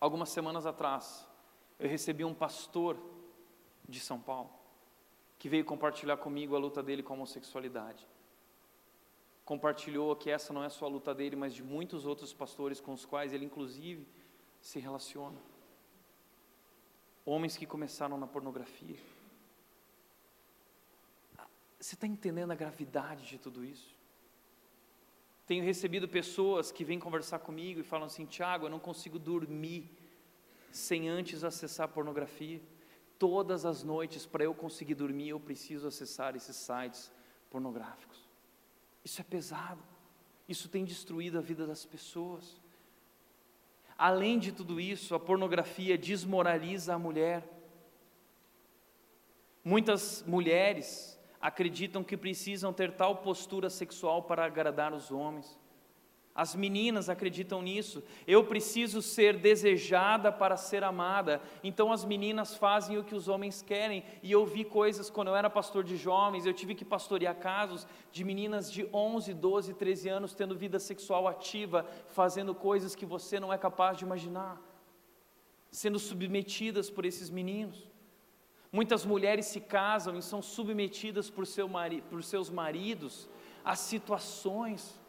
Algumas 0.00 0.28
semanas 0.28 0.66
atrás, 0.66 1.26
eu 1.78 1.88
recebi 1.88 2.24
um 2.24 2.34
pastor 2.34 2.98
de 3.88 4.00
São 4.00 4.20
Paulo 4.20 4.50
que 5.38 5.48
veio 5.48 5.64
compartilhar 5.64 6.16
comigo 6.16 6.54
a 6.54 6.58
luta 6.58 6.82
dele 6.82 7.02
com 7.02 7.12
a 7.12 7.16
homossexualidade. 7.16 8.06
Compartilhou 9.44 10.16
que 10.16 10.30
essa 10.30 10.52
não 10.52 10.64
é 10.64 10.70
só 10.70 10.86
a 10.86 10.88
luta 10.88 11.14
dele, 11.14 11.36
mas 11.36 11.52
de 11.52 11.62
muitos 11.62 12.06
outros 12.06 12.32
pastores 12.32 12.80
com 12.80 12.94
os 12.94 13.04
quais 13.04 13.32
ele, 13.32 13.44
inclusive, 13.44 14.06
se 14.60 14.78
relaciona. 14.78 15.38
Homens 17.24 17.56
que 17.56 17.66
começaram 17.66 18.18
na 18.18 18.26
pornografia. 18.26 18.98
Você 21.80 21.94
está 21.94 22.06
entendendo 22.06 22.50
a 22.50 22.54
gravidade 22.54 23.26
de 23.26 23.38
tudo 23.38 23.64
isso? 23.64 23.94
Tenho 25.46 25.62
recebido 25.62 26.08
pessoas 26.08 26.72
que 26.72 26.84
vêm 26.84 26.98
conversar 26.98 27.38
comigo 27.40 27.80
e 27.80 27.82
falam 27.82 28.06
assim: 28.06 28.24
Tiago, 28.24 28.66
eu 28.66 28.70
não 28.70 28.78
consigo 28.78 29.18
dormir 29.18 29.90
sem 30.72 31.08
antes 31.08 31.44
acessar 31.44 31.88
pornografia. 31.88 32.60
Todas 33.18 33.64
as 33.64 33.82
noites, 33.82 34.26
para 34.26 34.44
eu 34.44 34.54
conseguir 34.54 34.94
dormir, 34.94 35.28
eu 35.28 35.40
preciso 35.40 35.86
acessar 35.86 36.34
esses 36.34 36.56
sites 36.56 37.12
pornográficos. 37.50 38.18
Isso 39.04 39.20
é 39.20 39.24
pesado. 39.24 39.82
Isso 40.48 40.68
tem 40.68 40.84
destruído 40.84 41.38
a 41.38 41.40
vida 41.40 41.66
das 41.66 41.84
pessoas. 41.84 42.60
Além 43.96 44.38
de 44.38 44.52
tudo 44.52 44.80
isso, 44.80 45.14
a 45.14 45.20
pornografia 45.20 45.96
desmoraliza 45.96 46.94
a 46.94 46.98
mulher. 46.98 47.48
Muitas 49.62 50.24
mulheres 50.26 51.18
acreditam 51.40 52.02
que 52.02 52.16
precisam 52.16 52.72
ter 52.72 52.92
tal 52.92 53.16
postura 53.16 53.70
sexual 53.70 54.22
para 54.22 54.44
agradar 54.44 54.92
os 54.92 55.10
homens. 55.10 55.58
As 56.34 56.56
meninas 56.56 57.08
acreditam 57.08 57.62
nisso. 57.62 58.02
Eu 58.26 58.42
preciso 58.44 59.00
ser 59.00 59.36
desejada 59.36 60.32
para 60.32 60.56
ser 60.56 60.82
amada. 60.82 61.40
Então 61.62 61.92
as 61.92 62.04
meninas 62.04 62.56
fazem 62.56 62.98
o 62.98 63.04
que 63.04 63.14
os 63.14 63.28
homens 63.28 63.62
querem. 63.62 64.02
E 64.20 64.32
eu 64.32 64.44
vi 64.44 64.64
coisas 64.64 65.08
quando 65.08 65.28
eu 65.28 65.36
era 65.36 65.48
pastor 65.48 65.84
de 65.84 65.96
jovens, 65.96 66.44
eu 66.44 66.52
tive 66.52 66.74
que 66.74 66.84
pastorear 66.84 67.36
casos 67.36 67.86
de 68.10 68.24
meninas 68.24 68.72
de 68.72 68.88
11, 68.92 69.32
12, 69.32 69.74
13 69.74 70.08
anos 70.08 70.34
tendo 70.34 70.56
vida 70.56 70.80
sexual 70.80 71.28
ativa, 71.28 71.86
fazendo 72.08 72.52
coisas 72.52 72.96
que 72.96 73.06
você 73.06 73.38
não 73.38 73.52
é 73.52 73.58
capaz 73.58 73.96
de 73.96 74.04
imaginar, 74.04 74.60
sendo 75.70 76.00
submetidas 76.00 76.90
por 76.90 77.04
esses 77.04 77.30
meninos. 77.30 77.88
Muitas 78.72 79.04
mulheres 79.04 79.46
se 79.46 79.60
casam 79.60 80.18
e 80.18 80.22
são 80.22 80.42
submetidas 80.42 81.30
por, 81.30 81.46
seu 81.46 81.68
mari 81.68 82.02
por 82.10 82.24
seus 82.24 82.50
maridos 82.50 83.28
a 83.64 83.76
situações. 83.76 85.00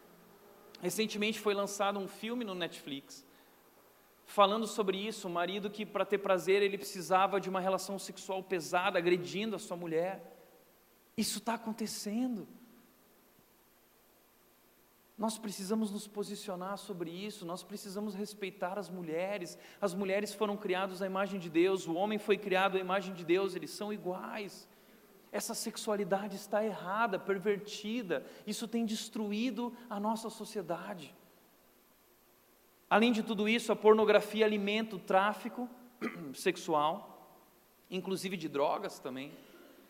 Recentemente 0.82 1.40
foi 1.40 1.54
lançado 1.54 1.98
um 1.98 2.08
filme 2.08 2.44
no 2.44 2.54
Netflix 2.54 3.26
falando 4.26 4.66
sobre 4.66 4.98
isso, 4.98 5.28
o 5.28 5.30
marido 5.30 5.70
que 5.70 5.86
para 5.86 6.04
ter 6.04 6.18
prazer 6.18 6.60
ele 6.60 6.76
precisava 6.76 7.40
de 7.40 7.48
uma 7.48 7.60
relação 7.60 7.98
sexual 7.98 8.42
pesada, 8.42 8.98
agredindo 8.98 9.56
a 9.56 9.58
sua 9.58 9.76
mulher. 9.76 10.36
Isso 11.16 11.38
está 11.38 11.54
acontecendo. 11.54 12.46
Nós 15.16 15.38
precisamos 15.38 15.90
nos 15.90 16.06
posicionar 16.06 16.76
sobre 16.76 17.10
isso, 17.10 17.46
nós 17.46 17.62
precisamos 17.62 18.14
respeitar 18.14 18.78
as 18.78 18.90
mulheres. 18.90 19.56
As 19.80 19.94
mulheres 19.94 20.34
foram 20.34 20.56
criadas 20.56 21.00
à 21.00 21.06
imagem 21.06 21.40
de 21.40 21.48
Deus, 21.48 21.86
o 21.86 21.94
homem 21.94 22.18
foi 22.18 22.36
criado 22.36 22.76
à 22.76 22.80
imagem 22.80 23.14
de 23.14 23.24
Deus, 23.24 23.54
eles 23.54 23.70
são 23.70 23.92
iguais. 23.92 24.68
Essa 25.36 25.52
sexualidade 25.52 26.34
está 26.34 26.64
errada, 26.64 27.18
pervertida, 27.18 28.24
isso 28.46 28.66
tem 28.66 28.86
destruído 28.86 29.70
a 29.90 30.00
nossa 30.00 30.30
sociedade. 30.30 31.14
Além 32.88 33.12
de 33.12 33.22
tudo 33.22 33.46
isso, 33.46 33.70
a 33.70 33.76
pornografia 33.76 34.46
alimenta 34.46 34.96
o 34.96 34.98
tráfico 34.98 35.68
sexual, 36.32 37.38
inclusive 37.90 38.34
de 38.34 38.48
drogas 38.48 38.98
também, 38.98 39.30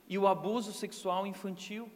e 0.08 0.18
o 0.18 0.26
abuso 0.26 0.72
sexual 0.72 1.28
infantil. 1.28 1.88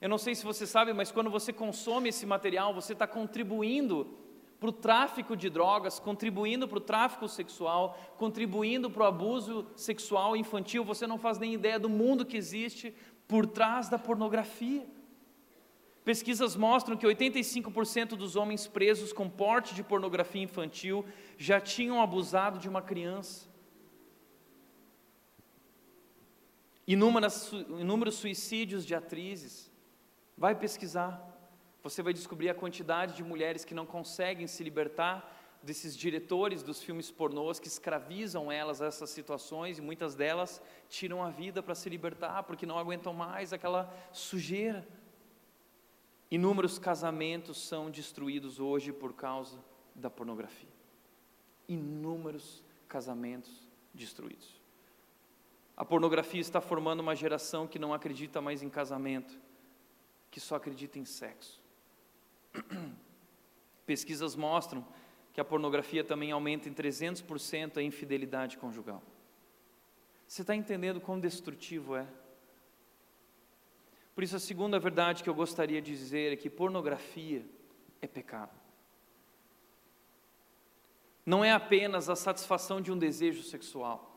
Eu 0.00 0.08
não 0.08 0.18
sei 0.18 0.34
se 0.34 0.44
você 0.44 0.66
sabe, 0.66 0.92
mas 0.92 1.12
quando 1.12 1.30
você 1.30 1.52
consome 1.52 2.08
esse 2.08 2.26
material, 2.26 2.74
você 2.74 2.92
está 2.92 3.06
contribuindo 3.06 4.18
para 4.64 4.70
o 4.70 4.72
tráfico 4.72 5.36
de 5.36 5.50
drogas, 5.50 6.00
contribuindo 6.00 6.66
para 6.66 6.78
o 6.78 6.80
tráfico 6.80 7.28
sexual, 7.28 7.98
contribuindo 8.16 8.90
para 8.90 9.02
o 9.02 9.06
abuso 9.06 9.66
sexual 9.76 10.34
infantil. 10.34 10.82
Você 10.84 11.06
não 11.06 11.18
faz 11.18 11.38
nem 11.38 11.52
ideia 11.52 11.78
do 11.78 11.90
mundo 11.90 12.24
que 12.24 12.34
existe 12.34 12.94
por 13.28 13.44
trás 13.44 13.90
da 13.90 13.98
pornografia. 13.98 14.86
Pesquisas 16.02 16.56
mostram 16.56 16.96
que 16.96 17.06
85% 17.06 18.16
dos 18.16 18.36
homens 18.36 18.66
presos 18.66 19.12
com 19.12 19.28
porte 19.28 19.74
de 19.74 19.82
pornografia 19.82 20.42
infantil 20.42 21.04
já 21.36 21.60
tinham 21.60 22.00
abusado 22.00 22.58
de 22.58 22.66
uma 22.66 22.80
criança. 22.80 23.46
Inúmeros 26.86 28.14
suicídios 28.14 28.86
de 28.86 28.94
atrizes, 28.94 29.70
Vai 30.36 30.54
pesquisar. 30.54 31.33
Você 31.84 32.02
vai 32.02 32.14
descobrir 32.14 32.48
a 32.48 32.54
quantidade 32.54 33.14
de 33.14 33.22
mulheres 33.22 33.62
que 33.62 33.74
não 33.74 33.84
conseguem 33.84 34.46
se 34.46 34.64
libertar 34.64 35.30
desses 35.62 35.94
diretores 35.94 36.62
dos 36.62 36.82
filmes 36.82 37.10
pornôs 37.10 37.60
que 37.60 37.68
escravizam 37.68 38.50
elas 38.50 38.80
a 38.80 38.86
essas 38.86 39.10
situações 39.10 39.76
e 39.76 39.82
muitas 39.82 40.14
delas 40.14 40.62
tiram 40.88 41.22
a 41.22 41.28
vida 41.28 41.62
para 41.62 41.74
se 41.74 41.90
libertar 41.90 42.42
porque 42.44 42.64
não 42.64 42.78
aguentam 42.78 43.12
mais 43.12 43.52
aquela 43.52 43.94
sujeira. 44.12 44.88
Inúmeros 46.30 46.78
casamentos 46.78 47.60
são 47.60 47.90
destruídos 47.90 48.58
hoje 48.58 48.90
por 48.90 49.12
causa 49.12 49.62
da 49.94 50.08
pornografia. 50.08 50.72
Inúmeros 51.68 52.62
casamentos 52.88 53.68
destruídos. 53.92 54.58
A 55.76 55.84
pornografia 55.84 56.40
está 56.40 56.62
formando 56.62 57.00
uma 57.00 57.14
geração 57.14 57.66
que 57.66 57.78
não 57.78 57.92
acredita 57.92 58.40
mais 58.40 58.62
em 58.62 58.70
casamento 58.70 59.38
que 60.30 60.40
só 60.40 60.56
acredita 60.56 60.98
em 60.98 61.04
sexo. 61.04 61.63
Pesquisas 63.86 64.34
mostram 64.34 64.86
que 65.32 65.40
a 65.40 65.44
pornografia 65.44 66.04
também 66.04 66.30
aumenta 66.30 66.68
em 66.68 66.74
300% 66.74 67.76
a 67.76 67.82
infidelidade 67.82 68.56
conjugal. 68.56 69.02
Você 70.26 70.42
está 70.42 70.54
entendendo 70.54 71.00
quão 71.00 71.18
destrutivo 71.18 71.96
é? 71.96 72.06
Por 74.14 74.22
isso, 74.22 74.36
a 74.36 74.40
segunda 74.40 74.78
verdade 74.78 75.22
que 75.22 75.28
eu 75.28 75.34
gostaria 75.34 75.82
de 75.82 75.92
dizer 75.92 76.32
é 76.32 76.36
que 76.36 76.48
pornografia 76.48 77.44
é 78.00 78.06
pecado. 78.06 78.52
Não 81.26 81.44
é 81.44 81.52
apenas 81.52 82.08
a 82.08 82.14
satisfação 82.14 82.80
de 82.80 82.92
um 82.92 82.98
desejo 82.98 83.42
sexual, 83.42 84.10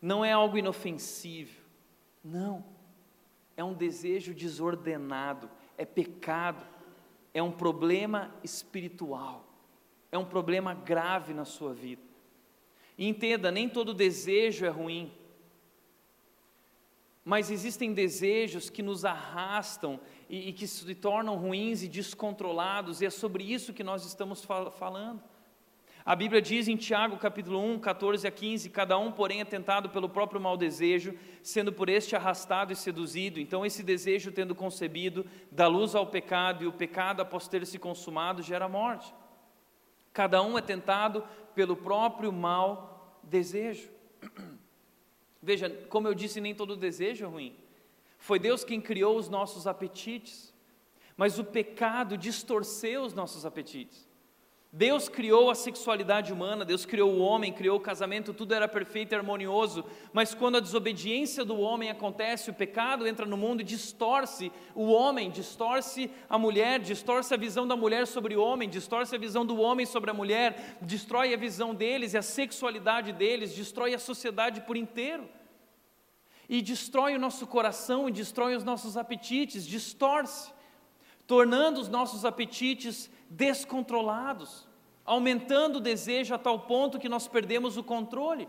não 0.00 0.24
é 0.24 0.32
algo 0.32 0.56
inofensivo, 0.56 1.60
não 2.22 2.64
é 3.56 3.64
um 3.64 3.74
desejo 3.74 4.34
desordenado, 4.34 5.50
é 5.76 5.84
pecado, 5.84 6.64
é 7.32 7.42
um 7.42 7.52
problema 7.52 8.34
espiritual, 8.42 9.44
é 10.10 10.18
um 10.18 10.24
problema 10.24 10.74
grave 10.74 11.32
na 11.32 11.44
sua 11.44 11.72
vida. 11.72 12.02
E 12.98 13.08
entenda, 13.08 13.50
nem 13.50 13.68
todo 13.68 13.94
desejo 13.94 14.66
é 14.66 14.68
ruim, 14.68 15.12
mas 17.24 17.50
existem 17.50 17.92
desejos 17.92 18.68
que 18.68 18.82
nos 18.82 19.04
arrastam 19.04 20.00
e, 20.28 20.48
e 20.48 20.52
que 20.52 20.66
se 20.66 20.94
tornam 20.94 21.36
ruins 21.36 21.82
e 21.82 21.88
descontrolados, 21.88 23.00
e 23.00 23.06
é 23.06 23.10
sobre 23.10 23.44
isso 23.44 23.72
que 23.72 23.84
nós 23.84 24.04
estamos 24.04 24.44
fal 24.44 24.70
falando. 24.70 25.22
A 26.04 26.16
Bíblia 26.16 26.40
diz 26.40 26.66
em 26.66 26.76
Tiago, 26.76 27.18
capítulo 27.18 27.58
1, 27.58 27.78
14 27.78 28.26
a 28.26 28.30
15: 28.30 28.70
Cada 28.70 28.98
um, 28.98 29.12
porém, 29.12 29.40
é 29.40 29.44
tentado 29.44 29.90
pelo 29.90 30.08
próprio 30.08 30.40
mau 30.40 30.56
desejo, 30.56 31.14
sendo 31.42 31.72
por 31.72 31.88
este 31.88 32.16
arrastado 32.16 32.72
e 32.72 32.76
seduzido. 32.76 33.38
Então, 33.38 33.66
esse 33.66 33.82
desejo, 33.82 34.32
tendo 34.32 34.54
concebido, 34.54 35.26
dá 35.50 35.66
luz 35.66 35.94
ao 35.94 36.06
pecado, 36.06 36.64
e 36.64 36.66
o 36.66 36.72
pecado, 36.72 37.20
após 37.20 37.46
ter 37.48 37.66
se 37.66 37.78
consumado, 37.78 38.42
gera 38.42 38.68
morte. 38.68 39.14
Cada 40.12 40.42
um 40.42 40.56
é 40.56 40.62
tentado 40.62 41.22
pelo 41.54 41.76
próprio 41.76 42.32
mau 42.32 43.18
desejo. 43.22 43.90
Veja, 45.42 45.68
como 45.88 46.08
eu 46.08 46.14
disse, 46.14 46.40
nem 46.40 46.54
todo 46.54 46.76
desejo 46.76 47.24
é 47.24 47.28
ruim. 47.28 47.56
Foi 48.18 48.38
Deus 48.38 48.64
quem 48.64 48.80
criou 48.80 49.16
os 49.16 49.28
nossos 49.28 49.66
apetites, 49.66 50.52
mas 51.16 51.38
o 51.38 51.44
pecado 51.44 52.16
distorceu 52.16 53.02
os 53.02 53.14
nossos 53.14 53.44
apetites. 53.46 54.09
Deus 54.72 55.08
criou 55.08 55.50
a 55.50 55.54
sexualidade 55.56 56.32
humana, 56.32 56.64
Deus 56.64 56.86
criou 56.86 57.10
o 57.10 57.18
homem, 57.18 57.52
criou 57.52 57.76
o 57.76 57.80
casamento, 57.80 58.32
tudo 58.32 58.54
era 58.54 58.68
perfeito 58.68 59.12
e 59.12 59.16
harmonioso, 59.16 59.84
mas 60.12 60.32
quando 60.32 60.58
a 60.58 60.60
desobediência 60.60 61.44
do 61.44 61.58
homem 61.58 61.90
acontece, 61.90 62.50
o 62.50 62.54
pecado 62.54 63.04
entra 63.04 63.26
no 63.26 63.36
mundo 63.36 63.62
e 63.62 63.64
distorce 63.64 64.52
o 64.72 64.92
homem, 64.92 65.28
distorce 65.28 66.08
a 66.28 66.38
mulher, 66.38 66.78
distorce 66.78 67.34
a 67.34 67.36
visão 67.36 67.66
da 67.66 67.74
mulher 67.74 68.06
sobre 68.06 68.36
o 68.36 68.40
homem, 68.40 68.68
distorce 68.68 69.16
a 69.16 69.18
visão 69.18 69.44
do 69.44 69.60
homem 69.60 69.84
sobre 69.84 70.12
a 70.12 70.14
mulher, 70.14 70.78
destrói 70.80 71.34
a 71.34 71.36
visão 71.36 71.74
deles 71.74 72.14
e 72.14 72.18
a 72.18 72.22
sexualidade 72.22 73.12
deles, 73.12 73.52
destrói 73.52 73.92
a 73.92 73.98
sociedade 73.98 74.60
por 74.60 74.76
inteiro. 74.76 75.28
E 76.48 76.62
destrói 76.62 77.16
o 77.16 77.18
nosso 77.18 77.44
coração 77.44 78.08
e 78.08 78.12
destrói 78.12 78.54
os 78.54 78.62
nossos 78.62 78.96
apetites, 78.96 79.66
distorce, 79.66 80.52
tornando 81.26 81.80
os 81.80 81.88
nossos 81.88 82.24
apetites 82.24 83.10
descontrolados, 83.30 84.66
aumentando 85.04 85.76
o 85.76 85.80
desejo 85.80 86.34
a 86.34 86.38
tal 86.38 86.58
ponto 86.60 86.98
que 86.98 87.08
nós 87.08 87.28
perdemos 87.28 87.76
o 87.76 87.84
controle. 87.84 88.48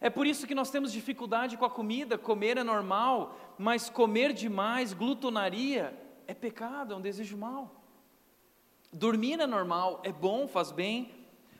É 0.00 0.08
por 0.10 0.26
isso 0.26 0.46
que 0.46 0.54
nós 0.54 0.70
temos 0.70 0.92
dificuldade 0.92 1.56
com 1.56 1.64
a 1.64 1.70
comida, 1.70 2.18
comer 2.18 2.56
é 2.56 2.64
normal, 2.64 3.38
mas 3.58 3.90
comer 3.90 4.32
demais, 4.32 4.92
glutonaria, 4.92 5.96
é 6.26 6.34
pecado, 6.34 6.94
é 6.94 6.96
um 6.96 7.00
desejo 7.00 7.36
mau. 7.36 7.82
Dormir 8.92 9.40
é 9.40 9.46
normal, 9.46 10.00
é 10.02 10.12
bom, 10.12 10.48
faz 10.48 10.72
bem, 10.72 11.10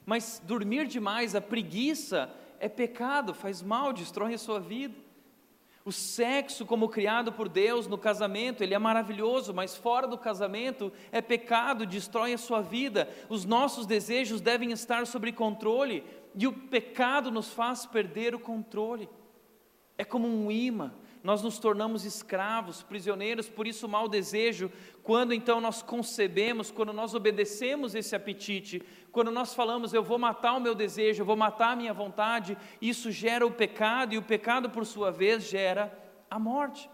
mas 0.06 0.42
dormir 0.44 0.86
demais, 0.86 1.34
a 1.34 1.40
preguiça, 1.40 2.30
é 2.58 2.68
pecado, 2.68 3.34
faz 3.34 3.62
mal, 3.62 3.92
destrói 3.92 4.34
a 4.34 4.38
sua 4.38 4.60
vida. 4.60 5.03
O 5.84 5.92
sexo, 5.92 6.64
como 6.64 6.88
criado 6.88 7.30
por 7.30 7.46
Deus 7.46 7.86
no 7.86 7.98
casamento, 7.98 8.62
ele 8.62 8.72
é 8.72 8.78
maravilhoso, 8.78 9.52
mas 9.52 9.76
fora 9.76 10.06
do 10.06 10.16
casamento 10.16 10.90
é 11.12 11.20
pecado, 11.20 11.84
destrói 11.84 12.32
a 12.32 12.38
sua 12.38 12.62
vida. 12.62 13.06
Os 13.28 13.44
nossos 13.44 13.84
desejos 13.84 14.40
devem 14.40 14.72
estar 14.72 15.06
sob 15.06 15.30
controle 15.32 16.02
e 16.34 16.46
o 16.46 16.52
pecado 16.52 17.30
nos 17.30 17.52
faz 17.52 17.84
perder 17.84 18.34
o 18.34 18.38
controle. 18.38 19.10
É 19.98 20.04
como 20.04 20.26
um 20.26 20.50
imã, 20.50 20.94
nós 21.24 21.42
nos 21.42 21.58
tornamos 21.58 22.04
escravos, 22.04 22.82
prisioneiros, 22.82 23.48
por 23.48 23.66
isso 23.66 23.86
o 23.86 23.88
mau 23.88 24.06
desejo, 24.06 24.70
quando 25.02 25.32
então 25.32 25.58
nós 25.58 25.80
concebemos, 25.80 26.70
quando 26.70 26.92
nós 26.92 27.14
obedecemos 27.14 27.94
esse 27.94 28.14
apetite, 28.14 28.82
quando 29.10 29.30
nós 29.30 29.54
falamos, 29.54 29.94
eu 29.94 30.04
vou 30.04 30.18
matar 30.18 30.52
o 30.52 30.60
meu 30.60 30.74
desejo, 30.74 31.22
eu 31.22 31.26
vou 31.26 31.34
matar 31.34 31.72
a 31.72 31.76
minha 31.76 31.94
vontade, 31.94 32.58
isso 32.78 33.10
gera 33.10 33.46
o 33.46 33.50
pecado, 33.50 34.12
e 34.12 34.18
o 34.18 34.22
pecado, 34.22 34.68
por 34.68 34.84
sua 34.84 35.10
vez, 35.10 35.44
gera 35.44 35.98
a 36.30 36.38
morte. 36.38 36.90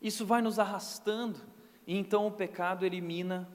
Isso 0.00 0.24
vai 0.24 0.40
nos 0.40 0.60
arrastando, 0.60 1.40
e 1.84 1.98
então 1.98 2.28
o 2.28 2.32
pecado 2.32 2.86
elimina 2.86 3.50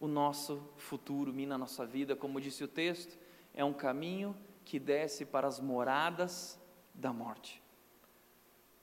o 0.00 0.08
nosso 0.08 0.60
futuro, 0.76 1.32
mina 1.32 1.54
a 1.54 1.58
nossa 1.58 1.86
vida, 1.86 2.16
como 2.16 2.40
disse 2.40 2.64
o 2.64 2.68
texto, 2.68 3.16
é 3.54 3.64
um 3.64 3.72
caminho 3.72 4.36
que 4.64 4.80
desce 4.80 5.24
para 5.24 5.46
as 5.46 5.60
moradas 5.60 6.60
da 6.92 7.12
morte. 7.12 7.61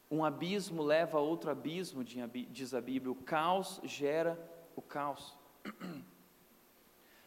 Um 0.10 0.24
abismo 0.24 0.82
leva 0.82 1.18
a 1.18 1.22
outro 1.22 1.51
abismo, 1.51 2.03
diz 2.03 2.74
a 2.74 2.82
Bíblia. 2.82 3.12
O 3.12 3.16
caos 3.16 3.80
gera 3.84 4.39
o 4.76 4.82
caos. 4.82 5.38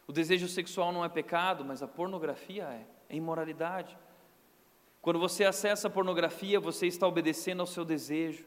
O 0.06 0.12
desejo 0.12 0.48
sexual 0.48 0.92
não 0.92 1.04
é 1.04 1.08
pecado, 1.08 1.64
mas 1.64 1.82
a 1.82 1.88
pornografia 1.88 2.64
é, 2.64 2.86
é 3.08 3.16
imoralidade. 3.16 3.96
Quando 5.00 5.18
você 5.18 5.44
acessa 5.44 5.88
a 5.88 5.90
pornografia, 5.90 6.60
você 6.60 6.86
está 6.86 7.06
obedecendo 7.06 7.60
ao 7.60 7.66
seu 7.66 7.84
desejo. 7.84 8.44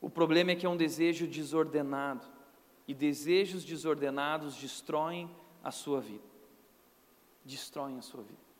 O 0.00 0.10
problema 0.10 0.50
é 0.50 0.56
que 0.56 0.66
é 0.66 0.68
um 0.68 0.76
desejo 0.76 1.26
desordenado, 1.26 2.26
e 2.86 2.92
desejos 2.92 3.64
desordenados 3.64 4.56
destroem 4.56 5.30
a 5.62 5.70
sua 5.70 6.00
vida. 6.00 6.28
Destroem 7.44 7.96
a 7.96 8.02
sua 8.02 8.22
vida. 8.22 8.51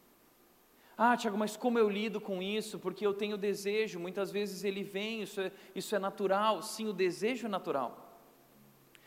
Ah, 1.05 1.17
Tiago, 1.17 1.37
mas 1.37 1.57
como 1.57 1.81
eu 1.81 1.89
lido 1.89 2.21
com 2.21 2.41
isso? 2.41 2.79
Porque 2.79 3.05
eu 3.05 3.13
tenho 3.13 3.37
desejo, 3.37 3.99
muitas 3.99 4.31
vezes 4.31 4.63
ele 4.63 4.85
vem, 4.85 5.23
isso 5.23 5.41
é, 5.41 5.51
isso 5.75 5.97
é 5.97 5.99
natural. 5.99 6.63
Sim, 6.63 6.87
o 6.87 6.93
desejo 6.93 7.47
é 7.47 7.51
natural. 7.51 8.21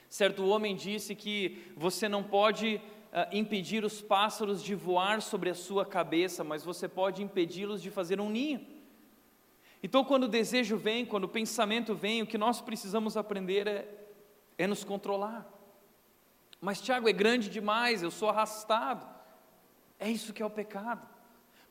Certo 0.10 0.46
homem 0.46 0.76
disse 0.76 1.16
que 1.16 1.72
você 1.74 2.10
não 2.10 2.22
pode 2.22 2.76
uh, 2.76 2.82
impedir 3.32 3.86
os 3.86 4.02
pássaros 4.02 4.62
de 4.62 4.76
voar 4.76 5.22
sobre 5.22 5.50
a 5.50 5.56
sua 5.56 5.86
cabeça, 5.86 6.44
mas 6.44 6.66
você 6.66 6.86
pode 6.86 7.24
impedi-los 7.24 7.82
de 7.82 7.90
fazer 7.90 8.20
um 8.20 8.30
ninho. 8.30 8.60
Então, 9.82 10.04
quando 10.04 10.26
o 10.26 10.28
desejo 10.28 10.76
vem, 10.76 11.06
quando 11.06 11.24
o 11.24 11.30
pensamento 11.30 11.96
vem, 11.96 12.22
o 12.22 12.28
que 12.28 12.38
nós 12.38 12.60
precisamos 12.60 13.16
aprender 13.16 13.68
é, 13.68 14.08
é 14.58 14.68
nos 14.68 14.84
controlar. 14.84 15.50
Mas, 16.60 16.82
Tiago, 16.82 17.08
é 17.08 17.14
grande 17.14 17.50
demais, 17.50 18.04
eu 18.04 18.12
sou 18.12 18.28
arrastado. 18.28 19.08
É 19.98 20.12
isso 20.12 20.34
que 20.34 20.44
é 20.44 20.46
o 20.46 20.50
pecado. 20.50 21.15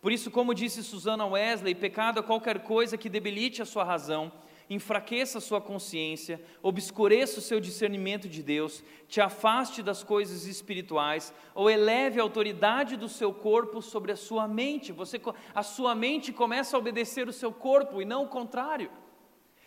Por 0.04 0.12
isso, 0.12 0.30
como 0.30 0.52
disse 0.52 0.82
Susana 0.82 1.24
Wesley, 1.24 1.74
pecado 1.74 2.20
é 2.20 2.22
qualquer 2.22 2.62
coisa 2.62 2.98
que 2.98 3.08
debilite 3.08 3.62
a 3.62 3.64
sua 3.64 3.84
razão, 3.84 4.30
enfraqueça 4.68 5.38
a 5.38 5.40
sua 5.40 5.62
consciência, 5.62 6.44
obscureça 6.62 7.38
o 7.38 7.42
seu 7.42 7.58
discernimento 7.58 8.28
de 8.28 8.42
Deus, 8.42 8.84
te 9.08 9.22
afaste 9.22 9.82
das 9.82 10.02
coisas 10.02 10.44
espirituais 10.44 11.32
ou 11.54 11.70
eleve 11.70 12.20
a 12.20 12.22
autoridade 12.22 12.98
do 12.98 13.08
seu 13.08 13.32
corpo 13.32 13.80
sobre 13.80 14.12
a 14.12 14.16
sua 14.16 14.46
mente. 14.46 14.92
Você, 14.92 15.18
a 15.54 15.62
sua 15.62 15.94
mente 15.94 16.34
começa 16.34 16.76
a 16.76 16.80
obedecer 16.80 17.26
o 17.26 17.32
seu 17.32 17.50
corpo 17.50 18.02
e 18.02 18.04
não 18.04 18.24
o 18.24 18.28
contrário. 18.28 18.90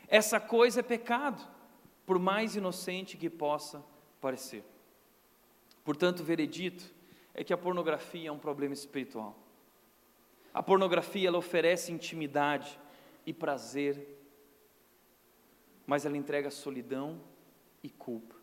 Essa 0.07 0.39
coisa 0.39 0.81
é 0.81 0.83
pecado, 0.83 1.41
por 2.05 2.19
mais 2.19 2.55
inocente 2.55 3.17
que 3.17 3.27
possa 3.27 3.83
parecer. 4.21 4.63
Portanto, 5.83 6.19
o 6.19 6.23
veredito 6.23 6.85
é 7.33 7.43
que 7.43 7.53
a 7.53 7.57
pornografia 7.57 8.29
é 8.29 8.31
um 8.31 8.37
problema 8.37 8.75
espiritual. 8.75 9.46
A 10.57 10.63
pornografia 10.63 11.27
ela 11.27 11.37
oferece 11.37 11.91
intimidade 11.91 12.79
e 13.25 13.33
prazer 13.33 14.17
mas 15.87 16.05
ela 16.05 16.17
entrega 16.17 16.51
solidão 16.51 17.21
e 17.81 17.89
culpa. 17.89 18.35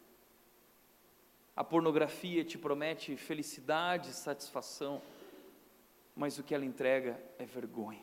A 1.55 1.63
pornografia 1.63 2.43
te 2.43 2.57
promete 2.57 3.15
felicidade 3.19 4.15
satisfação, 4.15 5.03
mas 6.17 6.39
o 6.39 6.43
que 6.43 6.55
ela 6.55 6.65
entrega 6.65 7.23
é 7.39 7.45
vergonha. 7.45 8.03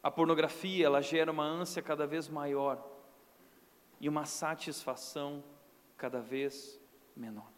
A 0.00 0.10
pornografia, 0.10 0.86
ela 0.86 1.02
gera 1.02 1.30
uma 1.30 1.44
ânsia 1.44 1.82
cada 1.82 2.06
vez 2.06 2.28
maior 2.28 2.88
e 4.00 4.08
uma 4.08 4.24
satisfação 4.24 5.42
cada 5.96 6.20
vez 6.20 6.80
menor. 7.16 7.50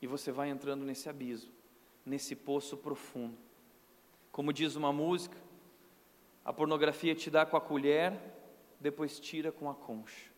E 0.00 0.06
você 0.06 0.32
vai 0.32 0.48
entrando 0.48 0.84
nesse 0.84 1.08
abismo, 1.08 1.52
nesse 2.04 2.34
poço 2.34 2.76
profundo. 2.76 3.36
Como 4.32 4.52
diz 4.52 4.76
uma 4.76 4.92
música, 4.92 5.36
a 6.44 6.52
pornografia 6.52 7.14
te 7.14 7.30
dá 7.30 7.44
com 7.44 7.56
a 7.56 7.60
colher, 7.60 8.18
depois 8.78 9.20
tira 9.20 9.52
com 9.52 9.68
a 9.68 9.74
concha. 9.74 10.30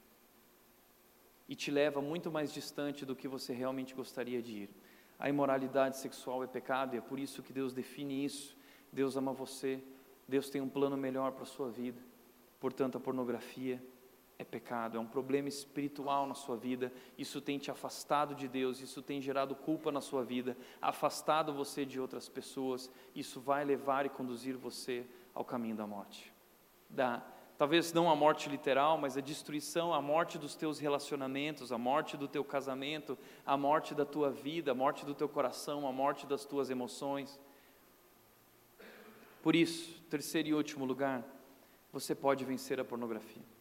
E 1.49 1.55
te 1.55 1.71
leva 1.71 2.01
muito 2.01 2.31
mais 2.31 2.53
distante 2.53 3.05
do 3.05 3.15
que 3.15 3.29
você 3.29 3.53
realmente 3.53 3.95
gostaria 3.95 4.43
de 4.43 4.63
ir. 4.63 4.71
A 5.19 5.29
imoralidade 5.29 5.99
sexual 5.99 6.43
é 6.43 6.47
pecado 6.47 6.95
e 6.95 6.99
é 6.99 7.01
por 7.01 7.19
isso 7.21 7.43
que 7.43 7.53
Deus 7.53 7.73
define 7.73 8.25
isso. 8.25 8.57
Deus 8.93 9.17
ama 9.17 9.33
você, 9.33 9.83
Deus 10.27 10.51
tem 10.51 10.61
um 10.61 10.69
plano 10.69 10.97
melhor 10.97 11.33
para 11.33 11.45
a 11.45 11.47
sua 11.47 11.71
vida. 11.71 12.01
Portanto, 12.59 12.97
a 12.97 13.01
pornografia 13.01 13.83
é 14.43 14.45
pecado, 14.45 14.99
é 14.99 15.01
um 15.01 15.07
problema 15.07 15.49
espiritual 15.49 16.27
na 16.27 16.35
sua 16.35 16.57
vida. 16.57 16.93
Isso 17.17 17.41
tem 17.41 17.59
te 17.59 17.71
afastado 17.71 18.35
de 18.35 18.47
Deus, 18.47 18.81
isso 18.81 19.01
tem 19.01 19.21
gerado 19.21 19.55
culpa 19.55 19.91
na 19.91 20.01
sua 20.01 20.23
vida, 20.23 20.57
afastado 20.81 21.53
você 21.53 21.85
de 21.85 21.99
outras 21.99 22.29
pessoas. 22.29 22.91
Isso 23.15 23.41
vai 23.41 23.65
levar 23.65 24.05
e 24.05 24.11
conduzir 24.11 24.57
você 24.57 25.07
ao 25.35 25.45
caminho 25.45 25.77
da 25.77 25.87
morte. 25.87 26.33
Da, 26.91 27.23
talvez 27.57 27.93
não 27.93 28.11
a 28.11 28.17
morte 28.17 28.49
literal, 28.49 28.99
mas 28.99 29.17
a 29.17 29.21
destruição, 29.21 29.95
a 29.95 30.03
morte 30.03 30.39
dos 30.39 30.55
teus 30.55 30.79
relacionamentos, 30.79 31.73
a 31.73 31.79
morte 31.79 32.17
do 32.17 32.29
teu 32.29 32.45
casamento, 32.45 33.17
a 33.47 33.57
morte 33.57 33.95
da 33.95 34.05
tua 34.05 34.31
vida, 34.31 34.73
a 34.73 34.75
morte 34.75 35.07
do 35.07 35.15
teu 35.15 35.29
coração, 35.29 35.87
a 35.87 35.93
morte 35.93 36.27
das 36.27 36.45
tuas 36.45 36.69
emoções. 36.69 37.41
Por 39.43 39.57
isso, 39.57 40.01
terceiro 40.11 40.49
e 40.49 40.55
último 40.55 40.85
lugar, 40.85 41.25
você 41.93 42.15
pode 42.15 42.45
vencer 42.45 42.81
a 42.81 42.85
pornografia. 42.85 43.52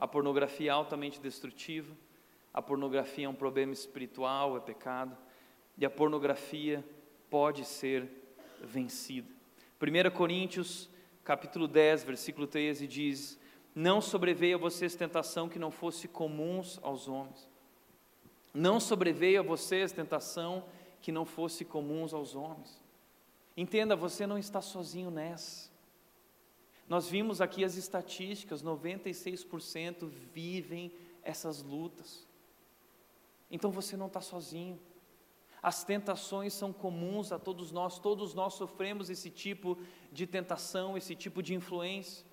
A 0.00 0.08
pornografia 0.08 0.70
é 0.70 0.72
altamente 0.72 1.20
destrutiva, 1.20 1.94
a 2.54 2.62
pornografia 2.62 3.26
é 3.26 3.28
um 3.28 3.34
problema 3.34 3.74
espiritual, 3.74 4.56
é 4.56 4.60
pecado, 4.60 5.14
e 5.76 5.84
a 5.84 5.90
pornografia 5.90 6.82
pode 7.28 7.66
ser 7.66 8.08
vencida. 8.62 9.28
1 9.78 10.10
Coríntios, 10.16 10.88
capítulo 11.22 11.68
10, 11.68 12.04
versículo 12.04 12.46
13 12.46 12.86
diz: 12.86 13.38
Não 13.74 14.00
sobreveio 14.00 14.56
a 14.56 14.60
vocês 14.60 14.94
tentação 14.94 15.50
que 15.50 15.58
não 15.58 15.70
fosse 15.70 16.08
comuns 16.08 16.80
aos 16.82 17.06
homens. 17.06 17.46
Não 18.54 18.80
sobreveio 18.80 19.40
a 19.40 19.44
vocês 19.44 19.92
tentação 19.92 20.64
que 21.02 21.12
não 21.12 21.26
fosse 21.26 21.62
comuns 21.62 22.14
aos 22.14 22.34
homens. 22.34 22.82
Entenda, 23.54 23.94
você 23.94 24.26
não 24.26 24.38
está 24.38 24.62
sozinho 24.62 25.10
nessa. 25.10 25.69
Nós 26.90 27.08
vimos 27.08 27.40
aqui 27.40 27.64
as 27.64 27.76
estatísticas: 27.76 28.64
96% 28.64 30.08
vivem 30.34 30.92
essas 31.22 31.62
lutas. 31.62 32.26
Então 33.48 33.70
você 33.70 33.96
não 33.96 34.08
está 34.08 34.20
sozinho. 34.20 34.76
As 35.62 35.84
tentações 35.84 36.52
são 36.52 36.72
comuns 36.72 37.30
a 37.30 37.38
todos 37.38 37.70
nós, 37.70 38.00
todos 38.00 38.34
nós 38.34 38.54
sofremos 38.54 39.08
esse 39.08 39.30
tipo 39.30 39.78
de 40.10 40.26
tentação, 40.26 40.96
esse 40.96 41.14
tipo 41.14 41.40
de 41.42 41.54
influência. 41.54 42.26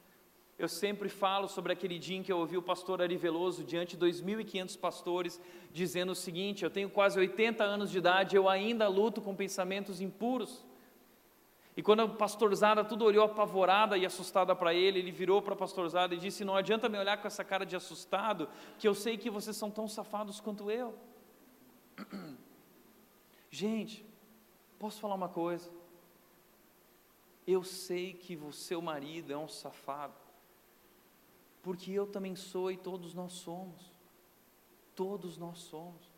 Eu 0.57 0.67
sempre 0.67 1.07
falo 1.07 1.47
sobre 1.47 1.71
aquele 1.71 1.99
dia 1.99 2.17
em 2.17 2.23
que 2.23 2.31
eu 2.31 2.39
ouvi 2.39 2.57
o 2.57 2.63
pastor 2.63 2.99
Ari 2.99 3.15
Veloso 3.15 3.63
diante 3.63 3.95
de 3.95 4.03
2.500 4.03 4.79
pastores 4.79 5.39
dizendo 5.71 6.13
o 6.13 6.15
seguinte: 6.15 6.63
Eu 6.63 6.71
tenho 6.71 6.89
quase 6.89 7.19
80 7.19 7.63
anos 7.63 7.91
de 7.91 7.99
idade, 7.99 8.35
eu 8.35 8.49
ainda 8.49 8.87
luto 8.87 9.21
com 9.21 9.35
pensamentos 9.35 10.01
impuros. 10.01 10.65
E 11.77 11.83
quando 11.83 11.99
a 11.99 12.07
pastorzada 12.09 12.83
tudo 12.83 13.05
olhou 13.05 13.23
apavorada 13.23 13.95
e 13.99 14.03
assustada 14.03 14.55
para 14.55 14.73
ele, 14.73 14.97
ele 14.97 15.11
virou 15.11 15.43
para 15.43 15.53
a 15.53 15.57
pastorzada 15.57 16.15
e 16.15 16.17
disse: 16.17 16.43
Não 16.43 16.55
adianta 16.55 16.89
me 16.89 16.97
olhar 16.97 17.21
com 17.21 17.27
essa 17.27 17.43
cara 17.43 17.63
de 17.63 17.75
assustado, 17.75 18.49
que 18.79 18.87
eu 18.87 18.95
sei 18.95 19.15
que 19.15 19.29
vocês 19.29 19.55
são 19.55 19.69
tão 19.69 19.87
safados 19.87 20.39
quanto 20.39 20.71
eu. 20.71 20.95
Gente, 23.51 24.03
posso 24.79 24.99
falar 24.99 25.13
uma 25.13 25.29
coisa? 25.29 25.69
Eu 27.45 27.63
sei 27.63 28.11
que 28.13 28.35
o 28.35 28.51
seu 28.51 28.81
marido 28.81 29.31
é 29.31 29.37
um 29.37 29.47
safado, 29.47 30.15
porque 31.61 31.91
eu 31.91 32.07
também 32.07 32.35
sou 32.35 32.71
e 32.71 32.75
todos 32.75 33.13
nós 33.13 33.33
somos. 33.33 33.93
Todos 34.95 35.37
nós 35.37 35.59
somos. 35.59 36.09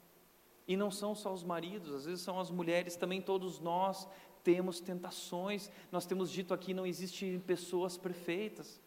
E 0.66 0.78
não 0.78 0.89
são 0.89 1.14
só 1.14 1.34
os 1.34 1.43
maridos, 1.43 1.93
às 1.93 2.05
vezes 2.05 2.22
são 2.22 2.39
as 2.39 2.49
mulheres, 2.49 2.95
também 2.95 3.22
todos 3.22 3.60
nós 3.60 4.07
temos 4.43 4.79
tentações. 4.79 5.71
Nós 5.91 6.05
temos 6.05 6.31
dito 6.31 6.53
aqui: 6.53 6.73
não 6.73 6.85
existem 6.85 7.39
pessoas 7.39 7.97
perfeitas. 7.97 8.81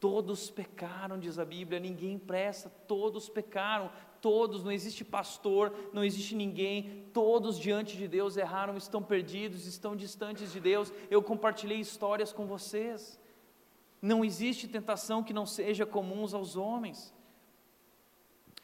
Todos 0.00 0.48
pecaram, 0.48 1.18
diz 1.18 1.40
a 1.40 1.44
Bíblia, 1.44 1.80
ninguém 1.80 2.20
presta, 2.20 2.70
todos 2.86 3.28
pecaram, 3.28 3.90
todos, 4.20 4.62
não 4.62 4.70
existe 4.70 5.04
pastor, 5.04 5.74
não 5.92 6.04
existe 6.04 6.36
ninguém, 6.36 7.04
todos 7.12 7.58
diante 7.58 7.96
de 7.96 8.06
Deus 8.06 8.36
erraram, 8.36 8.76
estão 8.76 9.02
perdidos, 9.02 9.66
estão 9.66 9.96
distantes 9.96 10.52
de 10.52 10.60
Deus. 10.60 10.92
Eu 11.10 11.20
compartilhei 11.20 11.80
histórias 11.80 12.32
com 12.32 12.46
vocês. 12.46 13.18
Não 14.00 14.24
existe 14.24 14.68
tentação 14.68 15.24
que 15.24 15.32
não 15.32 15.44
seja 15.44 15.84
comum 15.84 16.24
aos 16.32 16.54
homens. 16.54 17.12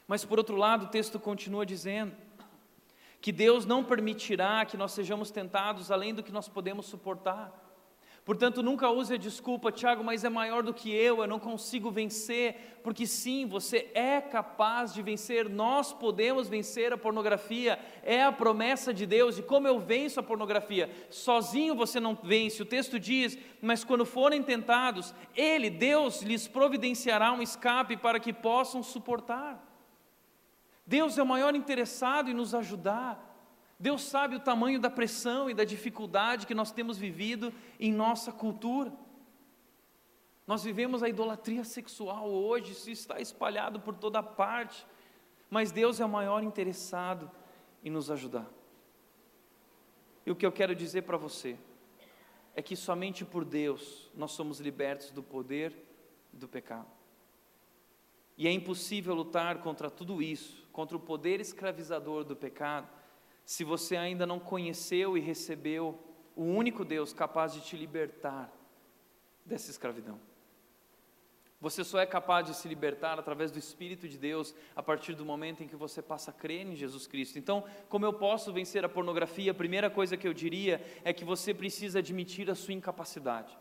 Mas 0.06 0.24
por 0.24 0.38
outro 0.38 0.54
lado, 0.56 0.86
o 0.86 0.88
texto 0.88 1.18
continua 1.18 1.66
dizendo 1.66 2.14
que 3.24 3.32
Deus 3.32 3.64
não 3.64 3.82
permitirá 3.82 4.66
que 4.66 4.76
nós 4.76 4.92
sejamos 4.92 5.30
tentados 5.30 5.90
além 5.90 6.12
do 6.12 6.22
que 6.22 6.30
nós 6.30 6.46
podemos 6.46 6.84
suportar. 6.84 7.50
Portanto, 8.22 8.62
nunca 8.62 8.90
use 8.90 9.14
a 9.14 9.16
desculpa, 9.16 9.72
Tiago, 9.72 10.04
mas 10.04 10.24
é 10.24 10.28
maior 10.28 10.62
do 10.62 10.74
que 10.74 10.94
eu, 10.94 11.22
eu 11.22 11.26
não 11.26 11.38
consigo 11.38 11.90
vencer, 11.90 12.78
porque 12.82 13.06
sim, 13.06 13.46
você 13.46 13.90
é 13.94 14.20
capaz 14.20 14.92
de 14.92 15.00
vencer, 15.00 15.48
nós 15.48 15.90
podemos 15.90 16.50
vencer 16.50 16.92
a 16.92 16.98
pornografia, 16.98 17.78
é 18.02 18.22
a 18.22 18.30
promessa 18.30 18.92
de 18.92 19.06
Deus, 19.06 19.38
e 19.38 19.42
como 19.42 19.66
eu 19.66 19.80
venço 19.80 20.20
a 20.20 20.22
pornografia? 20.22 20.90
Sozinho 21.08 21.74
você 21.74 21.98
não 21.98 22.14
vence, 22.22 22.60
o 22.60 22.66
texto 22.66 23.00
diz, 23.00 23.38
mas 23.58 23.84
quando 23.84 24.04
forem 24.04 24.42
tentados, 24.42 25.14
Ele, 25.34 25.70
Deus, 25.70 26.20
lhes 26.20 26.46
providenciará 26.46 27.32
um 27.32 27.40
escape 27.40 27.96
para 27.96 28.20
que 28.20 28.34
possam 28.34 28.82
suportar. 28.82 29.73
Deus 30.86 31.16
é 31.16 31.22
o 31.22 31.26
maior 31.26 31.54
interessado 31.54 32.30
em 32.30 32.34
nos 32.34 32.54
ajudar. 32.54 33.32
Deus 33.78 34.02
sabe 34.02 34.36
o 34.36 34.40
tamanho 34.40 34.78
da 34.78 34.90
pressão 34.90 35.48
e 35.48 35.54
da 35.54 35.64
dificuldade 35.64 36.46
que 36.46 36.54
nós 36.54 36.70
temos 36.70 36.98
vivido 36.98 37.52
em 37.80 37.92
nossa 37.92 38.30
cultura. 38.32 38.92
Nós 40.46 40.62
vivemos 40.62 41.02
a 41.02 41.08
idolatria 41.08 41.64
sexual 41.64 42.30
hoje, 42.30 42.72
isso 42.72 42.90
está 42.90 43.18
espalhado 43.18 43.80
por 43.80 43.94
toda 43.94 44.22
parte, 44.22 44.86
mas 45.48 45.72
Deus 45.72 46.00
é 46.00 46.04
o 46.04 46.08
maior 46.08 46.42
interessado 46.42 47.30
em 47.82 47.90
nos 47.90 48.10
ajudar. 48.10 48.46
E 50.26 50.30
o 50.30 50.36
que 50.36 50.44
eu 50.44 50.52
quero 50.52 50.74
dizer 50.74 51.02
para 51.02 51.16
você 51.16 51.58
é 52.54 52.62
que 52.62 52.76
somente 52.76 53.24
por 53.24 53.44
Deus 53.44 54.10
nós 54.14 54.32
somos 54.32 54.60
libertos 54.60 55.10
do 55.10 55.22
poder 55.22 55.74
do 56.32 56.48
pecado. 56.48 56.88
E 58.36 58.46
é 58.46 58.52
impossível 58.52 59.14
lutar 59.14 59.60
contra 59.60 59.90
tudo 59.90 60.20
isso, 60.20 60.63
contra 60.74 60.96
o 60.96 61.00
poder 61.00 61.40
escravizador 61.40 62.24
do 62.24 62.34
pecado, 62.34 62.88
se 63.44 63.62
você 63.62 63.96
ainda 63.96 64.26
não 64.26 64.40
conheceu 64.40 65.16
e 65.16 65.20
recebeu 65.20 65.96
o 66.34 66.42
único 66.42 66.84
Deus 66.84 67.12
capaz 67.12 67.54
de 67.54 67.60
te 67.60 67.76
libertar 67.76 68.52
dessa 69.46 69.70
escravidão. 69.70 70.18
Você 71.60 71.84
só 71.84 72.00
é 72.00 72.04
capaz 72.04 72.48
de 72.48 72.54
se 72.56 72.66
libertar 72.66 73.20
através 73.20 73.52
do 73.52 73.58
Espírito 73.58 74.08
de 74.08 74.18
Deus 74.18 74.52
a 74.74 74.82
partir 74.82 75.14
do 75.14 75.24
momento 75.24 75.62
em 75.62 75.68
que 75.68 75.76
você 75.76 76.02
passa 76.02 76.32
a 76.32 76.34
crer 76.34 76.66
em 76.66 76.74
Jesus 76.74 77.06
Cristo. 77.06 77.38
Então, 77.38 77.62
como 77.88 78.04
eu 78.04 78.12
posso 78.12 78.52
vencer 78.52 78.84
a 78.84 78.88
pornografia? 78.88 79.52
A 79.52 79.54
primeira 79.54 79.88
coisa 79.88 80.16
que 80.16 80.26
eu 80.26 80.34
diria 80.34 80.84
é 81.04 81.12
que 81.12 81.24
você 81.24 81.54
precisa 81.54 82.00
admitir 82.00 82.50
a 82.50 82.54
sua 82.56 82.74
incapacidade. 82.74 83.56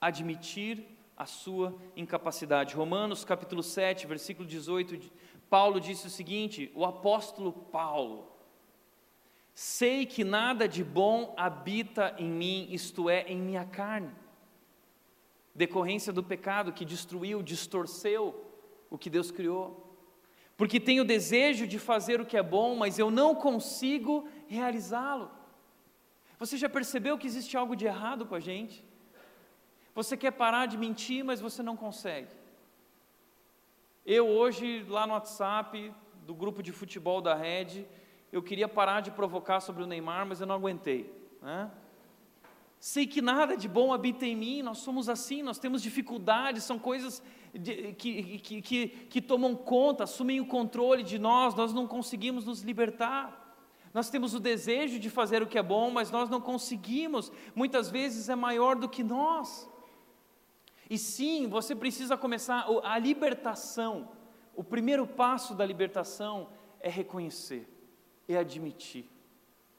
Admitir 0.00 0.82
a 1.22 1.26
sua 1.26 1.78
incapacidade. 1.96 2.74
Romanos 2.74 3.24
capítulo 3.24 3.62
7, 3.62 4.06
versículo 4.06 4.48
18, 4.48 5.10
Paulo 5.54 5.78
disse 5.78 6.06
o 6.06 6.10
seguinte: 6.18 6.72
o 6.74 6.82
apóstolo 6.86 7.52
Paulo, 7.52 8.26
sei 9.54 10.06
que 10.06 10.24
nada 10.24 10.66
de 10.66 10.82
bom 10.82 11.34
habita 11.36 12.14
em 12.18 12.30
mim, 12.30 12.68
isto 12.70 13.10
é, 13.10 13.20
em 13.34 13.40
minha 13.48 13.66
carne 13.66 14.10
decorrência 15.54 16.10
do 16.10 16.22
pecado 16.22 16.72
que 16.72 16.86
destruiu, 16.86 17.42
distorceu 17.42 18.22
o 18.88 18.96
que 18.96 19.10
Deus 19.10 19.30
criou. 19.30 19.66
Porque 20.56 20.80
tenho 20.80 21.04
desejo 21.04 21.66
de 21.66 21.78
fazer 21.78 22.18
o 22.18 22.26
que 22.26 22.38
é 22.38 22.42
bom, 22.42 22.74
mas 22.74 22.98
eu 22.98 23.10
não 23.10 23.34
consigo 23.34 24.26
realizá-lo. 24.46 25.30
Você 26.38 26.56
já 26.56 26.68
percebeu 26.68 27.18
que 27.18 27.26
existe 27.26 27.58
algo 27.58 27.76
de 27.76 27.84
errado 27.84 28.24
com 28.24 28.34
a 28.34 28.40
gente? 28.40 28.82
Você 29.94 30.16
quer 30.16 30.30
parar 30.30 30.64
de 30.64 30.78
mentir, 30.78 31.22
mas 31.22 31.40
você 31.40 31.62
não 31.62 31.76
consegue. 31.76 32.41
Eu 34.04 34.26
hoje, 34.26 34.84
lá 34.88 35.06
no 35.06 35.12
WhatsApp 35.12 35.94
do 36.26 36.34
grupo 36.34 36.60
de 36.60 36.72
futebol 36.72 37.20
da 37.20 37.36
Rede, 37.36 37.86
eu 38.32 38.42
queria 38.42 38.66
parar 38.66 39.00
de 39.00 39.12
provocar 39.12 39.60
sobre 39.60 39.84
o 39.84 39.86
Neymar, 39.86 40.26
mas 40.26 40.40
eu 40.40 40.46
não 40.46 40.56
aguentei. 40.56 41.14
Né? 41.40 41.70
Sei 42.80 43.06
que 43.06 43.22
nada 43.22 43.56
de 43.56 43.68
bom 43.68 43.92
habita 43.92 44.26
em 44.26 44.34
mim, 44.34 44.60
nós 44.60 44.78
somos 44.78 45.08
assim, 45.08 45.40
nós 45.40 45.60
temos 45.60 45.80
dificuldades, 45.80 46.64
são 46.64 46.80
coisas 46.80 47.22
de, 47.54 47.92
que, 47.92 48.38
que, 48.40 48.60
que, 48.60 48.88
que 48.88 49.22
tomam 49.22 49.54
conta, 49.54 50.02
assumem 50.02 50.40
o 50.40 50.46
controle 50.46 51.04
de 51.04 51.16
nós, 51.16 51.54
nós 51.54 51.72
não 51.72 51.86
conseguimos 51.86 52.44
nos 52.44 52.62
libertar. 52.62 53.56
Nós 53.94 54.10
temos 54.10 54.34
o 54.34 54.40
desejo 54.40 54.98
de 54.98 55.10
fazer 55.10 55.42
o 55.42 55.46
que 55.46 55.58
é 55.58 55.62
bom, 55.62 55.92
mas 55.92 56.10
nós 56.10 56.28
não 56.28 56.40
conseguimos, 56.40 57.30
muitas 57.54 57.88
vezes 57.88 58.28
é 58.28 58.34
maior 58.34 58.74
do 58.74 58.88
que 58.88 59.04
nós. 59.04 59.70
E 60.92 60.98
sim, 60.98 61.48
você 61.48 61.74
precisa 61.74 62.16
começar 62.16 62.66
a 62.84 62.98
libertação. 62.98 64.10
O 64.54 64.62
primeiro 64.62 65.06
passo 65.06 65.54
da 65.54 65.64
libertação 65.64 66.48
é 66.78 66.90
reconhecer, 66.90 67.66
é 68.28 68.36
admitir: 68.36 69.08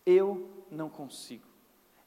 eu 0.05 0.65
não 0.71 0.89
consigo 0.89 1.53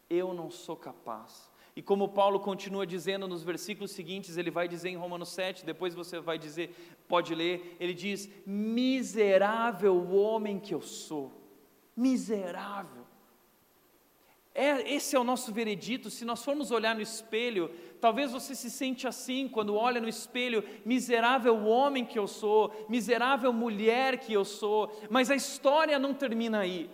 eu 0.09 0.33
não 0.33 0.51
sou 0.51 0.77
capaz. 0.77 1.51
E 1.75 1.83
como 1.83 2.09
Paulo 2.09 2.41
continua 2.41 2.87
dizendo 2.87 3.29
nos 3.29 3.43
versículos 3.43 3.91
seguintes, 3.91 4.37
ele 4.37 4.51
vai 4.51 4.67
dizer 4.67 4.89
em 4.89 4.97
Romanos 4.97 5.29
7, 5.31 5.65
depois 5.65 5.95
você 5.95 6.19
vai 6.21 6.39
dizer, 6.39 6.75
pode 7.07 7.35
ler, 7.35 7.77
ele 7.79 7.93
diz: 7.93 8.31
Miserável 8.47 10.11
homem 10.11 10.59
que 10.59 10.75
eu 10.75 10.81
sou, 10.81 11.33
miserável. 11.95 13.06
É, 14.59 14.91
esse 14.91 15.15
é 15.15 15.21
o 15.21 15.25
nosso 15.25 15.53
veredito. 15.53 16.09
Se 16.09 16.25
nós 16.25 16.43
formos 16.43 16.71
olhar 16.71 16.95
no 16.95 17.03
espelho, 17.03 17.71
talvez 18.01 18.33
você 18.33 18.55
se 18.55 18.71
sente 18.71 19.07
assim 19.07 19.47
quando 19.47 19.75
olha 19.75 20.01
no 20.01 20.09
espelho: 20.09 20.65
miserável 20.83 21.67
homem 21.67 22.07
que 22.07 22.19
eu 22.19 22.27
sou, 22.27 22.73
miserável 22.89 23.53
mulher 23.53 24.17
que 24.19 24.33
eu 24.33 24.47
sou. 24.47 24.91
Mas 25.11 25.31
a 25.31 25.37
história 25.37 25.99
não 25.99 26.15
termina 26.15 26.61
aí. 26.61 26.89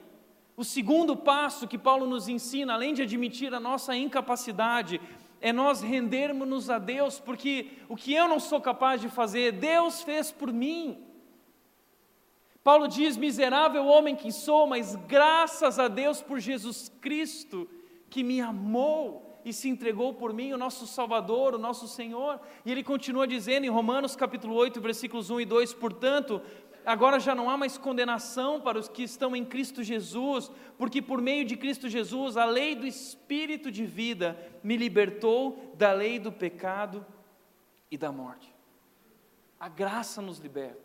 O 0.57 0.65
segundo 0.65 1.17
passo 1.17 1.69
que 1.69 1.79
Paulo 1.79 2.05
nos 2.05 2.27
ensina, 2.29 2.75
além 2.75 2.93
de 2.95 3.03
admitir 3.03 3.55
a 3.55 3.61
nossa 3.61 3.95
incapacidade, 3.97 5.01
é 5.41 5.53
nós 5.53 5.83
rendermos-nos 5.83 6.69
a 6.69 6.81
Deus, 6.81 7.21
porque 7.21 7.79
o 7.89 7.95
que 7.95 8.13
eu 8.13 8.27
não 8.27 8.41
sou 8.41 8.61
capaz 8.61 9.01
de 9.01 9.09
fazer, 9.09 9.53
Deus 9.53 10.03
fez 10.03 10.33
por 10.33 10.53
mim. 10.53 10.99
Paulo 12.63 12.87
diz: 12.87 13.17
Miserável 13.17 13.87
homem 13.87 14.15
que 14.15 14.31
sou, 14.31 14.67
mas 14.67 14.95
graças 15.07 15.79
a 15.79 15.89
Deus 15.89 16.23
por 16.23 16.39
Jesus 16.39 16.91
Cristo, 17.01 17.69
que 18.09 18.23
me 18.23 18.41
amou 18.41 19.41
e 19.45 19.53
se 19.53 19.69
entregou 19.69 20.15
por 20.15 20.33
mim, 20.33 20.53
o 20.53 20.59
nosso 20.59 20.87
Salvador, 20.87 21.55
o 21.55 21.59
nosso 21.59 21.89
Senhor. 21.89 22.41
E 22.65 22.71
ele 22.71 22.85
continua 22.85 23.27
dizendo 23.27 23.65
em 23.65 23.71
Romanos 23.71 24.15
capítulo 24.15 24.55
8, 24.55 24.81
versículos 24.81 25.31
1 25.31 25.41
e 25.41 25.45
2: 25.45 25.75
Portanto, 25.75 26.41
agora 26.87 27.19
já 27.19 27.35
não 27.35 27.51
há 27.51 27.57
mais 27.57 27.77
condenação 27.77 28.61
para 28.61 28.79
os 28.79 28.89
que 28.89 29.03
estão 29.03 29.35
em 29.35 29.45
Cristo 29.45 29.83
Jesus, 29.83 30.51
porque 30.79 31.03
por 31.03 31.21
meio 31.21 31.45
de 31.45 31.57
Cristo 31.57 31.89
Jesus, 31.89 32.37
a 32.37 32.45
lei 32.45 32.77
do 32.77 32.87
Espírito 32.87 33.71
de 33.73 33.85
vida 33.85 34.39
me 34.63 34.77
libertou 34.77 35.75
da 35.77 35.93
lei 35.93 36.21
do 36.21 36.31
pecado 36.31 37.05
e 37.91 37.99
da 37.99 38.13
morte. 38.13 38.55
A 39.59 39.69
graça 39.69 40.23
nos 40.23 40.39
liberta. 40.39 40.82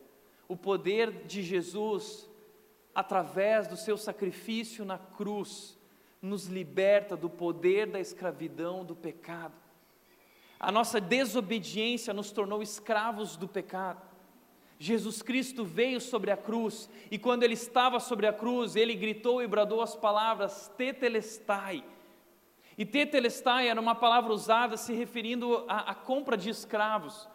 O 0.48 0.56
poder 0.56 1.26
de 1.26 1.43
Jesus, 1.43 2.30
através 2.93 3.68
do 3.68 3.76
seu 3.76 3.98
sacrifício 3.98 4.86
na 4.86 4.98
cruz, 4.98 5.78
nos 6.22 6.45
liberta 6.45 7.16
do 7.16 7.30
poder 7.30 7.88
da 7.88 8.00
escravidão 8.00 8.84
do 8.84 8.95
pecado. 8.95 9.56
A 10.60 10.72
nossa 10.72 11.00
desobediência 11.00 12.14
nos 12.14 12.32
tornou 12.32 12.62
escravos 12.62 13.38
do 13.38 13.48
pecado. 13.48 14.02
Jesus 14.80 15.22
Cristo 15.22 15.66
veio 15.66 16.00
sobre 16.00 16.32
a 16.32 16.38
cruz 16.38 16.89
e 17.10 17.18
quando 17.18 17.43
ele 17.43 17.54
estava 17.54 18.00
sobre 18.00 18.28
a 18.28 18.34
cruz, 18.34 18.76
ele 18.76 18.93
gritou 18.95 19.41
e 19.41 19.48
bradou 19.48 19.82
as 19.82 19.95
palavras 19.95 20.72
tetelestai. 20.78 21.84
E 22.78 22.86
tetelestai 22.86 23.70
era 23.70 23.82
uma 23.82 23.95
palavra 23.95 24.32
usada 24.32 24.78
se 24.78 24.93
referindo 24.93 25.66
à, 25.68 25.95
compra 25.95 26.38
de 26.38 26.50
escravos. 26.52 27.28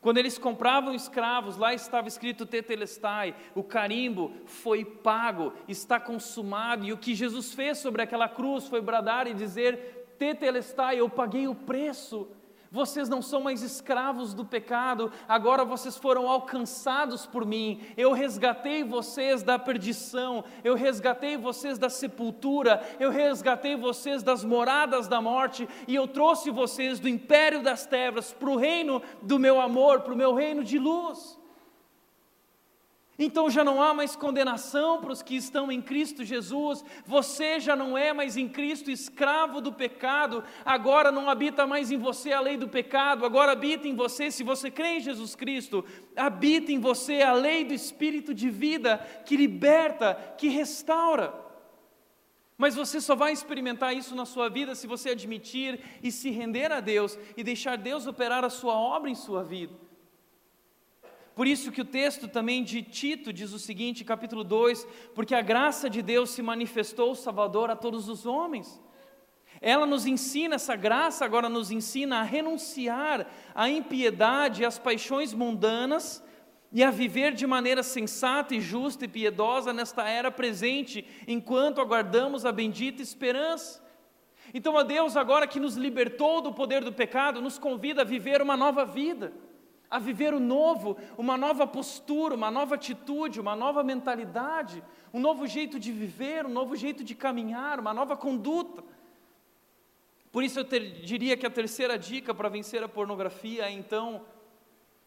Quando 0.00 0.18
eles 0.18 0.38
compravam 0.38 0.94
escravos, 0.94 1.56
lá 1.56 1.74
estava 1.74 2.06
escrito 2.06 2.46
tetelestai, 2.46 3.34
o 3.54 3.64
carimbo 3.64 4.32
foi 4.46 4.84
pago, 4.84 5.52
está 5.66 5.98
consumado, 5.98 6.84
e 6.84 6.92
o 6.92 6.98
que 6.98 7.14
Jesus 7.14 7.52
fez 7.52 7.78
sobre 7.78 8.02
aquela 8.02 8.28
cruz 8.28 8.68
foi 8.68 8.80
bradar 8.80 9.26
e 9.26 9.34
dizer: 9.34 10.14
tetelestai, 10.16 11.00
eu 11.00 11.10
paguei 11.10 11.48
o 11.48 11.54
preço. 11.54 12.28
Vocês 12.70 13.08
não 13.08 13.22
são 13.22 13.40
mais 13.40 13.62
escravos 13.62 14.34
do 14.34 14.44
pecado, 14.44 15.10
agora 15.26 15.64
vocês 15.64 15.96
foram 15.96 16.28
alcançados 16.28 17.24
por 17.24 17.46
mim. 17.46 17.80
Eu 17.96 18.12
resgatei 18.12 18.84
vocês 18.84 19.42
da 19.42 19.58
perdição, 19.58 20.44
eu 20.62 20.74
resgatei 20.74 21.38
vocês 21.38 21.78
da 21.78 21.88
sepultura, 21.88 22.82
eu 23.00 23.10
resgatei 23.10 23.74
vocês 23.74 24.22
das 24.22 24.44
moradas 24.44 25.08
da 25.08 25.20
morte 25.20 25.66
e 25.86 25.94
eu 25.94 26.06
trouxe 26.06 26.50
vocês 26.50 27.00
do 27.00 27.08
império 27.08 27.62
das 27.62 27.86
trevas 27.86 28.34
para 28.34 28.50
o 28.50 28.56
reino 28.56 29.00
do 29.22 29.38
meu 29.38 29.58
amor, 29.60 30.00
para 30.00 30.12
o 30.12 30.16
meu 30.16 30.34
reino 30.34 30.62
de 30.62 30.78
luz. 30.78 31.37
Então 33.18 33.50
já 33.50 33.64
não 33.64 33.82
há 33.82 33.92
mais 33.92 34.14
condenação 34.14 35.00
para 35.00 35.10
os 35.10 35.22
que 35.22 35.34
estão 35.34 35.72
em 35.72 35.82
Cristo 35.82 36.24
Jesus, 36.24 36.84
você 37.04 37.58
já 37.58 37.74
não 37.74 37.98
é 37.98 38.12
mais 38.12 38.36
em 38.36 38.48
Cristo 38.48 38.92
escravo 38.92 39.60
do 39.60 39.72
pecado, 39.72 40.44
agora 40.64 41.10
não 41.10 41.28
habita 41.28 41.66
mais 41.66 41.90
em 41.90 41.98
você 41.98 42.30
a 42.32 42.40
lei 42.40 42.56
do 42.56 42.68
pecado, 42.68 43.26
agora 43.26 43.50
habita 43.50 43.88
em 43.88 43.96
você, 43.96 44.30
se 44.30 44.44
você 44.44 44.70
crê 44.70 44.98
em 44.98 45.00
Jesus 45.00 45.34
Cristo, 45.34 45.84
habita 46.16 46.70
em 46.70 46.78
você 46.78 47.20
a 47.20 47.32
lei 47.32 47.64
do 47.64 47.74
Espírito 47.74 48.32
de 48.32 48.48
vida 48.48 48.98
que 49.26 49.36
liberta, 49.36 50.14
que 50.38 50.46
restaura. 50.48 51.34
Mas 52.56 52.76
você 52.76 53.00
só 53.00 53.16
vai 53.16 53.32
experimentar 53.32 53.96
isso 53.96 54.14
na 54.14 54.26
sua 54.26 54.48
vida 54.48 54.76
se 54.76 54.86
você 54.86 55.10
admitir 55.10 55.80
e 56.02 56.12
se 56.12 56.30
render 56.30 56.70
a 56.70 56.78
Deus 56.78 57.18
e 57.36 57.42
deixar 57.42 57.76
Deus 57.76 58.06
operar 58.06 58.44
a 58.44 58.50
sua 58.50 58.74
obra 58.74 59.10
em 59.10 59.14
sua 59.16 59.42
vida. 59.42 59.87
Por 61.38 61.46
isso 61.46 61.70
que 61.70 61.80
o 61.80 61.84
texto 61.84 62.26
também 62.26 62.64
de 62.64 62.82
Tito 62.82 63.32
diz 63.32 63.52
o 63.52 63.60
seguinte, 63.60 64.04
capítulo 64.04 64.42
2, 64.42 64.84
porque 65.14 65.36
a 65.36 65.40
graça 65.40 65.88
de 65.88 66.02
Deus 66.02 66.30
se 66.30 66.42
manifestou 66.42 67.14
Salvador 67.14 67.70
a 67.70 67.76
todos 67.76 68.08
os 68.08 68.26
homens. 68.26 68.82
Ela 69.60 69.86
nos 69.86 70.04
ensina, 70.04 70.56
essa 70.56 70.74
graça 70.74 71.24
agora 71.24 71.48
nos 71.48 71.70
ensina 71.70 72.18
a 72.18 72.22
renunciar 72.24 73.24
à 73.54 73.70
impiedade 73.70 74.64
às 74.64 74.80
paixões 74.80 75.32
mundanas 75.32 76.20
e 76.72 76.82
a 76.82 76.90
viver 76.90 77.34
de 77.34 77.46
maneira 77.46 77.84
sensata 77.84 78.56
e 78.56 78.60
justa 78.60 79.04
e 79.04 79.08
piedosa 79.08 79.72
nesta 79.72 80.08
era 80.08 80.32
presente, 80.32 81.06
enquanto 81.24 81.80
aguardamos 81.80 82.44
a 82.44 82.50
bendita 82.50 83.00
esperança. 83.00 83.80
Então, 84.52 84.76
a 84.76 84.82
Deus, 84.82 85.16
agora 85.16 85.46
que 85.46 85.60
nos 85.60 85.76
libertou 85.76 86.40
do 86.40 86.52
poder 86.52 86.82
do 86.82 86.92
pecado, 86.92 87.40
nos 87.40 87.60
convida 87.60 88.02
a 88.02 88.04
viver 88.04 88.42
uma 88.42 88.56
nova 88.56 88.84
vida 88.84 89.32
a 89.90 89.98
viver 89.98 90.34
o 90.34 90.40
novo, 90.40 90.96
uma 91.16 91.36
nova 91.36 91.66
postura, 91.66 92.34
uma 92.34 92.50
nova 92.50 92.74
atitude, 92.74 93.40
uma 93.40 93.56
nova 93.56 93.82
mentalidade, 93.82 94.82
um 95.12 95.20
novo 95.20 95.46
jeito 95.46 95.78
de 95.78 95.90
viver, 95.90 96.44
um 96.44 96.50
novo 96.50 96.76
jeito 96.76 97.02
de 97.02 97.14
caminhar, 97.14 97.80
uma 97.80 97.94
nova 97.94 98.16
conduta. 98.16 98.84
Por 100.30 100.44
isso 100.44 100.60
eu 100.60 100.64
ter, 100.64 101.00
diria 101.00 101.36
que 101.36 101.46
a 101.46 101.50
terceira 101.50 101.98
dica 101.98 102.34
para 102.34 102.48
vencer 102.48 102.82
a 102.82 102.88
pornografia 102.88 103.64
é 103.64 103.70
então 103.70 104.24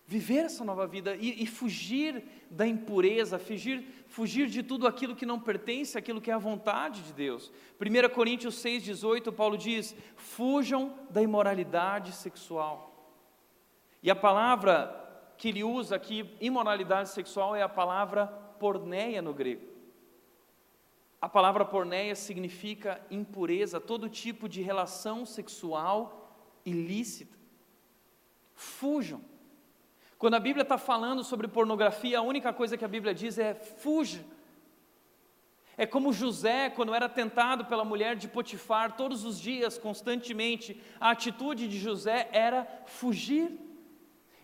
viver 0.08 0.46
essa 0.46 0.66
nova 0.66 0.86
vida 0.86 1.16
e, 1.16 1.42
e, 1.42 1.48
fugir 1.48 2.24
da 2.50 2.68
impureza, 2.68 3.40
fugir, 3.40 3.86
fugir 4.08 4.48
de 4.48 4.62
tudo 4.62 4.86
aquilo 4.86 5.16
que 5.16 5.26
não 5.26 5.40
pertence 5.40 5.98
àquilo 5.98 6.20
que 6.20 6.30
é 6.30 6.34
a 6.34 6.38
vontade 6.38 7.02
de 7.04 7.14
Deus. 7.14 7.50
1 7.80 8.14
Coríntios 8.14 8.56
6,18, 8.56 9.32
Paulo 9.32 9.58
diz: 9.58 9.96
fujam 10.18 10.98
da 11.10 11.22
imoralidade 11.22 12.12
sexual. 12.12 12.91
E 14.02 14.10
a 14.10 14.16
palavra 14.16 14.98
que 15.38 15.50
ele 15.50 15.64
usa 15.64 15.96
aqui, 15.96 16.36
imoralidade 16.40 17.10
sexual, 17.10 17.56
é 17.56 17.62
a 17.62 17.70
palavra 17.70 18.28
porneia 18.60 19.22
no 19.22 19.34
grego. 19.34 19.70
A 21.22 21.30
palavra 21.30 21.64
porneia 21.64 22.16
significa 22.16 23.00
impureza, 23.12 23.80
todo 23.80 24.10
tipo 24.10 24.50
de 24.50 24.62
relação 24.62 25.26
sexual 25.26 26.36
ilícita. 26.66 27.38
Fujam. 28.56 29.22
Quando 30.18 30.36
a 30.36 30.40
Bíblia 30.40 30.64
está 30.64 30.78
falando 30.78 31.24
sobre 31.24 31.48
pornografia, 31.48 32.20
a 32.20 32.22
única 32.22 32.54
coisa 32.54 32.78
que 32.78 32.86
a 32.86 32.88
Bíblia 32.88 33.14
diz 33.14 33.40
é 33.40 33.56
fuja. 33.56 34.24
É 35.76 35.86
como 35.88 36.14
José, 36.14 36.70
quando 36.70 36.94
era 36.94 37.10
tentado 37.10 37.66
pela 37.66 37.84
mulher 37.84 38.16
de 38.16 38.28
Potifar, 38.28 38.96
todos 38.96 39.26
os 39.26 39.40
dias, 39.40 39.80
constantemente, 39.80 40.80
a 41.00 41.10
atitude 41.10 41.68
de 41.68 41.80
José 41.80 42.30
era 42.32 42.68
fugir. 42.86 43.71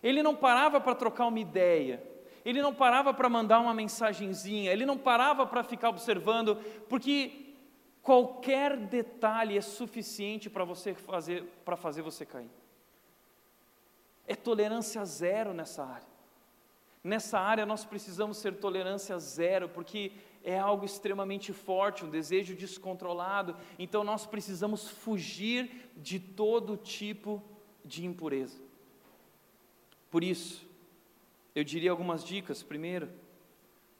Ele 0.02 0.22
não 0.22 0.34
parava 0.34 0.80
para 0.80 0.94
trocar 0.94 1.26
uma 1.26 1.40
ideia, 1.40 2.02
ele 2.44 2.62
não 2.62 2.72
parava 2.72 3.12
para 3.12 3.28
mandar 3.28 3.60
uma 3.60 3.74
mensagenzinha, 3.74 4.72
ele 4.72 4.86
não 4.86 4.96
parava 4.96 5.46
para 5.46 5.62
ficar 5.62 5.88
observando, 5.90 6.56
porque 6.88 7.54
qualquer 8.02 8.76
detalhe 8.76 9.56
é 9.56 9.60
suficiente 9.60 10.48
para 10.48 10.64
você 10.64 10.94
fazer 10.94 11.44
para 11.64 11.76
fazer 11.76 12.02
você 12.02 12.24
cair. 12.24 12.50
É 14.26 14.34
tolerância 14.34 15.04
zero 15.04 15.52
nessa 15.52 15.84
área. 15.84 16.08
Nessa 17.02 17.38
área 17.38 17.64
nós 17.64 17.84
precisamos 17.84 18.38
ser 18.38 18.56
tolerância 18.56 19.18
zero, 19.18 19.68
porque 19.68 20.12
é 20.44 20.58
algo 20.58 20.84
extremamente 20.84 21.52
forte, 21.52 22.04
um 22.04 22.10
desejo 22.10 22.54
descontrolado. 22.54 23.56
Então 23.78 24.02
nós 24.04 24.26
precisamos 24.26 24.88
fugir 24.88 25.90
de 25.96 26.18
todo 26.18 26.76
tipo 26.76 27.42
de 27.84 28.04
impureza. 28.04 28.67
Por 30.10 30.24
isso, 30.24 30.66
eu 31.54 31.64
diria 31.64 31.90
algumas 31.90 32.24
dicas. 32.24 32.62
Primeiro, 32.62 33.08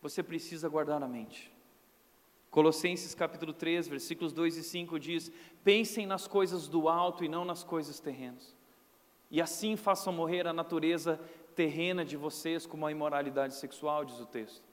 você 0.00 0.22
precisa 0.22 0.68
guardar 0.68 1.00
na 1.00 1.08
mente. 1.08 1.52
Colossenses 2.50 3.14
capítulo 3.14 3.52
3, 3.52 3.88
versículos 3.88 4.32
2 4.32 4.56
e 4.56 4.62
5 4.62 4.98
diz: 4.98 5.30
Pensem 5.62 6.06
nas 6.06 6.26
coisas 6.26 6.66
do 6.66 6.88
alto 6.88 7.24
e 7.24 7.28
não 7.28 7.44
nas 7.44 7.62
coisas 7.62 8.00
terrenas. 8.00 8.56
E 9.30 9.42
assim 9.42 9.76
façam 9.76 10.12
morrer 10.12 10.46
a 10.46 10.52
natureza 10.52 11.20
terrena 11.54 12.04
de 12.04 12.16
vocês, 12.16 12.64
como 12.64 12.86
a 12.86 12.90
imoralidade 12.90 13.54
sexual, 13.54 14.04
diz 14.04 14.18
o 14.20 14.26
texto. 14.26 14.67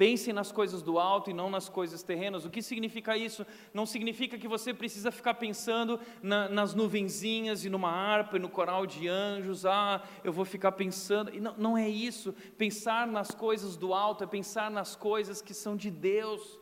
Pensem 0.00 0.32
nas 0.32 0.50
coisas 0.50 0.80
do 0.80 0.98
alto 0.98 1.28
e 1.28 1.34
não 1.34 1.50
nas 1.50 1.68
coisas 1.68 2.02
terrenas. 2.02 2.46
O 2.46 2.48
que 2.48 2.62
significa 2.62 3.18
isso? 3.18 3.46
Não 3.74 3.84
significa 3.84 4.38
que 4.38 4.48
você 4.48 4.72
precisa 4.72 5.12
ficar 5.12 5.34
pensando 5.34 6.00
na, 6.22 6.48
nas 6.48 6.72
nuvenzinhas 6.72 7.66
e 7.66 7.68
numa 7.68 7.90
harpa 7.90 8.38
e 8.38 8.40
no 8.40 8.48
coral 8.48 8.86
de 8.86 9.06
anjos. 9.08 9.66
Ah, 9.66 10.02
eu 10.24 10.32
vou 10.32 10.46
ficar 10.46 10.72
pensando. 10.72 11.30
Não, 11.38 11.54
não 11.58 11.76
é 11.76 11.86
isso. 11.86 12.34
Pensar 12.56 13.06
nas 13.06 13.32
coisas 13.32 13.76
do 13.76 13.92
alto 13.92 14.24
é 14.24 14.26
pensar 14.26 14.70
nas 14.70 14.96
coisas 14.96 15.42
que 15.42 15.52
são 15.52 15.76
de 15.76 15.90
Deus, 15.90 16.58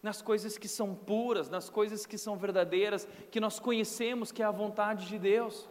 nas 0.00 0.22
coisas 0.22 0.56
que 0.56 0.68
são 0.68 0.94
puras, 0.94 1.50
nas 1.50 1.68
coisas 1.68 2.06
que 2.06 2.16
são 2.16 2.36
verdadeiras, 2.36 3.08
que 3.32 3.40
nós 3.40 3.58
conhecemos 3.58 4.30
que 4.30 4.40
é 4.40 4.46
a 4.46 4.52
vontade 4.52 5.08
de 5.08 5.18
Deus. 5.18 5.68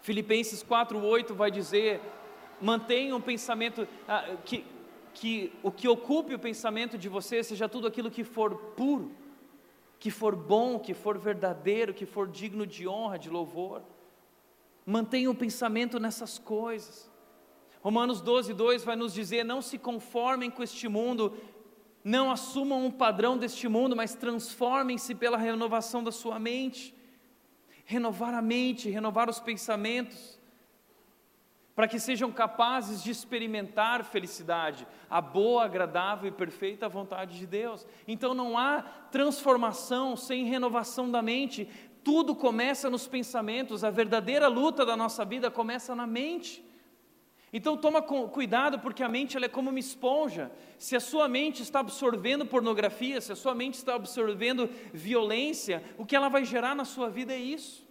Filipenses 0.00 0.64
4,8 0.64 1.34
vai 1.34 1.50
dizer: 1.50 2.00
mantenha 2.58 3.14
um 3.14 3.20
pensamento 3.20 3.86
ah, 4.08 4.38
que 4.46 4.79
que 5.14 5.52
o 5.62 5.70
que 5.70 5.88
ocupe 5.88 6.34
o 6.34 6.38
pensamento 6.38 6.96
de 6.96 7.08
você 7.08 7.42
seja 7.42 7.68
tudo 7.68 7.86
aquilo 7.86 8.10
que 8.10 8.24
for 8.24 8.54
puro, 8.76 9.12
que 9.98 10.10
for 10.10 10.34
bom, 10.34 10.78
que 10.78 10.94
for 10.94 11.18
verdadeiro, 11.18 11.92
que 11.92 12.06
for 12.06 12.26
digno 12.26 12.66
de 12.66 12.88
honra, 12.88 13.18
de 13.18 13.28
louvor. 13.28 13.82
Mantenha 14.86 15.30
o 15.30 15.34
pensamento 15.34 16.00
nessas 16.00 16.38
coisas. 16.38 17.10
Romanos 17.82 18.20
12, 18.20 18.54
2 18.54 18.84
vai 18.84 18.96
nos 18.96 19.12
dizer: 19.12 19.44
não 19.44 19.60
se 19.60 19.78
conformem 19.78 20.50
com 20.50 20.62
este 20.62 20.88
mundo, 20.88 21.36
não 22.02 22.30
assumam 22.30 22.86
um 22.86 22.90
padrão 22.90 23.36
deste 23.36 23.68
mundo, 23.68 23.94
mas 23.94 24.14
transformem-se 24.14 25.14
pela 25.14 25.36
renovação 25.36 26.02
da 26.02 26.10
sua 26.10 26.38
mente. 26.38 26.94
Renovar 27.84 28.32
a 28.34 28.40
mente, 28.40 28.88
renovar 28.88 29.28
os 29.28 29.40
pensamentos 29.40 30.39
para 31.80 31.88
que 31.88 31.98
sejam 31.98 32.30
capazes 32.30 33.02
de 33.02 33.10
experimentar 33.10 34.04
felicidade, 34.04 34.86
a 35.08 35.18
boa, 35.18 35.64
agradável 35.64 36.28
e 36.28 36.30
perfeita 36.30 36.86
vontade 36.90 37.38
de 37.38 37.46
Deus. 37.46 37.86
Então 38.06 38.34
não 38.34 38.58
há 38.58 38.82
transformação 39.10 40.14
sem 40.14 40.44
renovação 40.44 41.10
da 41.10 41.22
mente, 41.22 41.66
tudo 42.04 42.34
começa 42.34 42.90
nos 42.90 43.08
pensamentos, 43.08 43.82
a 43.82 43.88
verdadeira 43.88 44.46
luta 44.46 44.84
da 44.84 44.94
nossa 44.94 45.24
vida 45.24 45.50
começa 45.50 45.94
na 45.94 46.06
mente. 46.06 46.62
Então 47.50 47.78
toma 47.78 48.02
cuidado 48.02 48.78
porque 48.80 49.02
a 49.02 49.08
mente 49.08 49.38
ela 49.38 49.46
é 49.46 49.48
como 49.48 49.70
uma 49.70 49.78
esponja. 49.78 50.52
Se 50.76 50.94
a 50.94 51.00
sua 51.00 51.28
mente 51.28 51.62
está 51.62 51.80
absorvendo 51.80 52.44
pornografia, 52.44 53.22
se 53.22 53.32
a 53.32 53.36
sua 53.36 53.54
mente 53.54 53.76
está 53.76 53.94
absorvendo 53.94 54.68
violência, 54.92 55.82
o 55.96 56.04
que 56.04 56.14
ela 56.14 56.28
vai 56.28 56.44
gerar 56.44 56.74
na 56.74 56.84
sua 56.84 57.08
vida 57.08 57.32
é 57.32 57.38
isso. 57.38 57.88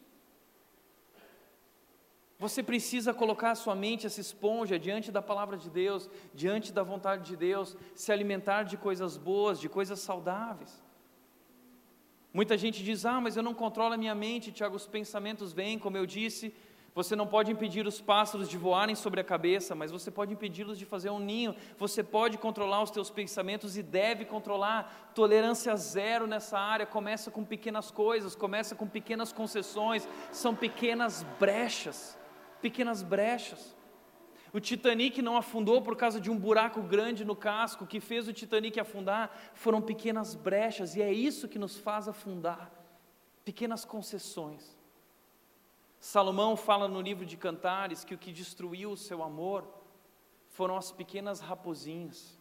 Você 2.39 2.63
precisa 2.63 3.13
colocar 3.13 3.51
a 3.51 3.55
sua 3.55 3.75
mente, 3.75 4.07
essa 4.07 4.21
esponja, 4.21 4.79
diante 4.79 5.11
da 5.11 5.21
palavra 5.21 5.57
de 5.57 5.69
Deus, 5.69 6.09
diante 6.33 6.71
da 6.71 6.81
vontade 6.81 7.25
de 7.25 7.35
Deus, 7.35 7.75
se 7.93 8.13
alimentar 8.13 8.63
de 8.63 8.77
coisas 8.77 9.17
boas, 9.17 9.59
de 9.59 9.67
coisas 9.67 9.99
saudáveis. 9.99 10.81
Muita 12.33 12.57
gente 12.57 12.81
diz: 12.81 13.05
Ah, 13.05 13.19
mas 13.19 13.35
eu 13.35 13.43
não 13.43 13.53
controlo 13.53 13.93
a 13.93 13.97
minha 13.97 14.15
mente, 14.15 14.53
Tiago, 14.53 14.77
os 14.77 14.87
pensamentos 14.87 15.51
vêm, 15.51 15.77
como 15.77 15.97
eu 15.97 16.05
disse. 16.05 16.53
Você 16.95 17.15
não 17.15 17.27
pode 17.27 17.51
impedir 17.51 17.85
os 17.85 18.01
pássaros 18.01 18.49
de 18.49 18.57
voarem 18.57 18.95
sobre 18.95 19.19
a 19.21 19.23
cabeça, 19.23 19.75
mas 19.75 19.91
você 19.91 20.09
pode 20.09 20.33
impedi-los 20.33 20.77
de 20.77 20.85
fazer 20.85 21.09
um 21.09 21.19
ninho. 21.19 21.55
Você 21.77 22.03
pode 22.03 22.37
controlar 22.37 22.81
os 22.81 22.89
teus 22.89 23.09
pensamentos 23.09 23.77
e 23.77 23.83
deve 23.83 24.25
controlar. 24.25 25.11
Tolerância 25.13 25.75
zero 25.75 26.25
nessa 26.25 26.57
área 26.57 26.85
começa 26.85 27.29
com 27.29 27.43
pequenas 27.43 27.91
coisas, 27.91 28.33
começa 28.33 28.75
com 28.75 28.87
pequenas 28.87 29.31
concessões, 29.31 30.07
são 30.31 30.55
pequenas 30.55 31.23
brechas 31.39 32.18
pequenas 32.61 33.01
brechas. 33.01 33.75
O 34.51 34.59
Titanic 34.59 35.21
não 35.21 35.37
afundou 35.37 35.81
por 35.81 35.95
causa 35.95 36.19
de 36.19 36.31
um 36.31 36.37
buraco 36.37 36.81
grande 36.81 37.23
no 37.23 37.35
casco, 37.35 37.83
o 37.83 37.87
que 37.87 37.99
fez 37.99 38.27
o 38.27 38.33
Titanic 38.33 38.79
afundar 38.79 39.35
foram 39.53 39.81
pequenas 39.81 40.33
brechas, 40.33 40.95
e 40.95 41.01
é 41.01 41.11
isso 41.11 41.47
que 41.47 41.59
nos 41.59 41.77
faz 41.77 42.07
afundar 42.07 42.71
pequenas 43.45 43.85
concessões. 43.85 44.77
Salomão 45.99 46.55
fala 46.55 46.87
no 46.87 47.01
livro 47.01 47.25
de 47.25 47.37
Cantares 47.37 48.03
que 48.03 48.15
o 48.15 48.17
que 48.17 48.31
destruiu 48.31 48.91
o 48.91 48.97
seu 48.97 49.21
amor 49.21 49.67
foram 50.47 50.75
as 50.75 50.91
pequenas 50.91 51.39
raposinhas. 51.39 52.39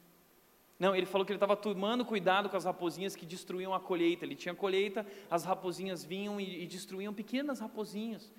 Não, 0.79 0.95
ele 0.95 1.07
falou 1.07 1.27
que 1.27 1.33
ele 1.33 1.37
estava 1.37 1.57
tomando 1.57 2.05
cuidado 2.05 2.49
com 2.49 2.57
as 2.57 2.65
raposinhas 2.65 3.17
que 3.17 3.27
destruíam 3.27 3.75
a 3.75 3.81
colheita. 3.81 4.25
Ele 4.25 4.37
tinha 4.37 4.55
colheita, 4.55 5.05
as 5.29 5.45
raposinhas 5.45 6.05
vinham 6.05 6.41
e, 6.41 6.63
e 6.63 6.67
destruíam 6.69 7.13
pequenas 7.13 7.59
raposinhas 7.59 8.31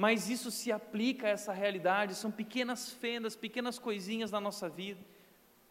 mas 0.00 0.30
isso 0.30 0.50
se 0.50 0.72
aplica 0.72 1.26
a 1.26 1.30
essa 1.30 1.52
realidade, 1.52 2.14
são 2.14 2.30
pequenas 2.30 2.90
fendas, 2.90 3.36
pequenas 3.36 3.78
coisinhas 3.78 4.30
na 4.30 4.40
nossa 4.40 4.66
vida. 4.66 4.98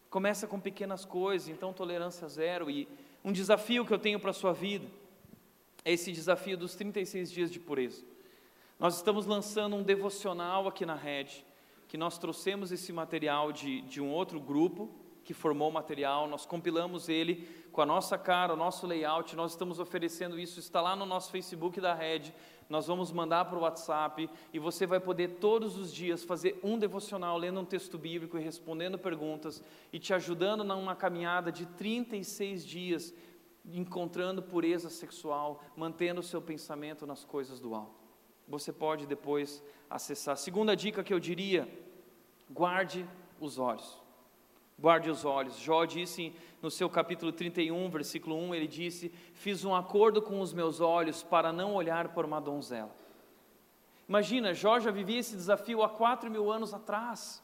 Começa 0.08 0.46
com 0.46 0.60
pequenas 0.60 1.04
coisas, 1.04 1.48
então 1.48 1.72
tolerância 1.72 2.28
zero. 2.28 2.70
E 2.70 2.86
um 3.24 3.32
desafio 3.32 3.84
que 3.84 3.92
eu 3.92 3.98
tenho 3.98 4.20
para 4.20 4.30
a 4.30 4.32
sua 4.32 4.52
vida 4.52 4.86
é 5.84 5.92
esse 5.92 6.12
desafio 6.12 6.56
dos 6.56 6.76
36 6.76 7.32
dias 7.32 7.50
de 7.50 7.58
pureza. 7.58 8.04
Nós 8.78 8.94
estamos 8.94 9.26
lançando 9.26 9.74
um 9.74 9.82
devocional 9.82 10.68
aqui 10.68 10.86
na 10.86 10.94
rede, 10.94 11.44
que 11.88 11.98
nós 11.98 12.16
trouxemos 12.16 12.70
esse 12.70 12.92
material 12.92 13.50
de, 13.50 13.80
de 13.80 14.00
um 14.00 14.12
outro 14.12 14.38
grupo 14.38 14.88
que 15.24 15.34
formou 15.34 15.70
o 15.70 15.72
material, 15.72 16.28
nós 16.28 16.46
compilamos 16.46 17.08
ele 17.08 17.48
com 17.72 17.82
a 17.82 17.86
nossa 17.86 18.16
cara, 18.16 18.54
o 18.54 18.56
nosso 18.56 18.86
layout, 18.86 19.34
nós 19.34 19.50
estamos 19.50 19.80
oferecendo 19.80 20.38
isso, 20.38 20.60
está 20.60 20.80
lá 20.80 20.94
no 20.94 21.04
nosso 21.04 21.32
Facebook 21.32 21.80
da 21.80 21.94
rede 21.94 22.32
nós 22.70 22.86
vamos 22.86 23.10
mandar 23.10 23.46
para 23.46 23.58
o 23.58 23.62
WhatsApp 23.62 24.30
e 24.52 24.58
você 24.60 24.86
vai 24.86 25.00
poder 25.00 25.38
todos 25.40 25.76
os 25.76 25.92
dias 25.92 26.22
fazer 26.22 26.58
um 26.62 26.78
devocional 26.78 27.36
lendo 27.36 27.58
um 27.58 27.64
texto 27.64 27.98
bíblico 27.98 28.38
e 28.38 28.42
respondendo 28.42 28.96
perguntas 28.96 29.60
e 29.92 29.98
te 29.98 30.14
ajudando 30.14 30.62
numa 30.62 30.94
caminhada 30.94 31.50
de 31.50 31.66
36 31.66 32.64
dias 32.64 33.12
encontrando 33.64 34.40
pureza 34.40 34.88
sexual, 34.88 35.62
mantendo 35.76 36.20
o 36.20 36.22
seu 36.22 36.40
pensamento 36.40 37.04
nas 37.04 37.24
coisas 37.24 37.58
do 37.58 37.74
alto. 37.74 38.00
Você 38.46 38.72
pode 38.72 39.04
depois 39.04 39.62
acessar. 39.88 40.36
Segunda 40.36 40.76
dica 40.76 41.02
que 41.02 41.12
eu 41.12 41.18
diria: 41.18 41.68
guarde 42.48 43.04
os 43.40 43.58
olhos. 43.58 44.00
Guarde 44.78 45.10
os 45.10 45.24
olhos. 45.24 45.58
Jó 45.58 45.84
disse 45.84 46.32
no 46.62 46.70
seu 46.70 46.88
capítulo 46.90 47.32
31, 47.32 47.88
versículo 47.88 48.36
1, 48.36 48.54
ele 48.54 48.66
disse: 48.66 49.12
Fiz 49.32 49.64
um 49.64 49.74
acordo 49.74 50.20
com 50.20 50.40
os 50.40 50.52
meus 50.52 50.80
olhos 50.80 51.22
para 51.22 51.52
não 51.52 51.74
olhar 51.74 52.08
por 52.08 52.24
uma 52.24 52.40
donzela. 52.40 52.94
Imagina, 54.08 54.52
Jó 54.52 54.80
já 54.80 54.90
vivia 54.90 55.18
esse 55.20 55.36
desafio 55.36 55.82
há 55.82 55.88
quatro 55.88 56.30
mil 56.30 56.50
anos 56.50 56.74
atrás. 56.74 57.42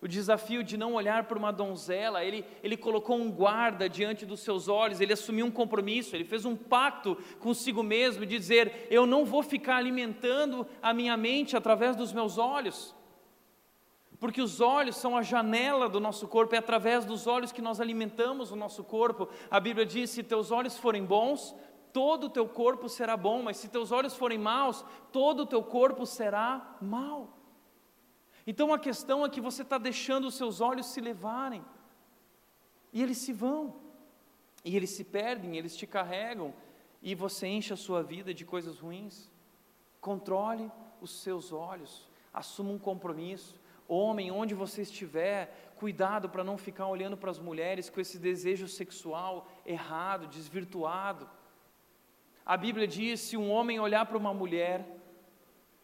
O 0.00 0.08
desafio 0.08 0.62
de 0.62 0.76
não 0.76 0.94
olhar 0.94 1.24
por 1.24 1.36
uma 1.36 1.50
donzela, 1.50 2.22
ele, 2.22 2.44
ele 2.62 2.76
colocou 2.76 3.16
um 3.16 3.30
guarda 3.30 3.88
diante 3.88 4.26
dos 4.26 4.40
seus 4.40 4.68
olhos, 4.68 5.00
ele 5.00 5.14
assumiu 5.14 5.46
um 5.46 5.50
compromisso, 5.50 6.14
ele 6.14 6.24
fez 6.24 6.44
um 6.44 6.54
pacto 6.54 7.16
consigo 7.40 7.82
mesmo 7.82 8.26
de 8.26 8.36
dizer: 8.36 8.86
Eu 8.90 9.06
não 9.06 9.24
vou 9.24 9.42
ficar 9.42 9.76
alimentando 9.76 10.66
a 10.82 10.92
minha 10.92 11.16
mente 11.16 11.56
através 11.56 11.96
dos 11.96 12.12
meus 12.12 12.38
olhos 12.38 12.94
porque 14.24 14.40
os 14.40 14.58
olhos 14.58 14.96
são 14.96 15.18
a 15.18 15.20
janela 15.20 15.86
do 15.86 16.00
nosso 16.00 16.26
corpo, 16.26 16.54
é 16.54 16.58
através 16.58 17.04
dos 17.04 17.26
olhos 17.26 17.52
que 17.52 17.60
nós 17.60 17.78
alimentamos 17.78 18.50
o 18.50 18.56
nosso 18.56 18.82
corpo. 18.82 19.28
A 19.50 19.60
Bíblia 19.60 19.84
diz: 19.84 20.08
se 20.08 20.22
teus 20.22 20.50
olhos 20.50 20.78
forem 20.78 21.04
bons, 21.04 21.54
todo 21.92 22.28
o 22.28 22.30
teu 22.30 22.48
corpo 22.48 22.88
será 22.88 23.18
bom, 23.18 23.42
mas 23.42 23.58
se 23.58 23.68
teus 23.68 23.92
olhos 23.92 24.16
forem 24.16 24.38
maus, 24.38 24.82
todo 25.12 25.40
o 25.40 25.46
teu 25.46 25.62
corpo 25.62 26.06
será 26.06 26.74
mau. 26.80 27.36
Então 28.46 28.72
a 28.72 28.78
questão 28.78 29.26
é 29.26 29.28
que 29.28 29.42
você 29.42 29.60
está 29.60 29.76
deixando 29.76 30.28
os 30.28 30.36
seus 30.36 30.58
olhos 30.62 30.86
se 30.86 31.02
levarem, 31.02 31.62
e 32.94 33.02
eles 33.02 33.18
se 33.18 33.30
vão, 33.30 33.76
e 34.64 34.74
eles 34.74 34.88
se 34.88 35.04
perdem, 35.04 35.58
eles 35.58 35.76
te 35.76 35.86
carregam, 35.86 36.54
e 37.02 37.14
você 37.14 37.46
enche 37.46 37.74
a 37.74 37.76
sua 37.76 38.02
vida 38.02 38.32
de 38.32 38.46
coisas 38.46 38.78
ruins. 38.78 39.30
Controle 40.00 40.72
os 40.98 41.20
seus 41.20 41.52
olhos, 41.52 42.08
assuma 42.32 42.70
um 42.70 42.78
compromisso, 42.78 43.62
Homem, 43.86 44.30
onde 44.30 44.54
você 44.54 44.82
estiver, 44.82 45.72
cuidado 45.76 46.28
para 46.28 46.42
não 46.42 46.56
ficar 46.56 46.86
olhando 46.86 47.16
para 47.16 47.30
as 47.30 47.38
mulheres 47.38 47.90
com 47.90 48.00
esse 48.00 48.18
desejo 48.18 48.66
sexual 48.66 49.46
errado, 49.66 50.26
desvirtuado. 50.26 51.28
A 52.46 52.56
Bíblia 52.56 52.86
diz: 52.86 53.20
se 53.20 53.36
um 53.36 53.50
homem 53.50 53.78
olhar 53.78 54.06
para 54.06 54.16
uma 54.16 54.32
mulher 54.32 55.03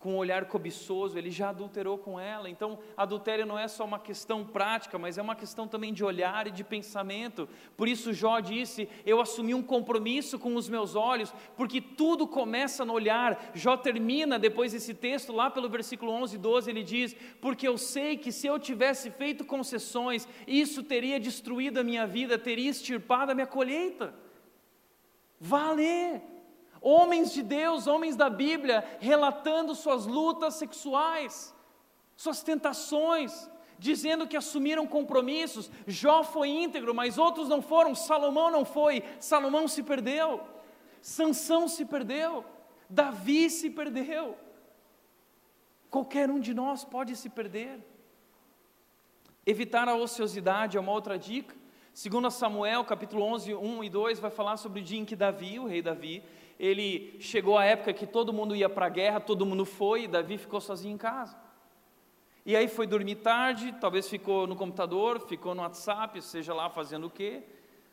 com 0.00 0.14
um 0.14 0.16
olhar 0.16 0.46
cobiçoso, 0.46 1.18
ele 1.18 1.30
já 1.30 1.50
adulterou 1.50 1.98
com 1.98 2.18
ela. 2.18 2.48
Então, 2.48 2.78
adultério 2.96 3.44
não 3.44 3.58
é 3.58 3.68
só 3.68 3.84
uma 3.84 3.98
questão 3.98 4.42
prática, 4.46 4.98
mas 4.98 5.18
é 5.18 5.22
uma 5.22 5.36
questão 5.36 5.68
também 5.68 5.92
de 5.92 6.02
olhar 6.02 6.46
e 6.46 6.50
de 6.50 6.64
pensamento. 6.64 7.46
Por 7.76 7.86
isso, 7.86 8.10
Jó 8.14 8.40
disse: 8.40 8.88
Eu 9.04 9.20
assumi 9.20 9.54
um 9.54 9.62
compromisso 9.62 10.38
com 10.38 10.56
os 10.56 10.70
meus 10.70 10.96
olhos, 10.96 11.34
porque 11.54 11.82
tudo 11.82 12.26
começa 12.26 12.82
no 12.82 12.94
olhar. 12.94 13.50
Jó 13.52 13.76
termina 13.76 14.38
depois 14.38 14.72
desse 14.72 14.94
texto, 14.94 15.34
lá 15.34 15.50
pelo 15.50 15.68
versículo 15.68 16.12
11 16.12 16.34
e 16.34 16.38
12, 16.38 16.70
ele 16.70 16.82
diz: 16.82 17.14
Porque 17.38 17.68
eu 17.68 17.76
sei 17.76 18.16
que 18.16 18.32
se 18.32 18.46
eu 18.46 18.58
tivesse 18.58 19.10
feito 19.10 19.44
concessões, 19.44 20.26
isso 20.46 20.82
teria 20.82 21.20
destruído 21.20 21.76
a 21.76 21.84
minha 21.84 22.06
vida, 22.06 22.38
teria 22.38 22.70
extirpado 22.70 23.32
a 23.32 23.34
minha 23.34 23.46
colheita. 23.46 24.14
Vá 25.38 25.72
ler. 25.72 26.39
Homens 26.80 27.32
de 27.32 27.42
Deus, 27.42 27.86
homens 27.86 28.16
da 28.16 28.30
Bíblia, 28.30 28.84
relatando 29.00 29.74
suas 29.74 30.06
lutas 30.06 30.54
sexuais, 30.54 31.54
suas 32.16 32.42
tentações, 32.42 33.50
dizendo 33.78 34.26
que 34.26 34.36
assumiram 34.36 34.86
compromissos. 34.86 35.70
Jó 35.86 36.22
foi 36.22 36.48
íntegro, 36.48 36.94
mas 36.94 37.18
outros 37.18 37.48
não 37.48 37.60
foram. 37.60 37.94
Salomão 37.94 38.50
não 38.50 38.64
foi. 38.64 39.02
Salomão 39.18 39.66
se 39.66 39.82
perdeu. 39.82 40.40
Sansão 41.02 41.68
se 41.68 41.84
perdeu. 41.84 42.44
Davi 42.88 43.50
se 43.50 43.70
perdeu. 43.70 44.36
Qualquer 45.90 46.30
um 46.30 46.38
de 46.38 46.54
nós 46.54 46.84
pode 46.84 47.16
se 47.16 47.28
perder. 47.28 47.80
Evitar 49.44 49.88
a 49.88 49.96
ociosidade 49.96 50.76
é 50.76 50.80
uma 50.80 50.92
outra 50.92 51.18
dica. 51.18 51.56
Segundo 51.92 52.30
Samuel, 52.30 52.84
capítulo 52.84 53.24
11, 53.24 53.54
1 53.54 53.84
e 53.84 53.90
2, 53.90 54.20
vai 54.20 54.30
falar 54.30 54.56
sobre 54.56 54.80
o 54.80 54.84
dia 54.84 54.98
em 54.98 55.04
que 55.04 55.16
Davi, 55.16 55.58
o 55.58 55.66
rei 55.66 55.82
Davi, 55.82 56.22
ele 56.60 57.16
chegou 57.18 57.56
à 57.56 57.64
época 57.64 57.94
que 57.94 58.06
todo 58.06 58.34
mundo 58.34 58.54
ia 58.54 58.68
para 58.68 58.84
a 58.84 58.90
guerra, 58.90 59.18
todo 59.18 59.46
mundo 59.46 59.64
foi, 59.64 60.02
e 60.02 60.08
Davi 60.08 60.36
ficou 60.36 60.60
sozinho 60.60 60.92
em 60.94 60.98
casa. 60.98 61.34
E 62.44 62.54
aí 62.54 62.68
foi 62.68 62.86
dormir 62.86 63.14
tarde, 63.16 63.74
talvez 63.80 64.06
ficou 64.06 64.46
no 64.46 64.54
computador, 64.54 65.26
ficou 65.26 65.54
no 65.54 65.62
WhatsApp, 65.62 66.20
seja 66.20 66.52
lá 66.52 66.68
fazendo 66.68 67.06
o 67.06 67.10
quê, 67.10 67.42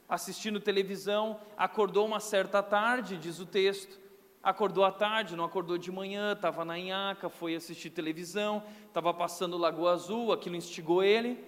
assistindo 0.09 0.59
televisão, 0.59 1.39
acordou 1.55 2.05
uma 2.05 2.19
certa 2.19 2.61
tarde, 2.61 3.15
diz 3.15 3.39
o 3.39 3.45
texto, 3.45 3.97
acordou 4.43 4.83
à 4.83 4.91
tarde, 4.91 5.37
não 5.37 5.45
acordou 5.45 5.77
de 5.77 5.89
manhã, 5.89 6.33
estava 6.33 6.65
na 6.65 6.77
Inhaca, 6.77 7.29
foi 7.29 7.55
assistir 7.55 7.89
televisão, 7.89 8.61
estava 8.85 9.13
passando 9.13 9.57
Lagoa 9.57 9.93
Azul, 9.93 10.33
aquilo 10.33 10.57
instigou 10.57 11.01
ele, 11.01 11.41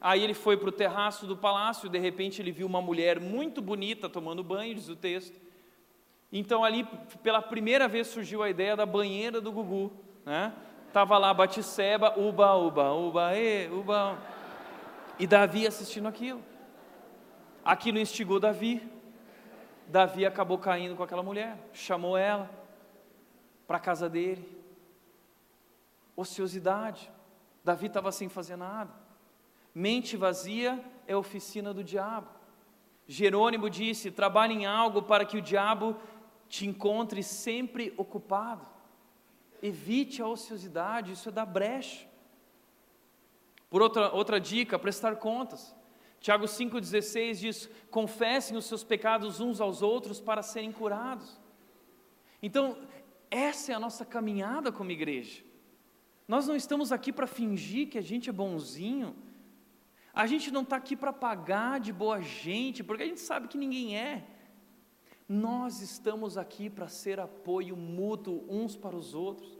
aí 0.00 0.24
ele 0.24 0.32
foi 0.32 0.56
para 0.56 0.70
o 0.70 0.72
terraço 0.72 1.26
do 1.26 1.36
palácio, 1.36 1.86
de 1.90 1.98
repente 1.98 2.40
ele 2.40 2.50
viu 2.50 2.66
uma 2.66 2.80
mulher 2.80 3.20
muito 3.20 3.60
bonita 3.60 4.08
tomando 4.08 4.42
banho, 4.42 4.74
diz 4.74 4.88
o 4.88 4.96
texto, 4.96 5.41
então 6.32 6.64
ali, 6.64 6.84
pela 7.22 7.42
primeira 7.42 7.86
vez, 7.86 8.06
surgiu 8.06 8.42
a 8.42 8.48
ideia 8.48 8.74
da 8.74 8.86
banheira 8.86 9.38
do 9.40 9.52
Gugu, 9.52 9.92
né? 10.24 10.52
Tava 10.90 11.18
lá 11.18 11.32
Batisseba, 11.32 12.18
uba, 12.18 12.54
uba, 12.54 12.92
uba, 12.92 13.36
e, 13.36 13.68
uba. 13.68 14.18
E 15.18 15.26
Davi 15.26 15.66
assistindo 15.66 16.08
aquilo. 16.08 16.42
Aquilo 17.64 17.98
instigou 17.98 18.40
Davi. 18.40 18.82
Davi 19.86 20.24
acabou 20.24 20.58
caindo 20.58 20.96
com 20.96 21.02
aquela 21.02 21.22
mulher, 21.22 21.58
chamou 21.72 22.16
ela 22.16 22.50
para 23.66 23.76
a 23.76 23.80
casa 23.80 24.08
dele. 24.08 24.46
Ociosidade. 26.16 27.10
Davi 27.64 27.86
estava 27.86 28.10
sem 28.10 28.28
fazer 28.28 28.56
nada. 28.56 28.90
Mente 29.74 30.16
vazia 30.16 30.82
é 31.06 31.16
oficina 31.16 31.72
do 31.72 31.84
diabo. 31.84 32.28
Jerônimo 33.06 33.68
disse: 33.68 34.10
trabalhe 34.10 34.54
em 34.54 34.66
algo 34.66 35.02
para 35.02 35.24
que 35.24 35.36
o 35.36 35.42
diabo 35.42 35.96
te 36.52 36.66
encontre 36.66 37.22
sempre 37.22 37.94
ocupado. 37.96 38.68
Evite 39.62 40.20
a 40.20 40.28
ociosidade, 40.28 41.12
isso 41.12 41.30
é 41.30 41.32
da 41.32 41.46
brecha. 41.46 42.06
Por 43.70 43.80
outra, 43.80 44.12
outra 44.12 44.38
dica, 44.38 44.78
prestar 44.78 45.16
contas. 45.16 45.74
Tiago 46.20 46.44
5,16 46.44 47.34
diz: 47.36 47.70
confessem 47.90 48.54
os 48.54 48.66
seus 48.66 48.84
pecados 48.84 49.40
uns 49.40 49.62
aos 49.62 49.80
outros 49.80 50.20
para 50.20 50.42
serem 50.42 50.70
curados. 50.70 51.40
Então, 52.42 52.76
essa 53.30 53.72
é 53.72 53.74
a 53.74 53.80
nossa 53.80 54.04
caminhada 54.04 54.70
como 54.70 54.90
igreja. 54.90 55.42
Nós 56.28 56.46
não 56.46 56.54
estamos 56.54 56.92
aqui 56.92 57.10
para 57.10 57.26
fingir 57.26 57.88
que 57.88 57.96
a 57.96 58.02
gente 58.02 58.28
é 58.28 58.32
bonzinho. 58.32 59.16
A 60.12 60.26
gente 60.26 60.50
não 60.50 60.60
está 60.60 60.76
aqui 60.76 60.94
para 60.94 61.14
pagar 61.14 61.80
de 61.80 61.94
boa 61.94 62.20
gente, 62.20 62.84
porque 62.84 63.04
a 63.04 63.06
gente 63.06 63.20
sabe 63.20 63.48
que 63.48 63.56
ninguém 63.56 63.96
é. 63.96 64.31
Nós 65.34 65.80
estamos 65.80 66.36
aqui 66.36 66.68
para 66.68 66.88
ser 66.88 67.18
apoio 67.18 67.74
mútuo 67.74 68.44
uns 68.50 68.76
para 68.76 68.94
os 68.94 69.14
outros, 69.14 69.58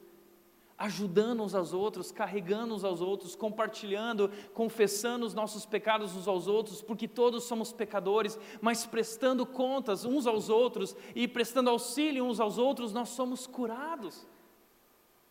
ajudando 0.76 1.42
uns 1.42 1.54
aos 1.54 1.72
outros, 1.72 2.12
carregando 2.12 2.74
uns 2.74 2.84
aos 2.84 3.00
outros, 3.00 3.34
compartilhando, 3.34 4.30
confessando 4.52 5.24
os 5.24 5.32
nossos 5.32 5.64
pecados 5.64 6.14
uns 6.14 6.28
aos 6.28 6.46
outros, 6.46 6.82
porque 6.82 7.08
todos 7.08 7.44
somos 7.44 7.72
pecadores, 7.72 8.38
mas 8.60 8.84
prestando 8.84 9.46
contas 9.46 10.04
uns 10.04 10.26
aos 10.26 10.50
outros 10.50 10.94
e 11.14 11.26
prestando 11.26 11.70
auxílio 11.70 12.26
uns 12.26 12.38
aos 12.38 12.58
outros, 12.58 12.92
nós 12.92 13.08
somos 13.08 13.46
curados. 13.46 14.26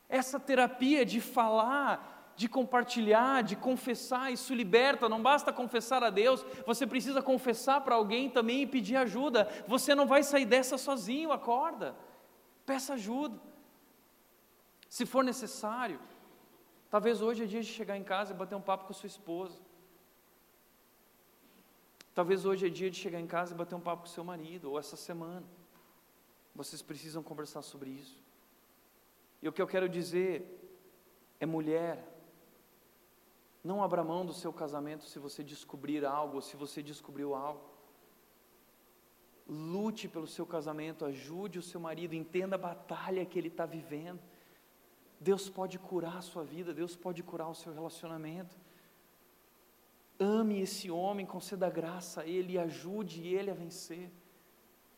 Essa 0.10 0.40
terapia 0.40 1.06
de 1.06 1.22
falar 1.22 2.11
de 2.36 2.48
compartilhar, 2.48 3.44
de 3.44 3.56
confessar, 3.56 4.32
isso 4.32 4.54
liberta. 4.54 5.10
Não 5.10 5.22
basta 5.22 5.54
confessar 5.54 6.04
a 6.04 6.10
Deus, 6.10 6.46
você 6.66 6.88
precisa 6.88 7.22
confessar 7.22 7.82
para 7.82 7.96
alguém 7.96 8.30
também 8.30 8.64
e 8.64 8.68
pedir 8.68 8.96
ajuda. 8.96 9.48
Você 9.68 9.94
não 9.94 10.06
vai 10.06 10.24
sair 10.24 10.46
dessa 10.46 10.78
sozinho, 10.78 11.32
acorda. 11.32 11.96
Peça 12.66 12.94
ajuda. 12.94 13.40
Se 14.90 15.06
for 15.06 15.24
necessário, 15.24 16.00
talvez 16.90 17.22
hoje 17.22 17.44
é 17.44 17.48
dia 17.48 17.62
de 17.62 17.68
chegar 17.68 17.98
em 17.98 18.04
casa 18.04 18.34
e 18.34 18.36
bater 18.36 18.56
um 18.56 18.62
papo 18.62 18.86
com 18.86 18.92
a 18.92 18.96
sua 18.96 19.08
esposa. 19.08 19.60
Talvez 22.14 22.46
hoje 22.46 22.68
é 22.68 22.70
dia 22.70 22.92
de 22.92 22.98
chegar 22.98 23.20
em 23.20 23.28
casa 23.28 23.54
e 23.54 23.58
bater 23.58 23.74
um 23.74 23.80
papo 23.80 24.04
com 24.04 24.08
seu 24.10 24.24
marido, 24.24 24.72
ou 24.72 24.78
essa 24.78 24.98
semana. 24.98 25.46
Vocês 26.54 26.82
precisam 26.82 27.24
conversar 27.24 27.62
sobre 27.62 27.90
isso. 27.90 28.22
E 29.42 29.48
o 29.48 29.54
que 29.54 29.62
eu 29.62 29.68
quero 29.68 29.88
dizer 29.88 30.46
é 31.40 31.46
mulher, 31.46 32.11
não 33.64 33.84
abra 33.84 34.04
mão 34.04 34.26
do 34.26 34.34
seu 34.34 34.52
casamento 34.52 35.06
se 35.06 35.20
você 35.20 35.44
descobrir 35.44 36.04
algo, 36.06 36.36
ou 36.36 36.42
se 36.42 36.56
você 36.56 36.82
descobriu 36.82 37.36
algo. 37.36 37.62
Lute 39.48 40.08
pelo 40.08 40.28
seu 40.28 40.46
casamento, 40.46 41.06
ajude 41.06 41.60
o 41.60 41.62
seu 41.62 41.80
marido, 41.80 42.16
entenda 42.16 42.56
a 42.56 42.60
batalha 42.60 43.26
que 43.26 43.38
ele 43.38 43.50
está 43.50 43.66
vivendo. 43.66 44.20
Deus 45.20 45.48
pode 45.48 45.78
curar 45.78 46.18
a 46.18 46.22
sua 46.22 46.44
vida, 46.44 46.74
Deus 46.74 46.96
pode 46.96 47.22
curar 47.22 47.48
o 47.50 47.54
seu 47.56 47.72
relacionamento. 47.72 48.56
Ame 50.20 50.62
esse 50.62 50.90
homem, 50.90 51.26
conceda 51.26 51.70
graça 51.70 52.22
a 52.22 52.26
ele 52.26 52.54
e 52.54 52.60
ajude 52.60 53.28
ele 53.28 53.52
a 53.52 53.54
vencer. 53.54 54.10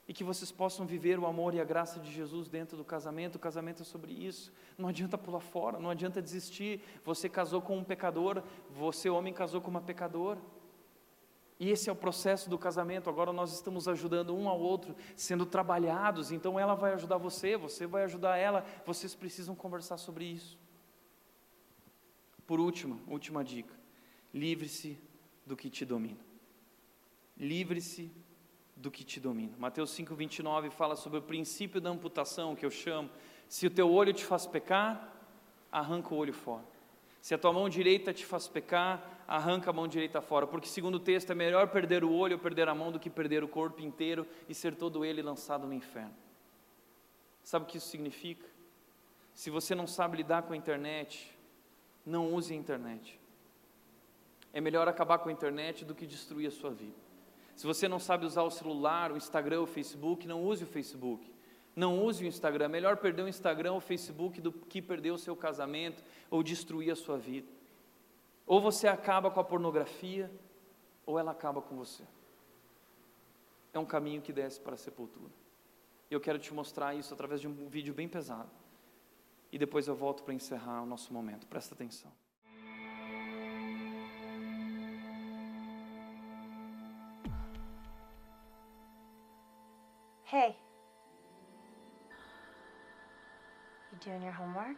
E 0.07 0.13
que 0.13 0.23
vocês 0.23 0.51
possam 0.51 0.85
viver 0.85 1.17
o 1.17 1.25
amor 1.25 1.53
e 1.53 1.61
a 1.61 1.63
graça 1.63 1.99
de 1.99 2.11
Jesus 2.11 2.49
dentro 2.49 2.75
do 2.75 2.83
casamento. 2.83 3.35
O 3.35 3.39
casamento 3.39 3.83
é 3.83 3.85
sobre 3.85 4.11
isso. 4.11 4.51
Não 4.77 4.89
adianta 4.89 5.17
pular 5.17 5.39
fora, 5.39 5.79
não 5.79 5.89
adianta 5.89 6.21
desistir. 6.21 6.81
Você 7.05 7.29
casou 7.29 7.61
com 7.61 7.77
um 7.77 7.83
pecador, 7.83 8.43
você, 8.69 9.09
homem, 9.09 9.33
casou 9.33 9.61
com 9.61 9.69
uma 9.69 9.81
pecadora. 9.81 10.39
E 11.57 11.69
esse 11.69 11.89
é 11.89 11.93
o 11.93 11.95
processo 11.95 12.49
do 12.49 12.57
casamento. 12.57 13.09
Agora 13.09 13.31
nós 13.31 13.53
estamos 13.53 13.87
ajudando 13.87 14.35
um 14.35 14.49
ao 14.49 14.59
outro, 14.59 14.93
sendo 15.15 15.45
trabalhados. 15.45 16.31
Então 16.31 16.59
ela 16.59 16.75
vai 16.75 16.93
ajudar 16.93 17.17
você, 17.17 17.55
você 17.55 17.87
vai 17.87 18.03
ajudar 18.03 18.35
ela. 18.35 18.65
Vocês 18.85 19.15
precisam 19.15 19.55
conversar 19.55 19.97
sobre 19.97 20.25
isso. 20.25 20.59
Por 22.45 22.59
último, 22.59 22.99
última 23.07 23.41
dica: 23.41 23.73
livre-se 24.33 24.99
do 25.45 25.55
que 25.55 25.69
te 25.69 25.85
domina. 25.85 26.19
Livre-se 27.37 28.11
do 28.75 28.91
que 28.91 29.03
te 29.03 29.19
domina. 29.19 29.55
Mateus 29.57 29.91
5:29 29.91 30.69
fala 30.69 30.95
sobre 30.95 31.19
o 31.19 31.21
princípio 31.21 31.79
da 31.79 31.89
amputação, 31.89 32.55
que 32.55 32.65
eu 32.65 32.71
chamo. 32.71 33.09
Se 33.47 33.67
o 33.67 33.69
teu 33.69 33.91
olho 33.91 34.13
te 34.13 34.25
faz 34.25 34.45
pecar, 34.45 35.13
arranca 35.71 36.13
o 36.13 36.17
olho 36.17 36.33
fora. 36.33 36.65
Se 37.21 37.33
a 37.33 37.37
tua 37.37 37.53
mão 37.53 37.69
direita 37.69 38.11
te 38.11 38.25
faz 38.25 38.47
pecar, 38.47 39.23
arranca 39.27 39.69
a 39.69 39.73
mão 39.73 39.87
direita 39.87 40.21
fora, 40.21 40.45
porque 40.45 40.67
segundo 40.67 40.95
o 40.95 40.99
texto 40.99 41.31
é 41.31 41.35
melhor 41.35 41.69
perder 41.69 42.03
o 42.03 42.11
olho 42.11 42.35
ou 42.35 42.39
perder 42.39 42.67
a 42.67 42.75
mão 42.75 42.91
do 42.91 42.99
que 42.99 43.09
perder 43.09 43.43
o 43.43 43.47
corpo 43.47 43.81
inteiro 43.81 44.27
e 44.49 44.53
ser 44.53 44.75
todo 44.75 45.05
ele 45.05 45.21
lançado 45.21 45.65
no 45.65 45.73
inferno. 45.73 46.13
Sabe 47.43 47.63
o 47.63 47.67
que 47.67 47.77
isso 47.77 47.87
significa? 47.87 48.45
Se 49.33 49.49
você 49.49 49.73
não 49.73 49.87
sabe 49.87 50.17
lidar 50.17 50.43
com 50.43 50.53
a 50.53 50.57
internet, 50.57 51.33
não 52.05 52.33
use 52.33 52.53
a 52.53 52.57
internet. 52.57 53.19
É 54.51 54.61
melhor 54.61 54.87
acabar 54.87 55.17
com 55.19 55.29
a 55.29 55.31
internet 55.31 55.83
do 55.83 55.95
que 55.95 56.05
destruir 56.05 56.47
a 56.47 56.51
sua 56.51 56.71
vida. 56.71 57.02
Se 57.55 57.67
você 57.67 57.87
não 57.87 57.99
sabe 57.99 58.25
usar 58.25 58.43
o 58.43 58.49
celular, 58.49 59.11
o 59.11 59.17
Instagram, 59.17 59.61
o 59.61 59.67
Facebook, 59.67 60.27
não 60.27 60.43
use 60.43 60.63
o 60.63 60.67
Facebook. 60.67 61.31
Não 61.75 62.03
use 62.03 62.23
o 62.23 62.27
Instagram. 62.27 62.65
É 62.65 62.69
melhor 62.69 62.97
perder 62.97 63.23
o 63.23 63.27
Instagram 63.27 63.71
ou 63.71 63.77
o 63.77 63.81
Facebook 63.81 64.41
do 64.41 64.51
que 64.51 64.81
perder 64.81 65.11
o 65.11 65.17
seu 65.17 65.35
casamento 65.35 66.03
ou 66.29 66.43
destruir 66.43 66.91
a 66.91 66.95
sua 66.95 67.17
vida. 67.17 67.47
Ou 68.45 68.59
você 68.59 68.87
acaba 68.87 69.31
com 69.31 69.39
a 69.39 69.43
pornografia, 69.43 70.29
ou 71.05 71.17
ela 71.17 71.31
acaba 71.31 71.61
com 71.61 71.75
você. 71.75 72.03
É 73.73 73.79
um 73.79 73.85
caminho 73.85 74.21
que 74.21 74.31
desce 74.31 74.59
para 74.59 74.75
a 74.75 74.77
sepultura. 74.77 75.31
Eu 76.09 76.19
quero 76.19 76.37
te 76.37 76.53
mostrar 76.53 76.93
isso 76.93 77.13
através 77.13 77.41
de 77.41 77.47
um 77.47 77.67
vídeo 77.67 77.93
bem 77.93 78.07
pesado. 78.07 78.49
E 79.51 79.57
depois 79.57 79.87
eu 79.87 79.95
volto 79.95 80.23
para 80.23 80.33
encerrar 80.33 80.81
o 80.81 80.85
nosso 80.85 81.13
momento. 81.13 81.47
Presta 81.47 81.73
atenção. 81.73 82.11
Hey. 90.33 90.55
You 93.91 93.99
doing 94.03 94.23
your 94.23 94.31
homework? 94.31 94.77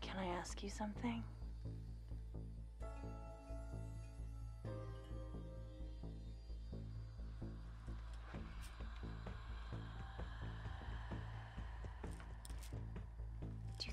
Can 0.00 0.18
I 0.18 0.26
ask 0.40 0.60
you 0.64 0.68
something? 0.68 1.22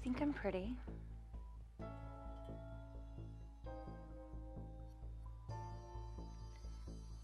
Think 0.03 0.21
I'm 0.21 0.33
pretty? 0.33 0.75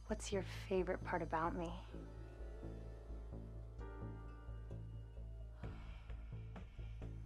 What's 0.08 0.32
your 0.32 0.44
favorite 0.70 1.04
part 1.04 1.22
about 1.22 1.56
me? 1.58 1.70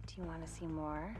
Do 0.06 0.20
you 0.20 0.24
want 0.24 0.44
to 0.44 0.52
see 0.52 0.66
more? 0.66 1.14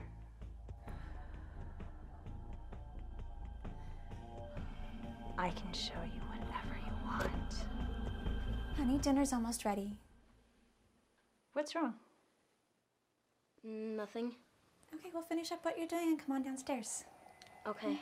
I 5.38 5.50
can 5.50 5.72
show 5.72 5.94
you 6.02 6.20
whatever 6.28 6.76
you 6.84 6.92
want. 7.04 7.54
Honey, 8.76 8.98
dinner's 8.98 9.32
almost 9.32 9.64
ready. 9.64 9.96
What's 11.52 11.74
wrong? 11.74 11.94
Nothing. 13.64 14.32
Okay, 14.94 15.08
we'll 15.14 15.22
finish 15.22 15.50
up 15.50 15.64
what 15.64 15.78
you're 15.78 15.88
doing 15.88 16.08
and 16.08 16.18
come 16.18 16.36
on 16.36 16.42
downstairs. 16.42 17.04
Okay. 17.66 17.98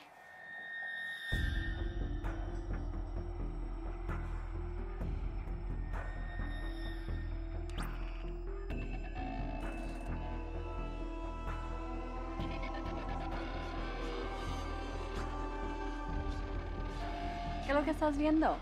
¿Qué 17.65 17.71
es 17.71 17.75
lo 17.77 17.85
que 17.85 17.93
estás 17.93 18.17
viendo? 18.17 18.57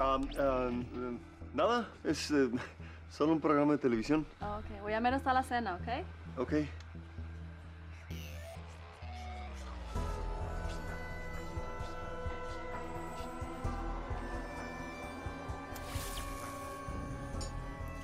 Um, 0.00 0.26
um, 0.40 1.18
nada, 1.52 1.86
es 2.02 2.30
eh, 2.30 2.50
solo 3.10 3.34
un 3.34 3.40
programa 3.40 3.72
de 3.72 3.78
televisión. 3.78 4.24
Oh, 4.40 4.56
ok, 4.60 4.80
voy 4.80 4.94
a 4.94 5.00
ver 5.00 5.12
hasta 5.12 5.34
la 5.34 5.42
cena, 5.42 5.74
¿ok? 5.74 6.25
Ok. 6.36 6.52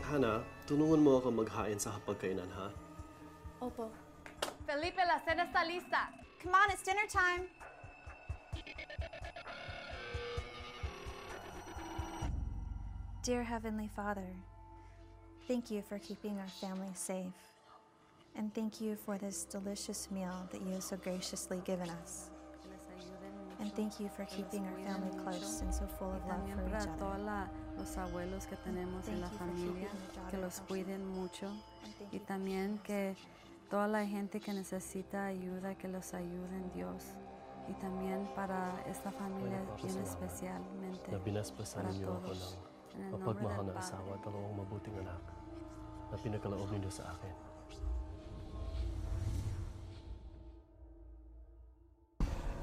Hana, 0.09 0.41
tulungan 0.65 1.01
mo 1.05 1.21
ako 1.21 1.29
maghain 1.29 1.77
sa 1.77 1.93
hapagkainan, 1.97 2.49
ha? 2.57 2.73
Opo. 3.61 3.93
Felipe, 4.65 5.05
la 5.05 5.21
cena 5.21 5.45
está 5.45 5.65
lista. 5.65 6.09
Come 6.41 6.57
on, 6.57 6.73
it's 6.73 6.81
dinner 6.81 7.05
time. 7.09 7.49
Dear 13.23 13.45
Heavenly 13.45 13.89
Father, 13.95 14.27
thank 15.47 15.71
you 15.71 15.85
for 15.85 16.01
keeping 16.01 16.41
our 16.41 16.49
family 16.61 16.91
safe. 16.97 17.52
And 18.35 18.53
thank 18.55 18.81
you 18.81 18.97
for 18.97 19.19
this 19.19 19.45
delicious 19.45 20.11
meal 20.11 20.49
that 20.51 20.61
you 20.63 20.73
have 20.73 20.83
so 20.83 20.97
graciously 20.97 21.61
given 21.65 21.89
us. 22.03 22.31
And 23.61 23.71
thank 23.77 24.01
you 24.01 24.09
for 24.17 24.25
keeping 24.25 24.67
our 24.67 24.79
family 24.83 25.13
close 25.23 25.61
and 25.63 25.73
so 25.73 25.87
full 25.87 26.11
of 26.11 26.19
love 26.27 26.41
También 26.43 26.57
for 26.59 26.67
each 26.67 26.73
para 26.73 26.97
todos 26.99 27.15
other. 27.15 27.25
la- 27.25 27.49
los 27.79 27.97
abuelos 27.97 28.47
que 28.47 28.57
tenemos 28.57 29.07
en 29.09 29.21
la 29.21 29.29
Thank 29.29 29.33
you 29.33 29.39
for 29.39 29.47
familia, 29.47 29.89
keeping 29.89 30.01
your 30.03 30.11
que 30.13 30.17
daughter 30.21 30.39
los 30.41 30.59
healthy. 30.59 30.73
cuiden 30.73 31.07
mucho. 31.15 31.47
And 31.47 31.95
thank 31.99 32.13
Y 32.13 32.17
you 32.17 32.19
for 32.21 32.27
también 32.27 32.69
keeping 32.79 32.83
que 32.83 33.17
toda 33.71 33.87
la 33.87 34.05
gente 34.07 34.41
que 34.41 34.53
necesita 34.53 35.27
ayuda, 35.27 35.75
que 35.77 35.89
los 35.89 36.13
ayuden 36.15 36.73
Dios. 36.75 37.05
Y 37.69 37.75
también 37.75 38.27
para 38.35 38.83
esta 38.91 39.13
familia 39.13 39.59
bien 39.63 39.69
Panginoon, 39.69 40.03
especialmente. 40.03 41.13
Na 41.13 41.19
binasbasan 41.19 41.83
para 41.85 41.93
ninyo 41.95 42.09
ako 42.09 42.21
todos. 42.27 42.59
ng 42.59 42.99
En 42.99 43.05
el 43.05 43.11
nombre 43.13 43.27
mapagmahal 43.27 43.67
del 43.67 43.75
na 43.75 43.81
Padre, 43.81 43.95
asawa 43.95 44.15
at 44.17 44.23
dalawang 44.27 44.57
mabuting 44.59 44.97
anak 44.99 45.23
na 46.11 46.17
pinagkaloob 46.19 46.69
ninyo 46.75 46.91
sa 46.91 47.05
akin. 47.15 47.35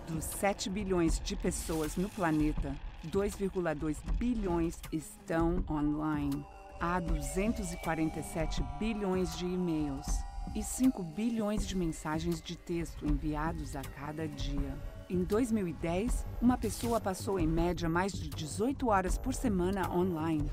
Dos 0.09 0.25
7 0.25 0.71
bilhões 0.71 1.21
de 1.23 1.35
pessoas 1.35 1.95
no 1.95 2.09
planeta, 2.09 2.75
2,2 3.11 3.97
bilhões 4.13 4.79
estão 4.91 5.63
online. 5.69 6.43
Há 6.79 6.99
247 6.99 8.63
bilhões 8.79 9.37
de 9.37 9.45
e-mails 9.45 10.07
e 10.55 10.63
5 10.63 11.03
bilhões 11.03 11.67
de 11.67 11.77
mensagens 11.77 12.41
de 12.41 12.57
texto 12.57 13.05
enviados 13.05 13.75
a 13.75 13.83
cada 13.83 14.27
dia. 14.27 14.75
Em 15.07 15.23
2010, 15.23 16.25
uma 16.41 16.57
pessoa 16.57 16.99
passou 16.99 17.39
em 17.39 17.47
média 17.47 17.87
mais 17.87 18.11
de 18.11 18.29
18 18.29 18.87
horas 18.87 19.15
por 19.15 19.35
semana 19.35 19.93
online. 19.93 20.51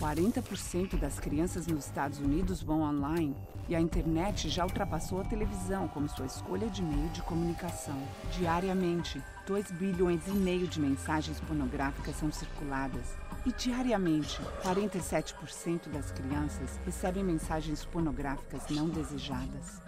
40% 0.00 0.98
das 0.98 1.18
crianças 1.18 1.66
nos 1.66 1.86
Estados 1.86 2.18
Unidos 2.18 2.62
vão 2.62 2.82
online 2.82 3.34
e 3.68 3.74
a 3.74 3.80
internet 3.80 4.48
já 4.48 4.64
ultrapassou 4.64 5.20
a 5.20 5.24
televisão 5.24 5.88
como 5.88 6.08
sua 6.08 6.26
escolha 6.26 6.68
de 6.68 6.82
meio 6.82 7.08
de 7.10 7.22
comunicação. 7.22 7.96
Diariamente, 8.36 9.22
2 9.46 9.70
bilhões 9.72 10.26
e 10.26 10.32
meio 10.32 10.66
de 10.66 10.80
mensagens 10.80 11.40
pornográficas 11.40 12.16
são 12.16 12.30
circuladas. 12.30 13.14
E 13.46 13.52
diariamente, 13.52 14.40
47% 14.62 15.88
das 15.88 16.10
crianças 16.10 16.78
recebem 16.84 17.22
mensagens 17.22 17.84
pornográficas 17.84 18.68
não 18.70 18.88
desejadas. 18.88 19.82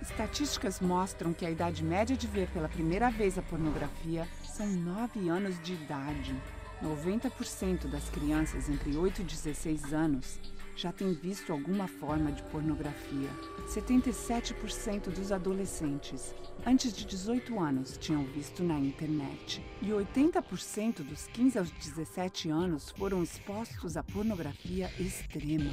Estatísticas 0.00 0.80
mostram 0.80 1.32
que 1.32 1.44
a 1.44 1.50
idade 1.50 1.84
média 1.84 2.16
de 2.16 2.26
ver 2.26 2.48
pela 2.50 2.68
primeira 2.68 3.10
vez 3.10 3.36
a 3.36 3.42
pornografia 3.42 4.26
são 4.44 4.66
9 4.66 5.28
anos 5.28 5.60
de 5.62 5.74
idade. 5.74 6.34
90% 6.82 7.86
das 7.88 8.08
crianças 8.08 8.68
entre 8.68 8.96
8 8.96 9.20
e 9.20 9.24
16 9.24 9.92
anos 9.92 10.40
já 10.74 10.90
tem 10.90 11.12
visto 11.12 11.52
alguma 11.52 11.86
forma 11.86 12.32
de 12.32 12.42
pornografia. 12.44 13.28
77% 13.68 15.10
dos 15.10 15.30
adolescentes 15.30 16.34
antes 16.64 16.92
de 16.94 17.04
18 17.04 17.58
anos 17.60 17.98
tinham 17.98 18.24
visto 18.24 18.62
na 18.62 18.78
internet. 18.78 19.62
E 19.82 19.88
80% 19.88 21.02
dos 21.02 21.26
15 21.26 21.58
aos 21.58 21.70
17 21.70 22.48
anos 22.48 22.90
foram 22.90 23.22
expostos 23.22 23.98
à 23.98 24.02
pornografia 24.02 24.90
extrema. 24.98 25.70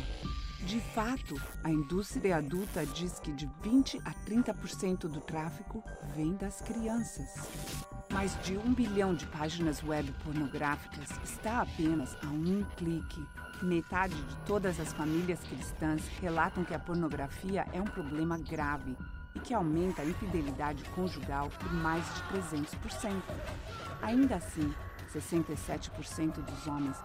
De 0.66 0.82
fato, 0.94 1.36
a 1.64 1.72
indústria 1.72 2.38
adulta 2.38 2.86
diz 2.86 3.20
que 3.20 3.32
de 3.32 3.50
20 3.62 4.02
a 4.04 4.14
30% 4.26 5.08
do 5.08 5.22
tráfico 5.22 5.82
vem 6.16 6.36
das 6.36 6.62
crianças. 6.62 7.97
Mais 8.12 8.38
de 8.42 8.58
um 8.58 8.74
bilhão 8.74 9.14
de 9.14 9.26
páginas 9.28 9.84
web 9.84 10.12
pornográficas 10.24 11.10
está 11.24 11.62
apenas 11.62 12.16
a 12.24 12.28
um 12.28 12.64
clique. 12.78 13.26
Metade 13.62 14.16
de 14.16 14.36
todas 14.46 14.80
as 14.80 14.94
famílias 14.94 15.40
cristãs 15.44 16.02
relatam 16.22 16.64
que 16.64 16.74
a 16.74 16.80
pornografia 16.80 17.68
é 17.74 17.82
um 17.82 17.86
problema 17.86 18.38
grave 18.38 18.96
e 19.36 19.40
que 19.40 19.54
aumenta 19.54 20.02
a 20.02 20.06
infidelidade 20.06 20.84
conjugal 20.92 21.50
por 21.60 21.74
mais 21.74 22.06
de 22.16 22.22
300%. 22.58 23.22
Ainda 24.02 24.36
assim, 24.36 24.74
67% 25.14 26.42
dos 26.44 26.68
homens, 26.68 26.98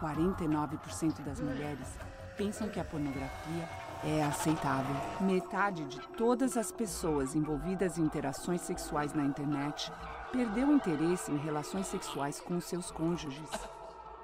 49% 0.00 1.22
das 1.24 1.40
mulheres 1.40 1.88
pensam 2.36 2.68
que 2.68 2.80
a 2.80 2.84
pornografia 2.84 3.68
é 4.04 4.24
aceitável. 4.24 4.96
Metade 5.20 5.84
de 5.84 6.00
todas 6.16 6.56
as 6.56 6.72
pessoas 6.72 7.34
envolvidas 7.34 7.98
em 7.98 8.02
interações 8.02 8.62
sexuais 8.62 9.12
na 9.12 9.24
internet 9.24 9.92
perdeu 10.30 10.72
interesse 10.72 11.30
em 11.30 11.36
relações 11.36 11.86
sexuais 11.86 12.40
com 12.40 12.60
seus 12.60 12.90
cônjuges. 12.90 13.50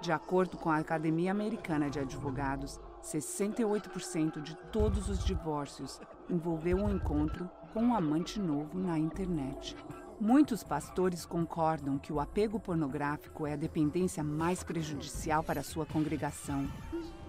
De 0.01 0.13
acordo 0.13 0.57
com 0.57 0.71
a 0.71 0.77
Academia 0.77 1.31
Americana 1.31 1.91
de 1.91 1.99
Advogados, 1.99 2.79
68% 3.03 4.41
de 4.41 4.55
todos 4.71 5.09
os 5.09 5.25
divórcios 5.25 6.01
envolveu 6.29 6.77
um 6.77 6.95
encontro 6.95 7.49
com 7.73 7.83
um 7.83 7.95
amante 7.95 8.39
novo 8.39 8.79
na 8.79 8.99
internet. 8.99 9.77
Muitos 10.21 10.63
pastores 10.63 11.27
concordam 11.27 11.99
que 11.99 12.13
o 12.13 12.21
apego 12.21 12.59
pornográfico 12.59 13.47
é 13.47 13.53
a 13.53 13.57
dependência 13.57 14.23
mais 14.25 14.63
prejudicial 14.63 15.43
para 15.43 15.63
sua 15.63 15.85
congregação. 15.85 16.67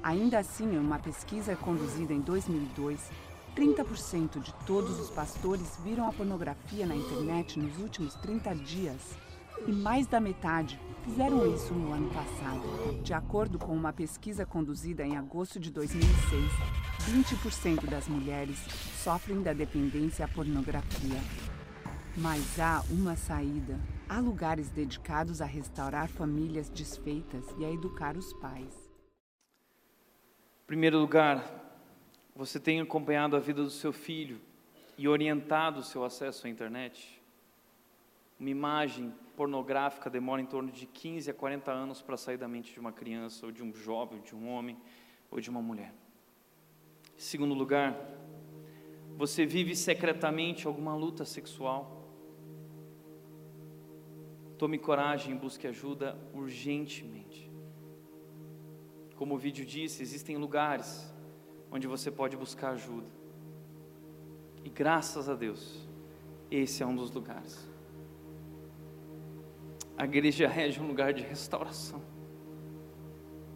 Ainda 0.01 0.39
assim, 0.39 0.75
em 0.75 0.79
uma 0.79 0.99
pesquisa 0.99 1.55
conduzida 1.55 2.13
em 2.13 2.21
2002, 2.21 3.11
30% 3.57 4.39
de 4.39 4.53
todos 4.67 4.99
os 4.99 5.09
pastores 5.09 5.79
viram 5.83 6.07
a 6.07 6.13
pornografia 6.13 6.85
na 6.85 6.95
internet 6.95 7.59
nos 7.59 7.79
últimos 7.79 8.13
30 8.13 8.53
dias. 8.53 9.17
E 9.65 9.71
mais 9.71 10.05
da 10.05 10.19
metade 10.19 10.79
fizeram 11.03 11.51
isso 11.51 11.73
no 11.73 11.91
ano 11.91 12.07
passado. 12.11 13.01
De 13.01 13.15
acordo 13.15 13.57
com 13.57 13.73
uma 13.73 13.91
pesquisa 13.91 14.45
conduzida 14.45 15.03
em 15.03 15.17
agosto 15.17 15.59
de 15.59 15.71
2006, 15.71 16.51
20% 17.09 17.89
das 17.89 18.07
mulheres 18.07 18.59
sofrem 19.03 19.41
da 19.41 19.53
dependência 19.53 20.25
à 20.25 20.27
pornografia. 20.27 21.19
Mas 22.15 22.59
há 22.59 22.83
uma 22.91 23.15
saída. 23.15 23.79
Há 24.07 24.19
lugares 24.19 24.69
dedicados 24.69 25.41
a 25.41 25.45
restaurar 25.45 26.09
famílias 26.09 26.69
desfeitas 26.69 27.43
e 27.57 27.65
a 27.65 27.71
educar 27.71 28.15
os 28.15 28.31
pais. 28.33 28.87
Em 30.63 30.67
primeiro 30.67 30.99
lugar, 30.99 31.66
você 32.37 32.59
tem 32.59 32.79
acompanhado 32.79 33.35
a 33.35 33.39
vida 33.39 33.63
do 33.63 33.69
seu 33.71 33.91
filho 33.91 34.39
e 34.95 35.07
orientado 35.07 35.79
o 35.79 35.83
seu 35.83 36.05
acesso 36.05 36.45
à 36.45 36.49
internet? 36.49 37.19
Uma 38.39 38.51
imagem 38.51 39.11
pornográfica 39.35 40.07
demora 40.07 40.39
em 40.39 40.45
torno 40.45 40.71
de 40.71 40.85
15 40.85 41.31
a 41.31 41.33
40 41.33 41.71
anos 41.71 41.99
para 41.99 42.15
sair 42.15 42.37
da 42.37 42.47
mente 42.47 42.71
de 42.71 42.79
uma 42.79 42.91
criança, 42.91 43.47
ou 43.47 43.51
de 43.51 43.63
um 43.63 43.73
jovem, 43.73 44.21
de 44.21 44.35
um 44.35 44.47
homem, 44.49 44.77
ou 45.31 45.39
de 45.39 45.49
uma 45.49 45.63
mulher. 45.63 45.91
Segundo 47.17 47.55
lugar, 47.55 47.99
você 49.15 49.43
vive 49.43 49.75
secretamente 49.75 50.67
alguma 50.67 50.95
luta 50.95 51.25
sexual? 51.25 52.07
Tome 54.59 54.77
coragem 54.77 55.33
e 55.33 55.39
busque 55.39 55.65
ajuda 55.65 56.15
urgentemente. 56.35 57.49
Como 59.15 59.33
o 59.33 59.37
vídeo 59.39 59.65
disse, 59.65 60.03
existem 60.03 60.37
lugares 60.37 61.11
onde 61.71 61.87
você 61.87 62.09
pode 62.09 62.35
buscar 62.35 62.71
ajuda. 62.71 63.07
E 64.63 64.69
graças 64.69 65.29
a 65.29 65.33
Deus, 65.33 65.87
esse 66.49 66.83
é 66.83 66.85
um 66.85 66.95
dos 66.95 67.11
lugares. 67.11 67.67
A 69.97 70.05
igreja 70.05 70.47
rege 70.47 70.79
um 70.79 70.87
lugar 70.87 71.13
de 71.13 71.23
restauração. 71.23 72.01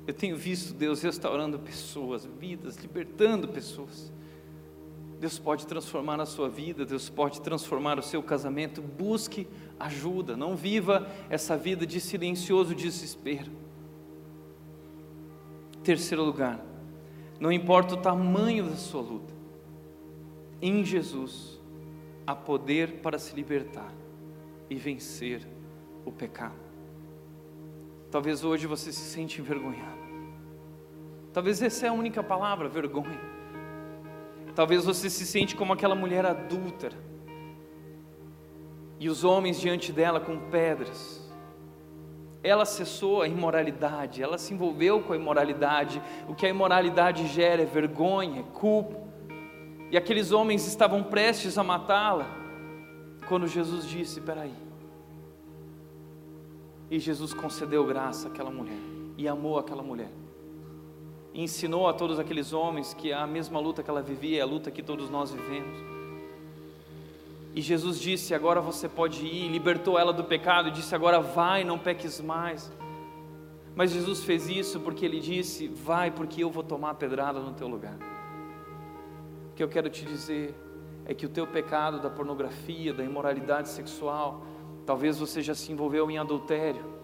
Eu 0.08 0.14
tenho 0.14 0.36
visto 0.36 0.74
Deus 0.74 1.02
restaurando 1.02 1.60
pessoas, 1.60 2.26
vidas, 2.26 2.78
libertando 2.78 3.48
pessoas. 3.48 4.12
Deus 5.20 5.38
pode 5.38 5.68
transformar 5.68 6.20
a 6.20 6.26
sua 6.26 6.50
vida, 6.50 6.84
Deus 6.84 7.08
pode 7.08 7.42
transformar 7.42 8.00
o 8.00 8.02
seu 8.02 8.24
casamento. 8.24 8.82
Busque 8.82 9.48
ajuda, 9.80 10.36
não 10.36 10.56
viva 10.56 11.08
essa 11.30 11.56
vida 11.56 11.86
de 11.86 12.02
silencioso 12.02 12.74
desespero. 12.74 13.52
Terceiro 15.84 16.24
lugar, 16.24 16.60
não 17.42 17.52
importa 17.52 17.96
o 17.96 17.98
tamanho 17.98 18.66
da 18.66 18.76
sua 18.76 19.02
luta, 19.02 19.34
em 20.62 20.86
Jesus 20.86 21.60
há 22.26 22.36
poder 22.36 23.00
para 23.02 23.18
se 23.18 23.36
libertar 23.36 23.92
e 24.70 24.76
vencer 24.76 25.48
o 26.06 26.12
pecado. 26.12 26.54
Talvez 28.12 28.44
hoje 28.44 28.68
você 28.68 28.92
se 28.92 29.00
sente 29.00 29.42
envergonhado. 29.42 30.00
Talvez 31.34 31.64
essa 31.64 31.88
é 31.88 31.90
a 31.90 31.94
única 31.94 32.22
palavra, 32.22 32.70
vergonha. 32.70 33.20
Talvez 34.54 34.86
você 34.86 35.10
se 35.10 35.26
sente 35.26 35.56
como 35.56 35.74
aquela 35.74 35.96
mulher 35.96 36.24
adúltera. 36.28 36.96
E 39.00 39.10
os 39.10 39.24
homens 39.24 39.60
diante 39.60 39.92
dela 39.92 40.20
com 40.20 40.38
pedras. 40.52 41.21
Ela 42.44 42.64
acessou 42.64 43.22
a 43.22 43.28
imoralidade, 43.28 44.24
ela 44.24 44.38
se 44.38 44.54
envolveu 44.54 45.02
com 45.04 45.14
a 45.14 45.16
imoralidade. 45.16 46.02
O 46.28 46.34
que 46.34 46.46
a 46.46 46.50
imoralidade 46.50 47.28
gera 47.28 47.62
é 47.62 47.66
vergonha, 47.66 48.42
é 48.42 48.44
culpa. 48.58 49.00
E 49.92 49.98
aqueles 49.98 50.32
homens 50.32 50.66
estavam 50.66 51.04
prestes 51.04 51.58
a 51.58 51.64
matá-la. 51.64 52.26
Quando 53.28 53.48
Jesus 53.48 53.88
disse: 53.88 54.20
Peraí. 54.22 54.54
E 56.90 57.00
Jesus 57.00 57.34
concedeu 57.34 57.86
graça 57.86 58.28
àquela 58.28 58.50
mulher 58.50 58.80
e 59.18 59.28
amou 59.28 59.58
aquela 59.58 59.84
mulher 59.84 60.10
e 61.34 61.42
ensinou 61.44 61.88
a 61.88 61.94
todos 61.94 62.20
aqueles 62.20 62.52
homens 62.54 62.94
que 62.94 63.14
a 63.14 63.26
mesma 63.26 63.60
luta 63.60 63.82
que 63.82 63.90
ela 63.90 64.02
vivia 64.02 64.40
é 64.40 64.42
a 64.42 64.46
luta 64.46 64.70
que 64.70 64.84
todos 64.84 65.10
nós 65.10 65.32
vivemos. 65.32 65.91
E 67.54 67.62
Jesus 67.62 68.00
disse: 68.00 68.34
Agora 68.34 68.62
você 68.62 68.88
pode 68.88 69.26
ir, 69.26 69.50
libertou 69.50 69.98
ela 69.98 70.14
do 70.14 70.24
pecado 70.24 70.70
e 70.70 70.72
disse: 70.72 70.96
Agora 70.96 71.20
vai, 71.20 71.64
não 71.64 71.78
peques 71.78 72.20
mais. 72.22 72.72
Mas 73.76 73.92
Jesus 73.92 74.24
fez 74.24 74.48
isso 74.48 74.80
porque 74.80 75.06
ele 75.06 75.20
disse: 75.20 75.68
Vai, 75.68 76.12
porque 76.12 76.44
eu 76.44 76.50
vou 76.50 76.64
tomar 76.64 76.92
a 76.92 76.96
pedrada 76.96 77.40
no 77.40 77.54
teu 77.54 77.68
lugar. 77.68 77.98
O 79.52 79.56
que 79.56 79.64
eu 79.64 79.70
quero 79.70 79.90
te 79.90 80.06
dizer 80.06 80.56
é 81.06 81.14
que 81.14 81.26
o 81.26 81.30
teu 81.30 81.46
pecado 81.46 82.00
da 82.00 82.10
pornografia, 82.10 82.94
da 82.94 83.04
imoralidade 83.04 83.70
sexual, 83.70 84.46
talvez 84.86 85.18
você 85.18 85.42
já 85.42 85.54
se 85.54 85.72
envolveu 85.72 86.10
em 86.10 86.18
adultério, 86.18 87.02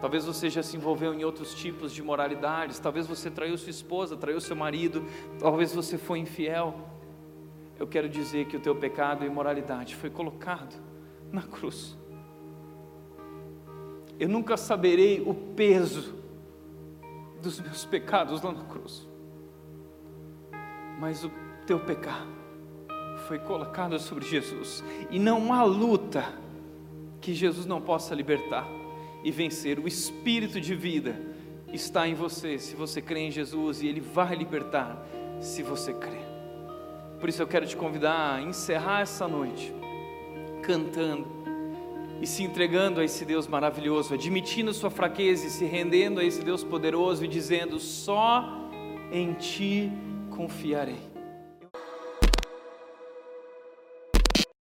Talvez 0.00 0.24
você 0.24 0.48
já 0.48 0.62
se 0.62 0.76
envolveu 0.76 1.12
em 1.12 1.24
outros 1.24 1.54
tipos 1.54 1.92
de 1.92 2.02
moralidades, 2.02 2.78
talvez 2.78 3.06
você 3.06 3.30
traiu 3.30 3.56
sua 3.58 3.70
esposa, 3.70 4.16
traiu 4.16 4.40
seu 4.40 4.56
marido, 4.56 5.04
talvez 5.38 5.74
você 5.74 5.98
foi 5.98 6.18
infiel. 6.20 6.74
Eu 7.80 7.86
quero 7.86 8.10
dizer 8.10 8.44
que 8.44 8.58
o 8.58 8.60
teu 8.60 8.76
pecado 8.76 9.24
e 9.24 9.26
imoralidade 9.26 9.96
foi 9.96 10.10
colocado 10.10 10.78
na 11.32 11.42
cruz. 11.42 11.96
Eu 14.18 14.28
nunca 14.28 14.58
saberei 14.58 15.22
o 15.22 15.32
peso 15.32 16.14
dos 17.40 17.58
meus 17.58 17.86
pecados 17.86 18.42
lá 18.42 18.52
na 18.52 18.64
cruz. 18.64 19.08
Mas 20.98 21.24
o 21.24 21.30
teu 21.66 21.80
pecado 21.80 22.28
foi 23.26 23.38
colocado 23.38 23.98
sobre 23.98 24.26
Jesus 24.26 24.84
e 25.10 25.18
não 25.18 25.50
há 25.50 25.62
luta 25.62 26.22
que 27.18 27.32
Jesus 27.32 27.64
não 27.64 27.80
possa 27.80 28.14
libertar 28.14 28.68
e 29.24 29.30
vencer. 29.30 29.78
O 29.78 29.88
espírito 29.88 30.60
de 30.60 30.74
vida 30.74 31.18
está 31.72 32.06
em 32.06 32.12
você, 32.12 32.58
se 32.58 32.76
você 32.76 33.00
crê 33.00 33.20
em 33.20 33.30
Jesus, 33.30 33.80
e 33.80 33.86
Ele 33.86 34.00
vai 34.00 34.34
libertar, 34.34 35.02
se 35.40 35.62
você 35.62 35.94
crê. 35.94 36.19
Por 37.20 37.28
isso 37.28 37.42
eu 37.42 37.46
quero 37.46 37.66
te 37.66 37.76
convidar 37.76 38.36
a 38.36 38.42
encerrar 38.42 39.02
essa 39.02 39.28
noite 39.28 39.74
cantando 40.62 41.26
e 42.20 42.26
se 42.26 42.42
entregando 42.42 43.00
a 43.00 43.04
esse 43.04 43.24
Deus 43.24 43.46
maravilhoso, 43.46 44.14
admitindo 44.14 44.72
sua 44.72 44.90
fraqueza 44.90 45.46
e 45.46 45.50
se 45.50 45.64
rendendo 45.64 46.20
a 46.20 46.24
esse 46.24 46.42
Deus 46.42 46.64
poderoso 46.64 47.24
e 47.24 47.28
dizendo: 47.28 47.78
Só 47.78 48.44
em 49.12 49.34
Ti 49.34 49.92
confiarei. 50.30 51.09